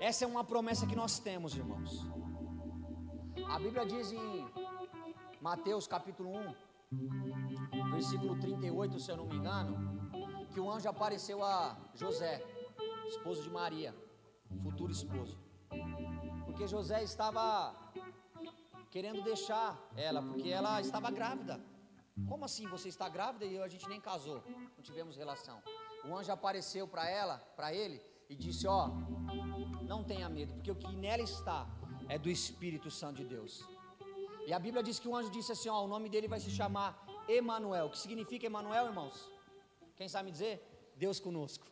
Essa 0.00 0.24
é 0.24 0.26
uma 0.26 0.44
promessa 0.44 0.86
que 0.86 0.96
nós 0.96 1.18
temos, 1.18 1.56
irmãos. 1.56 2.06
A 3.48 3.58
Bíblia 3.58 3.84
diz 3.84 4.12
em 4.12 4.46
Mateus 5.40 5.86
capítulo 5.86 6.30
1, 6.30 7.90
versículo 7.90 8.38
38, 8.40 8.98
se 8.98 9.10
eu 9.10 9.16
não 9.16 9.26
me 9.26 9.36
engano, 9.36 10.10
que 10.52 10.60
o 10.60 10.70
anjo 10.70 10.88
apareceu 10.88 11.44
a 11.44 11.76
José, 11.94 12.44
esposo 13.08 13.42
de 13.42 13.50
Maria, 13.50 13.94
futuro 14.62 14.92
esposo. 14.92 15.38
Porque 16.46 16.66
José 16.66 17.02
estava 17.02 17.74
querendo 18.92 19.22
deixar 19.22 19.70
ela, 19.96 20.20
porque 20.22 20.50
ela 20.50 20.78
estava 20.80 21.10
grávida. 21.10 21.58
Como 22.28 22.44
assim 22.44 22.68
você 22.68 22.88
está 22.90 23.08
grávida 23.08 23.46
e 23.46 23.58
a 23.58 23.66
gente 23.66 23.88
nem 23.88 23.98
casou, 23.98 24.44
não 24.76 24.82
tivemos 24.82 25.16
relação? 25.16 25.62
O 26.04 26.14
anjo 26.14 26.30
apareceu 26.30 26.86
para 26.86 27.08
ela, 27.08 27.38
para 27.56 27.72
ele, 27.72 28.02
e 28.28 28.36
disse: 28.36 28.66
Ó, 28.66 28.88
não 29.82 30.04
tenha 30.04 30.28
medo, 30.28 30.52
porque 30.52 30.70
o 30.70 30.76
que 30.76 30.92
nela 30.94 31.22
está 31.22 31.66
é 32.06 32.18
do 32.18 32.28
Espírito 32.28 32.90
Santo 32.90 33.16
de 33.16 33.24
Deus. 33.24 33.66
E 34.46 34.52
a 34.52 34.58
Bíblia 34.58 34.82
diz 34.82 34.98
que 34.98 35.08
o 35.08 35.16
anjo 35.16 35.30
disse 35.30 35.52
assim: 35.52 35.70
Ó, 35.70 35.82
o 35.84 35.88
nome 35.88 36.10
dele 36.10 36.28
vai 36.28 36.38
se 36.38 36.50
chamar 36.50 37.02
Emanuel. 37.26 37.86
O 37.86 37.90
que 37.90 37.98
significa 37.98 38.44
Emanuel, 38.44 38.88
irmãos? 38.88 39.32
Quem 39.96 40.06
sabe 40.06 40.30
dizer? 40.30 40.92
Deus 40.96 41.18
conosco. 41.18 41.66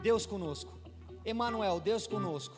Deus 0.00 0.24
conosco. 0.24 0.72
Emanuel, 1.24 1.80
Deus 1.80 2.06
conosco. 2.06 2.56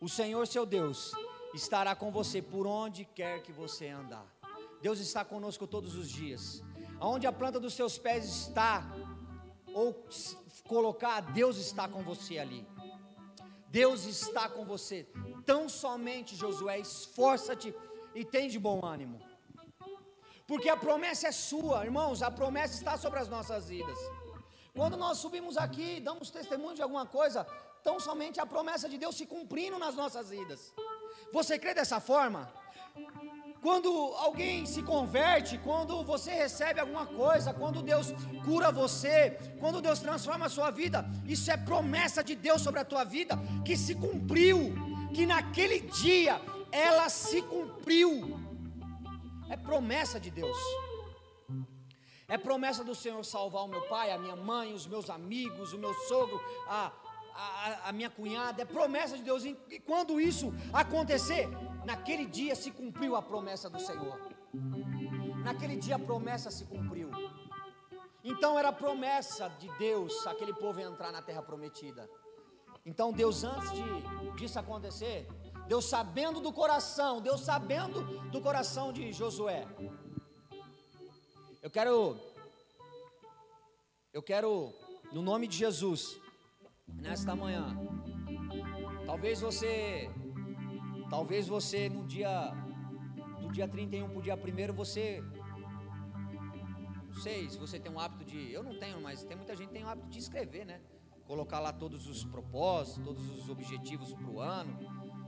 O 0.00 0.08
Senhor 0.08 0.46
seu 0.48 0.66
Deus 0.66 1.12
estará 1.56 1.96
com 1.96 2.10
você 2.10 2.40
por 2.42 2.66
onde 2.66 3.04
quer 3.04 3.42
que 3.42 3.50
você 3.50 3.88
andar. 3.88 4.26
Deus 4.80 5.00
está 5.00 5.24
conosco 5.24 5.66
todos 5.66 5.94
os 5.96 6.08
dias. 6.08 6.62
Aonde 7.00 7.26
a 7.26 7.32
planta 7.32 7.58
dos 7.58 7.74
seus 7.74 7.98
pés 7.98 8.24
está, 8.24 8.84
ou 9.74 10.06
colocar, 10.68 11.20
Deus 11.20 11.56
está 11.56 11.88
com 11.88 12.02
você 12.02 12.38
ali. 12.38 12.66
Deus 13.68 14.04
está 14.04 14.48
com 14.48 14.64
você. 14.64 15.06
Tão 15.44 15.68
somente, 15.68 16.36
Josué, 16.36 16.78
esforça-te 16.78 17.74
e 18.14 18.24
tem 18.24 18.48
de 18.48 18.58
bom 18.58 18.84
ânimo. 18.84 19.18
Porque 20.46 20.68
a 20.68 20.76
promessa 20.76 21.28
é 21.28 21.32
sua, 21.32 21.84
irmãos, 21.84 22.22
a 22.22 22.30
promessa 22.30 22.74
está 22.74 22.96
sobre 22.96 23.18
as 23.18 23.28
nossas 23.28 23.68
vidas. 23.68 23.98
Quando 24.74 24.96
nós 24.96 25.18
subimos 25.18 25.56
aqui, 25.56 26.00
damos 26.00 26.30
testemunho 26.30 26.76
de 26.76 26.82
alguma 26.82 27.06
coisa, 27.06 27.44
tão 27.82 27.98
somente 27.98 28.38
a 28.40 28.46
promessa 28.46 28.88
de 28.88 28.98
Deus 28.98 29.16
se 29.16 29.26
cumprindo 29.26 29.78
nas 29.78 29.94
nossas 29.94 30.30
vidas. 30.30 30.72
Você 31.32 31.58
crê 31.58 31.74
dessa 31.74 32.00
forma? 32.00 32.50
Quando 33.60 33.88
alguém 34.18 34.64
se 34.64 34.82
converte, 34.82 35.58
quando 35.58 36.04
você 36.04 36.30
recebe 36.30 36.78
alguma 36.78 37.06
coisa, 37.06 37.52
quando 37.52 37.82
Deus 37.82 38.12
cura 38.44 38.70
você, 38.70 39.36
quando 39.58 39.80
Deus 39.80 39.98
transforma 39.98 40.46
a 40.46 40.48
sua 40.48 40.70
vida, 40.70 41.04
isso 41.26 41.50
é 41.50 41.56
promessa 41.56 42.22
de 42.22 42.34
Deus 42.34 42.62
sobre 42.62 42.80
a 42.80 42.84
tua 42.84 43.02
vida 43.02 43.36
que 43.64 43.76
se 43.76 43.94
cumpriu, 43.94 44.72
que 45.12 45.26
naquele 45.26 45.80
dia 45.80 46.40
ela 46.70 47.08
se 47.08 47.42
cumpriu. 47.42 48.38
É 49.50 49.56
promessa 49.56 50.20
de 50.20 50.30
Deus. 50.30 50.56
É 52.28 52.36
promessa 52.36 52.82
do 52.82 52.94
Senhor 52.94 53.24
salvar 53.24 53.64
o 53.64 53.68
meu 53.68 53.82
pai, 53.82 54.10
a 54.10 54.18
minha 54.18 54.34
mãe, 54.34 54.74
os 54.74 54.86
meus 54.86 55.08
amigos, 55.08 55.72
o 55.72 55.78
meu 55.78 55.94
sogro, 56.08 56.40
a, 56.68 56.92
a, 57.84 57.92
minha 57.92 58.10
cunhada. 58.10 58.62
É 58.62 58.64
promessa 58.64 59.16
de 59.16 59.22
Deus. 59.22 59.44
E 59.44 59.80
quando 59.80 60.20
isso 60.20 60.52
acontecer, 60.72 61.48
naquele 61.84 62.26
dia 62.26 62.54
se 62.54 62.70
cumpriu 62.70 63.14
a 63.16 63.22
promessa 63.22 63.68
do 63.68 63.80
Senhor. 63.80 64.18
Naquele 65.44 65.76
dia 65.76 65.96
a 65.96 65.98
promessa 65.98 66.50
se 66.50 66.64
cumpriu. 66.64 67.10
Então 68.24 68.58
era 68.58 68.72
promessa 68.72 69.48
de 69.60 69.68
Deus 69.78 70.26
aquele 70.26 70.52
povo 70.52 70.80
entrar 70.80 71.12
na 71.12 71.22
terra 71.22 71.42
prometida. 71.42 72.08
Então 72.84 73.12
Deus 73.12 73.44
antes 73.44 73.70
de 73.70 73.82
disso 74.36 74.58
acontecer, 74.58 75.28
Deus 75.68 75.84
sabendo 75.84 76.40
do 76.40 76.52
coração, 76.52 77.20
Deus 77.20 77.42
sabendo 77.42 78.02
do 78.30 78.40
coração 78.40 78.92
de 78.92 79.12
Josué. 79.12 79.66
Eu 81.62 81.70
quero 81.70 82.16
eu 84.12 84.22
quero 84.22 84.72
no 85.12 85.22
nome 85.22 85.46
de 85.46 85.56
Jesus 85.56 86.20
nesta 87.06 87.36
manhã. 87.36 87.76
Talvez 89.06 89.40
você 89.40 90.10
Talvez 91.08 91.46
você 91.46 91.88
no 91.88 92.04
dia 92.04 92.52
do 93.40 93.52
dia 93.52 93.68
31 93.68 94.08
para 94.08 94.18
o 94.18 94.22
dia 94.22 94.34
1 94.34 94.74
você 94.74 95.22
não 97.08 97.22
sei 97.22 97.48
se 97.48 97.56
você 97.58 97.78
tem 97.78 97.90
um 97.90 97.98
hábito 97.98 98.24
de, 98.24 98.52
eu 98.52 98.62
não 98.62 98.78
tenho, 98.78 99.00
mas 99.00 99.24
tem 99.24 99.36
muita 99.36 99.56
gente 99.56 99.68
que 99.68 99.72
tem 99.72 99.84
o 99.84 99.88
hábito 99.88 100.08
de 100.08 100.18
escrever, 100.18 100.66
né? 100.66 100.82
Colocar 101.26 101.60
lá 101.60 101.72
todos 101.72 102.06
os 102.06 102.24
propósitos, 102.24 103.02
todos 103.02 103.30
os 103.38 103.48
objetivos 103.48 104.12
para 104.12 104.28
o 104.28 104.38
ano, 104.38 104.78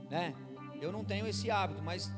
né? 0.07 0.35
Eu 0.79 0.91
não 0.91 1.03
tenho 1.03 1.25
esse 1.25 1.49
hábito, 1.49 1.81
mas 1.81 2.11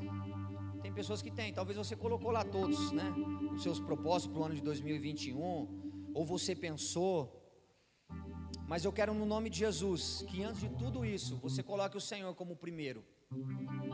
tem 0.81 0.91
pessoas 0.91 1.21
que 1.21 1.31
têm. 1.31 1.53
Talvez 1.53 1.77
você 1.77 1.95
colocou 1.95 2.31
lá 2.31 2.43
todos, 2.43 2.91
né? 2.91 3.13
Os 3.53 3.63
seus 3.63 3.79
propósitos 3.79 4.33
para 4.33 4.41
o 4.41 4.45
ano 4.45 4.55
de 4.55 4.61
2021, 4.61 6.11
ou 6.13 6.25
você 6.25 6.53
pensou. 6.53 7.40
Mas 8.71 8.85
eu 8.85 8.93
quero 8.93 9.13
no 9.13 9.25
nome 9.25 9.49
de 9.49 9.59
Jesus 9.59 10.23
que 10.29 10.41
antes 10.41 10.61
de 10.61 10.69
tudo 10.69 11.03
isso, 11.03 11.35
você 11.45 11.61
coloque 11.61 11.97
o 11.97 11.99
Senhor 11.99 12.33
como 12.33 12.53
o 12.53 12.55
primeiro 12.55 13.03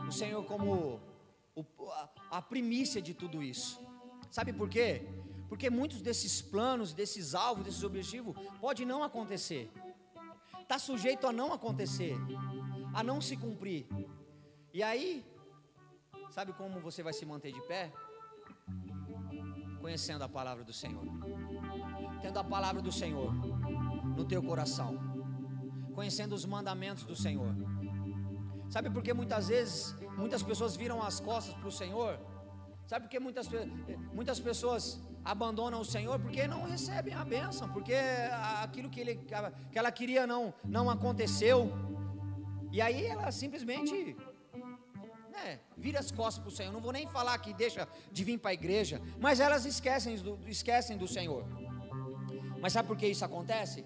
o 0.06 0.12
Senhor 0.12 0.44
como 0.44 1.00
o, 1.56 1.64
a, 1.90 2.10
a 2.38 2.42
primícia 2.42 3.02
de 3.02 3.12
tudo 3.12 3.42
isso. 3.42 3.80
Sabe 4.30 4.52
por 4.52 4.68
quê? 4.68 5.02
Porque 5.48 5.68
muitos 5.68 6.00
desses 6.00 6.40
planos, 6.40 6.92
desses 6.92 7.34
alvos, 7.34 7.64
desses 7.64 7.82
objetivos, 7.82 8.36
pode 8.60 8.84
não 8.84 9.02
acontecer. 9.02 9.68
Está 10.60 10.78
sujeito 10.78 11.26
a 11.26 11.32
não 11.32 11.52
acontecer, 11.52 12.14
a 12.94 13.02
não 13.02 13.20
se 13.20 13.36
cumprir. 13.36 13.88
E 14.72 14.80
aí, 14.80 15.26
sabe 16.30 16.52
como 16.52 16.78
você 16.78 17.02
vai 17.02 17.12
se 17.12 17.26
manter 17.26 17.52
de 17.52 17.60
pé? 17.62 17.92
Conhecendo 19.80 20.22
a 20.22 20.28
palavra 20.28 20.62
do 20.62 20.72
Senhor. 20.72 21.04
Tendo 22.22 22.38
a 22.38 22.44
palavra 22.44 22.80
do 22.80 22.92
Senhor 22.92 23.32
no 24.18 24.24
teu 24.24 24.42
coração. 24.42 24.90
Conhecendo 25.94 26.34
os 26.34 26.44
mandamentos 26.44 27.04
do 27.04 27.16
Senhor 27.16 27.54
Sabe 28.70 28.90
por 28.90 29.02
que 29.02 29.14
muitas 29.14 29.48
vezes 29.48 29.96
muitas 30.16 30.42
pessoas 30.42 30.76
viram 30.76 31.02
as 31.02 31.20
costas 31.20 31.54
para 31.54 31.68
o 31.68 31.72
Senhor? 31.72 32.20
Sabe 32.86 33.06
por 33.06 33.10
que 33.10 33.18
muitas, 33.18 33.48
muitas 34.12 34.38
pessoas 34.40 35.00
abandonam 35.24 35.80
o 35.80 35.84
Senhor? 35.84 36.18
Porque 36.20 36.46
não 36.46 36.64
recebem 36.64 37.14
a 37.14 37.24
bênção, 37.24 37.70
porque 37.70 37.94
aquilo 38.62 38.90
que, 38.90 39.00
ele, 39.00 39.16
que 39.72 39.78
ela 39.78 39.90
queria 39.90 40.26
não, 40.26 40.52
não 40.64 40.90
aconteceu. 40.90 41.72
E 42.70 42.80
aí 42.80 43.06
ela 43.06 43.30
simplesmente 43.32 44.14
né, 45.32 45.60
vira 45.76 45.98
as 45.98 46.10
costas 46.10 46.42
para 46.42 46.48
o 46.48 46.54
Senhor. 46.54 46.72
Não 46.72 46.80
vou 46.80 46.92
nem 46.92 47.06
falar 47.06 47.38
que 47.38 47.54
deixa 47.54 47.88
de 48.12 48.22
vir 48.22 48.38
para 48.38 48.50
a 48.50 48.54
igreja, 48.54 49.00
mas 49.18 49.40
elas 49.40 49.64
esquecem 49.64 50.16
do, 50.16 50.38
esquecem 50.46 50.98
do 50.98 51.08
Senhor. 51.08 51.46
Mas 52.60 52.74
sabe 52.74 52.86
por 52.86 52.98
que 52.98 53.06
isso 53.06 53.24
acontece? 53.24 53.84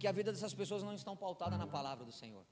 Porque 0.00 0.08
a 0.08 0.12
vida 0.12 0.32
dessas 0.32 0.54
pessoas 0.54 0.82
não 0.82 0.94
estão 0.94 1.14
pautada 1.14 1.58
na 1.58 1.66
palavra 1.66 2.06
do 2.06 2.10
Senhor. 2.10 2.42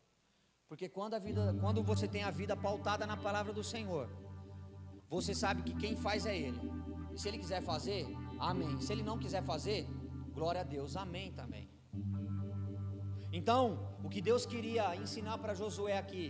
Porque 0.69 0.87
quando 0.87 1.15
a 1.15 1.19
vida, 1.19 1.57
quando 1.59 1.83
você 1.83 2.07
tem 2.07 2.23
a 2.23 2.31
vida 2.31 2.55
pautada 2.55 3.07
na 3.07 3.17
palavra 3.17 3.55
do 3.55 3.65
Senhor, 3.65 4.07
você 5.09 5.35
sabe 5.35 5.63
que 5.63 5.75
quem 5.75 5.97
faz 5.97 6.27
é 6.27 6.37
ele. 6.37 6.61
E 7.11 7.19
se 7.19 7.27
ele 7.27 7.39
quiser 7.39 7.63
fazer, 7.63 8.07
amém. 8.39 8.79
Se 8.83 8.93
ele 8.93 9.03
não 9.03 9.19
quiser 9.19 9.43
fazer, 9.43 9.87
glória 10.35 10.61
a 10.61 10.63
Deus, 10.63 10.95
amém 10.95 11.33
também. 11.33 11.71
Então, 13.33 13.63
o 14.05 14.11
que 14.11 14.21
Deus 14.21 14.45
queria 14.45 14.95
ensinar 14.97 15.39
para 15.39 15.55
Josué 15.55 15.97
aqui, 15.97 16.27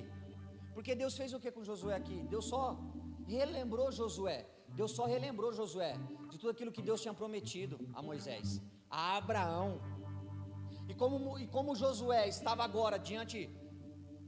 porque 0.72 0.94
Deus 0.94 1.16
fez 1.16 1.34
o 1.34 1.40
que 1.40 1.50
com 1.50 1.64
Josué 1.64 1.96
aqui? 1.96 2.22
Deus 2.30 2.44
só 2.44 2.78
relembrou 3.26 3.90
Josué. 3.90 4.48
Deus 4.68 4.92
só 4.92 5.04
relembrou 5.04 5.52
Josué 5.52 5.98
de 6.30 6.38
tudo 6.38 6.50
aquilo 6.50 6.70
que 6.70 6.80
Deus 6.80 7.00
tinha 7.02 7.12
prometido 7.12 7.76
a 7.92 8.00
Moisés, 8.00 8.62
a 8.88 9.16
Abraão. 9.16 9.97
E 10.88 10.94
como, 10.94 11.38
e 11.38 11.46
como 11.46 11.76
Josué 11.76 12.26
estava 12.28 12.64
agora 12.64 12.98
diante 12.98 13.50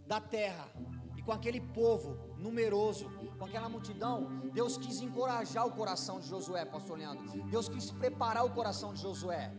da 0.07 0.21
terra, 0.21 0.69
e 1.17 1.23
com 1.23 1.33
aquele 1.33 1.61
povo 1.61 2.17
numeroso, 2.37 3.11
com 3.39 3.45
aquela 3.45 3.69
multidão, 3.69 4.51
Deus 4.53 4.77
quis 4.77 5.01
encorajar 5.01 5.67
o 5.67 5.73
coração 5.73 6.21
de 6.21 6.29
Josué, 6.29 6.65
pastor 6.65 6.99
Leandro. 6.99 7.25
Deus 7.49 7.69
quis 7.69 7.91
preparar 7.91 8.45
o 8.45 8.51
coração 8.51 8.93
de 8.93 9.01
Josué. 9.01 9.53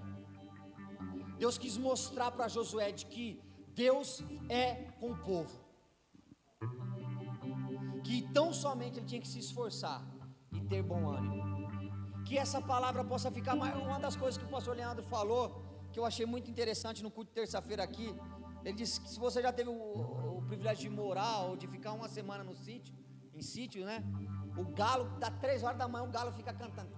Deus 1.37 1.57
quis 1.57 1.75
mostrar 1.77 2.31
para 2.31 2.47
Josué 2.47 2.91
de 2.91 3.05
que 3.07 3.41
Deus 3.73 4.23
é 4.47 4.75
com 4.99 5.11
o 5.11 5.17
povo. 5.17 5.59
Que 8.03 8.21
tão 8.31 8.53
somente 8.53 8.99
ele 8.99 9.07
tinha 9.07 9.21
que 9.21 9.27
se 9.27 9.39
esforçar 9.39 10.03
e 10.51 10.61
ter 10.61 10.83
bom 10.83 11.09
ânimo. 11.09 11.41
Que 12.25 12.37
essa 12.37 12.61
palavra 12.61 13.03
possa 13.03 13.31
ficar 13.31 13.55
mais 13.55 13.75
uma 13.75 13.99
das 13.99 14.15
coisas 14.15 14.37
que 14.37 14.45
o 14.45 14.49
pastor 14.49 14.75
Leandro 14.75 15.03
falou, 15.03 15.60
que 15.91 15.99
eu 15.99 16.05
achei 16.05 16.25
muito 16.25 16.49
interessante 16.49 17.03
no 17.03 17.11
culto 17.11 17.29
de 17.29 17.35
terça-feira 17.35 17.83
aqui. 17.83 18.15
Ele 18.63 18.73
disse 18.73 19.01
que 19.01 19.09
se 19.09 19.19
você 19.19 19.41
já 19.41 19.51
teve 19.51 19.69
o, 19.69 20.37
o, 20.37 20.41
privilégio 20.47 20.89
de 20.89 20.95
morar 20.95 21.39
ou 21.47 21.55
de 21.55 21.67
ficar 21.67 21.93
uma 21.93 22.07
semana 22.07 22.43
no 22.43 22.55
sítio, 22.55 22.93
em 23.33 23.41
sítio, 23.41 23.85
né? 23.85 24.03
O 24.57 24.65
galo, 24.65 25.05
dá 25.19 25.29
três 25.31 25.63
horas 25.63 25.77
da 25.77 25.87
manhã, 25.87 26.03
o 26.03 26.11
galo 26.11 26.31
fica 26.31 26.53
cantando. 26.53 26.91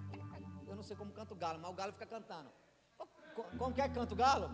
Eu 0.68 0.76
não 0.76 0.84
sei 0.84 0.96
como 0.96 1.12
canta 1.12 1.34
o 1.34 1.38
galo, 1.38 1.60
mas 1.62 1.72
o 1.72 1.74
galo 1.74 1.94
fica 1.94 2.06
cantando. 2.06 2.50
Como 3.58 3.74
que 3.74 3.82
é 3.82 3.88
que 3.88 3.96
canta 3.96 4.14
o 4.14 4.18
galo? 4.18 4.50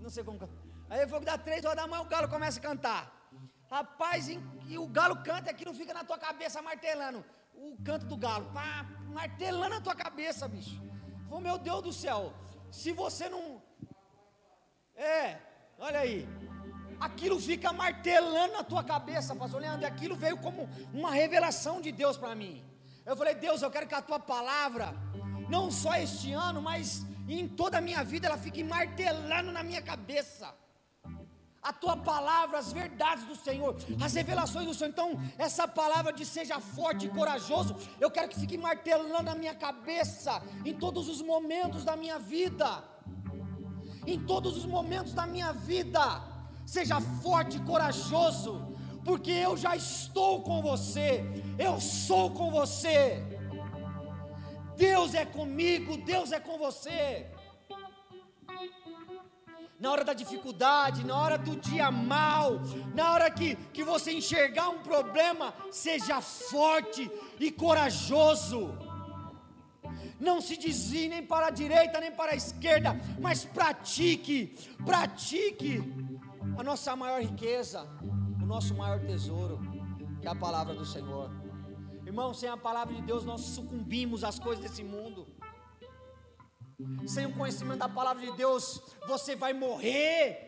Não 0.00 0.10
sei 0.10 0.24
como 0.24 0.38
canta. 0.38 0.52
Aí 0.88 1.00
ele 1.00 1.06
falou 1.06 1.20
que 1.20 1.26
dá 1.26 1.36
três 1.36 1.64
horas 1.64 1.76
da 1.76 1.86
manhã, 1.86 2.02
o 2.02 2.06
galo 2.06 2.28
começa 2.28 2.58
a 2.58 2.62
cantar. 2.62 3.16
Rapaz, 3.70 4.28
e 4.28 4.78
o 4.78 4.86
galo 4.86 5.16
canta 5.22 5.50
aquilo 5.50 5.74
fica 5.74 5.92
na 5.92 6.04
tua 6.04 6.18
cabeça 6.18 6.62
martelando. 6.62 7.24
O 7.54 7.76
canto 7.82 8.06
do 8.06 8.16
galo, 8.16 8.52
pá, 8.52 8.86
martelando 9.12 9.74
na 9.76 9.80
tua 9.80 9.94
cabeça, 9.94 10.46
bicho. 10.46 10.80
Falei, 11.28 11.42
meu 11.42 11.58
Deus 11.58 11.82
do 11.82 11.92
céu, 11.92 12.32
se 12.70 12.92
você 12.92 13.28
não. 13.28 13.62
É, 14.96 15.36
olha 15.78 16.00
aí. 16.00 16.26
Aquilo 16.98 17.38
fica 17.38 17.72
martelando 17.72 18.54
na 18.54 18.64
tua 18.64 18.82
cabeça, 18.82 19.34
pastor 19.34 19.60
Leandro. 19.60 19.82
E 19.82 19.84
aquilo 19.84 20.16
veio 20.16 20.38
como 20.38 20.68
uma 20.92 21.10
revelação 21.10 21.80
de 21.80 21.92
Deus 21.92 22.16
para 22.16 22.34
mim. 22.34 22.64
Eu 23.04 23.16
falei, 23.16 23.34
Deus, 23.34 23.62
eu 23.62 23.70
quero 23.70 23.86
que 23.86 23.94
a 23.94 24.02
tua 24.02 24.18
palavra, 24.18 24.94
não 25.48 25.70
só 25.70 25.94
este 25.94 26.32
ano, 26.32 26.62
mas 26.62 27.06
em 27.28 27.46
toda 27.46 27.78
a 27.78 27.80
minha 27.80 28.02
vida, 28.02 28.26
ela 28.26 28.38
fique 28.38 28.64
martelando 28.64 29.52
na 29.52 29.62
minha 29.62 29.82
cabeça 29.82 30.54
a 31.66 31.72
tua 31.72 31.96
palavra, 31.96 32.58
as 32.58 32.72
verdades 32.72 33.24
do 33.24 33.34
Senhor, 33.34 33.76
as 34.00 34.14
revelações 34.14 34.66
do 34.66 34.72
Senhor. 34.72 34.90
Então, 34.90 35.20
essa 35.36 35.66
palavra 35.66 36.12
de 36.12 36.24
seja 36.24 36.60
forte 36.60 37.06
e 37.06 37.08
corajoso, 37.08 37.76
eu 38.00 38.08
quero 38.08 38.28
que 38.28 38.38
fique 38.38 38.56
martelando 38.56 39.24
na 39.24 39.34
minha 39.34 39.54
cabeça, 39.54 40.40
em 40.64 40.72
todos 40.72 41.08
os 41.08 41.20
momentos 41.20 41.84
da 41.84 41.96
minha 41.96 42.20
vida. 42.20 42.84
Em 44.06 44.20
todos 44.20 44.56
os 44.56 44.64
momentos 44.64 45.12
da 45.12 45.26
minha 45.26 45.52
vida, 45.52 46.22
seja 46.64 47.00
forte 47.00 47.56
e 47.56 47.60
corajoso, 47.60 48.74
porque 49.04 49.30
eu 49.30 49.56
já 49.56 49.74
estou 49.74 50.42
com 50.42 50.62
você, 50.62 51.24
eu 51.58 51.80
sou 51.80 52.30
com 52.30 52.50
você. 52.50 53.22
Deus 54.76 55.14
é 55.14 55.24
comigo, 55.24 55.96
Deus 55.96 56.32
é 56.32 56.38
com 56.38 56.58
você 56.58 57.26
na 59.78 59.92
hora 59.92 60.04
da 60.04 60.14
dificuldade, 60.14 61.04
na 61.04 61.16
hora 61.16 61.36
do 61.36 61.56
dia 61.56 61.90
mal, 61.90 62.60
na 62.94 63.12
hora 63.12 63.30
que, 63.30 63.56
que 63.72 63.84
você 63.84 64.12
enxergar 64.12 64.70
um 64.70 64.78
problema, 64.78 65.54
seja 65.70 66.20
forte 66.20 67.10
e 67.38 67.50
corajoso. 67.50 68.85
Não 70.18 70.40
se 70.40 70.56
desvie 70.56 71.08
nem 71.08 71.22
para 71.22 71.48
a 71.48 71.50
direita 71.50 72.00
nem 72.00 72.10
para 72.10 72.32
a 72.32 72.36
esquerda, 72.36 72.98
mas 73.20 73.44
pratique, 73.44 74.56
pratique 74.84 75.82
a 76.56 76.62
nossa 76.62 76.96
maior 76.96 77.20
riqueza, 77.20 77.86
o 78.42 78.46
nosso 78.46 78.74
maior 78.74 79.00
tesouro, 79.00 79.60
que 80.20 80.26
é 80.26 80.30
a 80.30 80.34
palavra 80.34 80.74
do 80.74 80.86
Senhor. 80.86 81.30
Irmão, 82.06 82.32
sem 82.32 82.48
a 82.48 82.56
palavra 82.56 82.94
de 82.94 83.02
Deus 83.02 83.24
nós 83.24 83.40
sucumbimos 83.42 84.24
às 84.24 84.38
coisas 84.38 84.62
desse 84.62 84.82
mundo. 84.82 85.26
Sem 87.06 87.26
o 87.26 87.32
conhecimento 87.34 87.78
da 87.78 87.88
palavra 87.88 88.24
de 88.24 88.32
Deus, 88.36 88.80
você 89.06 89.34
vai 89.34 89.52
morrer. 89.52 90.45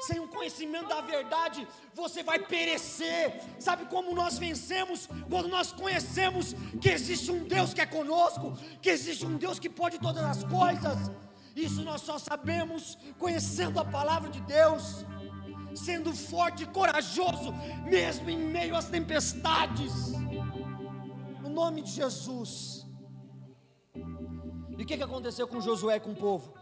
Sem 0.00 0.20
o 0.20 0.28
conhecimento 0.28 0.88
da 0.88 1.00
verdade, 1.00 1.66
você 1.94 2.22
vai 2.22 2.38
perecer. 2.38 3.40
Sabe 3.58 3.86
como 3.86 4.14
nós 4.14 4.38
vencemos? 4.38 5.08
Quando 5.28 5.48
nós 5.48 5.72
conhecemos 5.72 6.54
que 6.80 6.90
existe 6.90 7.30
um 7.30 7.44
Deus 7.44 7.72
que 7.72 7.80
é 7.80 7.86
conosco, 7.86 8.52
que 8.82 8.90
existe 8.90 9.24
um 9.24 9.38
Deus 9.38 9.58
que 9.58 9.70
pode 9.70 9.98
todas 9.98 10.22
as 10.22 10.44
coisas. 10.44 11.10
Isso 11.54 11.82
nós 11.82 12.02
só 12.02 12.18
sabemos 12.18 12.98
conhecendo 13.18 13.80
a 13.80 13.84
palavra 13.84 14.28
de 14.28 14.42
Deus, 14.42 15.06
sendo 15.74 16.14
forte 16.14 16.64
e 16.64 16.66
corajoso, 16.66 17.50
mesmo 17.84 18.28
em 18.28 18.36
meio 18.36 18.76
às 18.76 18.90
tempestades. 18.90 20.12
No 21.40 21.48
nome 21.48 21.80
de 21.80 21.92
Jesus. 21.92 22.86
E 23.94 24.82
o 24.82 24.86
que, 24.86 24.98
que 24.98 25.02
aconteceu 25.02 25.48
com 25.48 25.58
Josué 25.58 25.96
e 25.96 26.00
com 26.00 26.12
o 26.12 26.16
povo? 26.16 26.52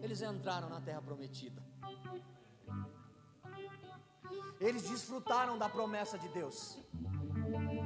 Eles 0.00 0.22
entraram 0.22 0.70
na 0.70 0.80
terra 0.80 1.02
prometida. 1.02 1.61
Eles 4.62 4.82
desfrutaram 4.88 5.58
da 5.58 5.68
promessa 5.68 6.16
de 6.16 6.28
Deus. 6.28 6.78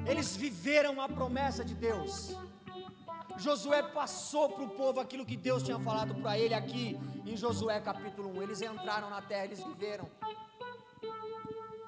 Eles 0.06 0.36
viveram 0.36 1.00
a 1.00 1.08
promessa 1.08 1.64
de 1.64 1.74
Deus. 1.74 2.36
Josué 3.38 3.82
passou 3.82 4.50
para 4.50 4.64
o 4.64 4.68
povo 4.68 5.00
aquilo 5.00 5.24
que 5.24 5.38
Deus 5.38 5.62
tinha 5.62 5.78
falado 5.78 6.14
para 6.16 6.38
ele 6.38 6.52
aqui 6.52 6.98
em 7.24 7.34
Josué 7.34 7.80
capítulo 7.80 8.28
1. 8.38 8.42
Eles 8.42 8.60
entraram 8.60 9.08
na 9.08 9.22
terra, 9.22 9.46
eles 9.46 9.64
viveram. 9.64 10.06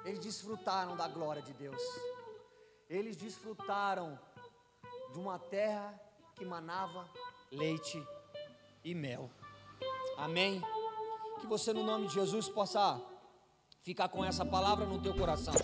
Eles 0.07 0.21
desfrutaram 0.21 0.97
da 0.97 1.07
glória 1.07 1.43
de 1.43 1.53
Deus. 1.53 1.83
Eles 2.89 3.15
desfrutaram 3.15 4.19
de 5.13 5.19
uma 5.19 5.39
terra 5.39 6.01
que 6.35 6.47
manava 6.47 7.07
leite 7.53 8.03
e 8.83 8.95
mel. 8.95 9.31
Amém? 10.17 10.63
Que 11.41 11.47
você, 11.47 11.75
no 11.75 11.83
nome 11.83 12.07
de 12.07 12.15
Jesus, 12.15 12.49
possa 12.49 12.99
ficar 13.89 14.11
com 14.11 14.23
essa 14.23 14.45
palavra 14.45 14.85
no 14.85 14.99
teu 14.99 15.15
coração. 15.15 15.55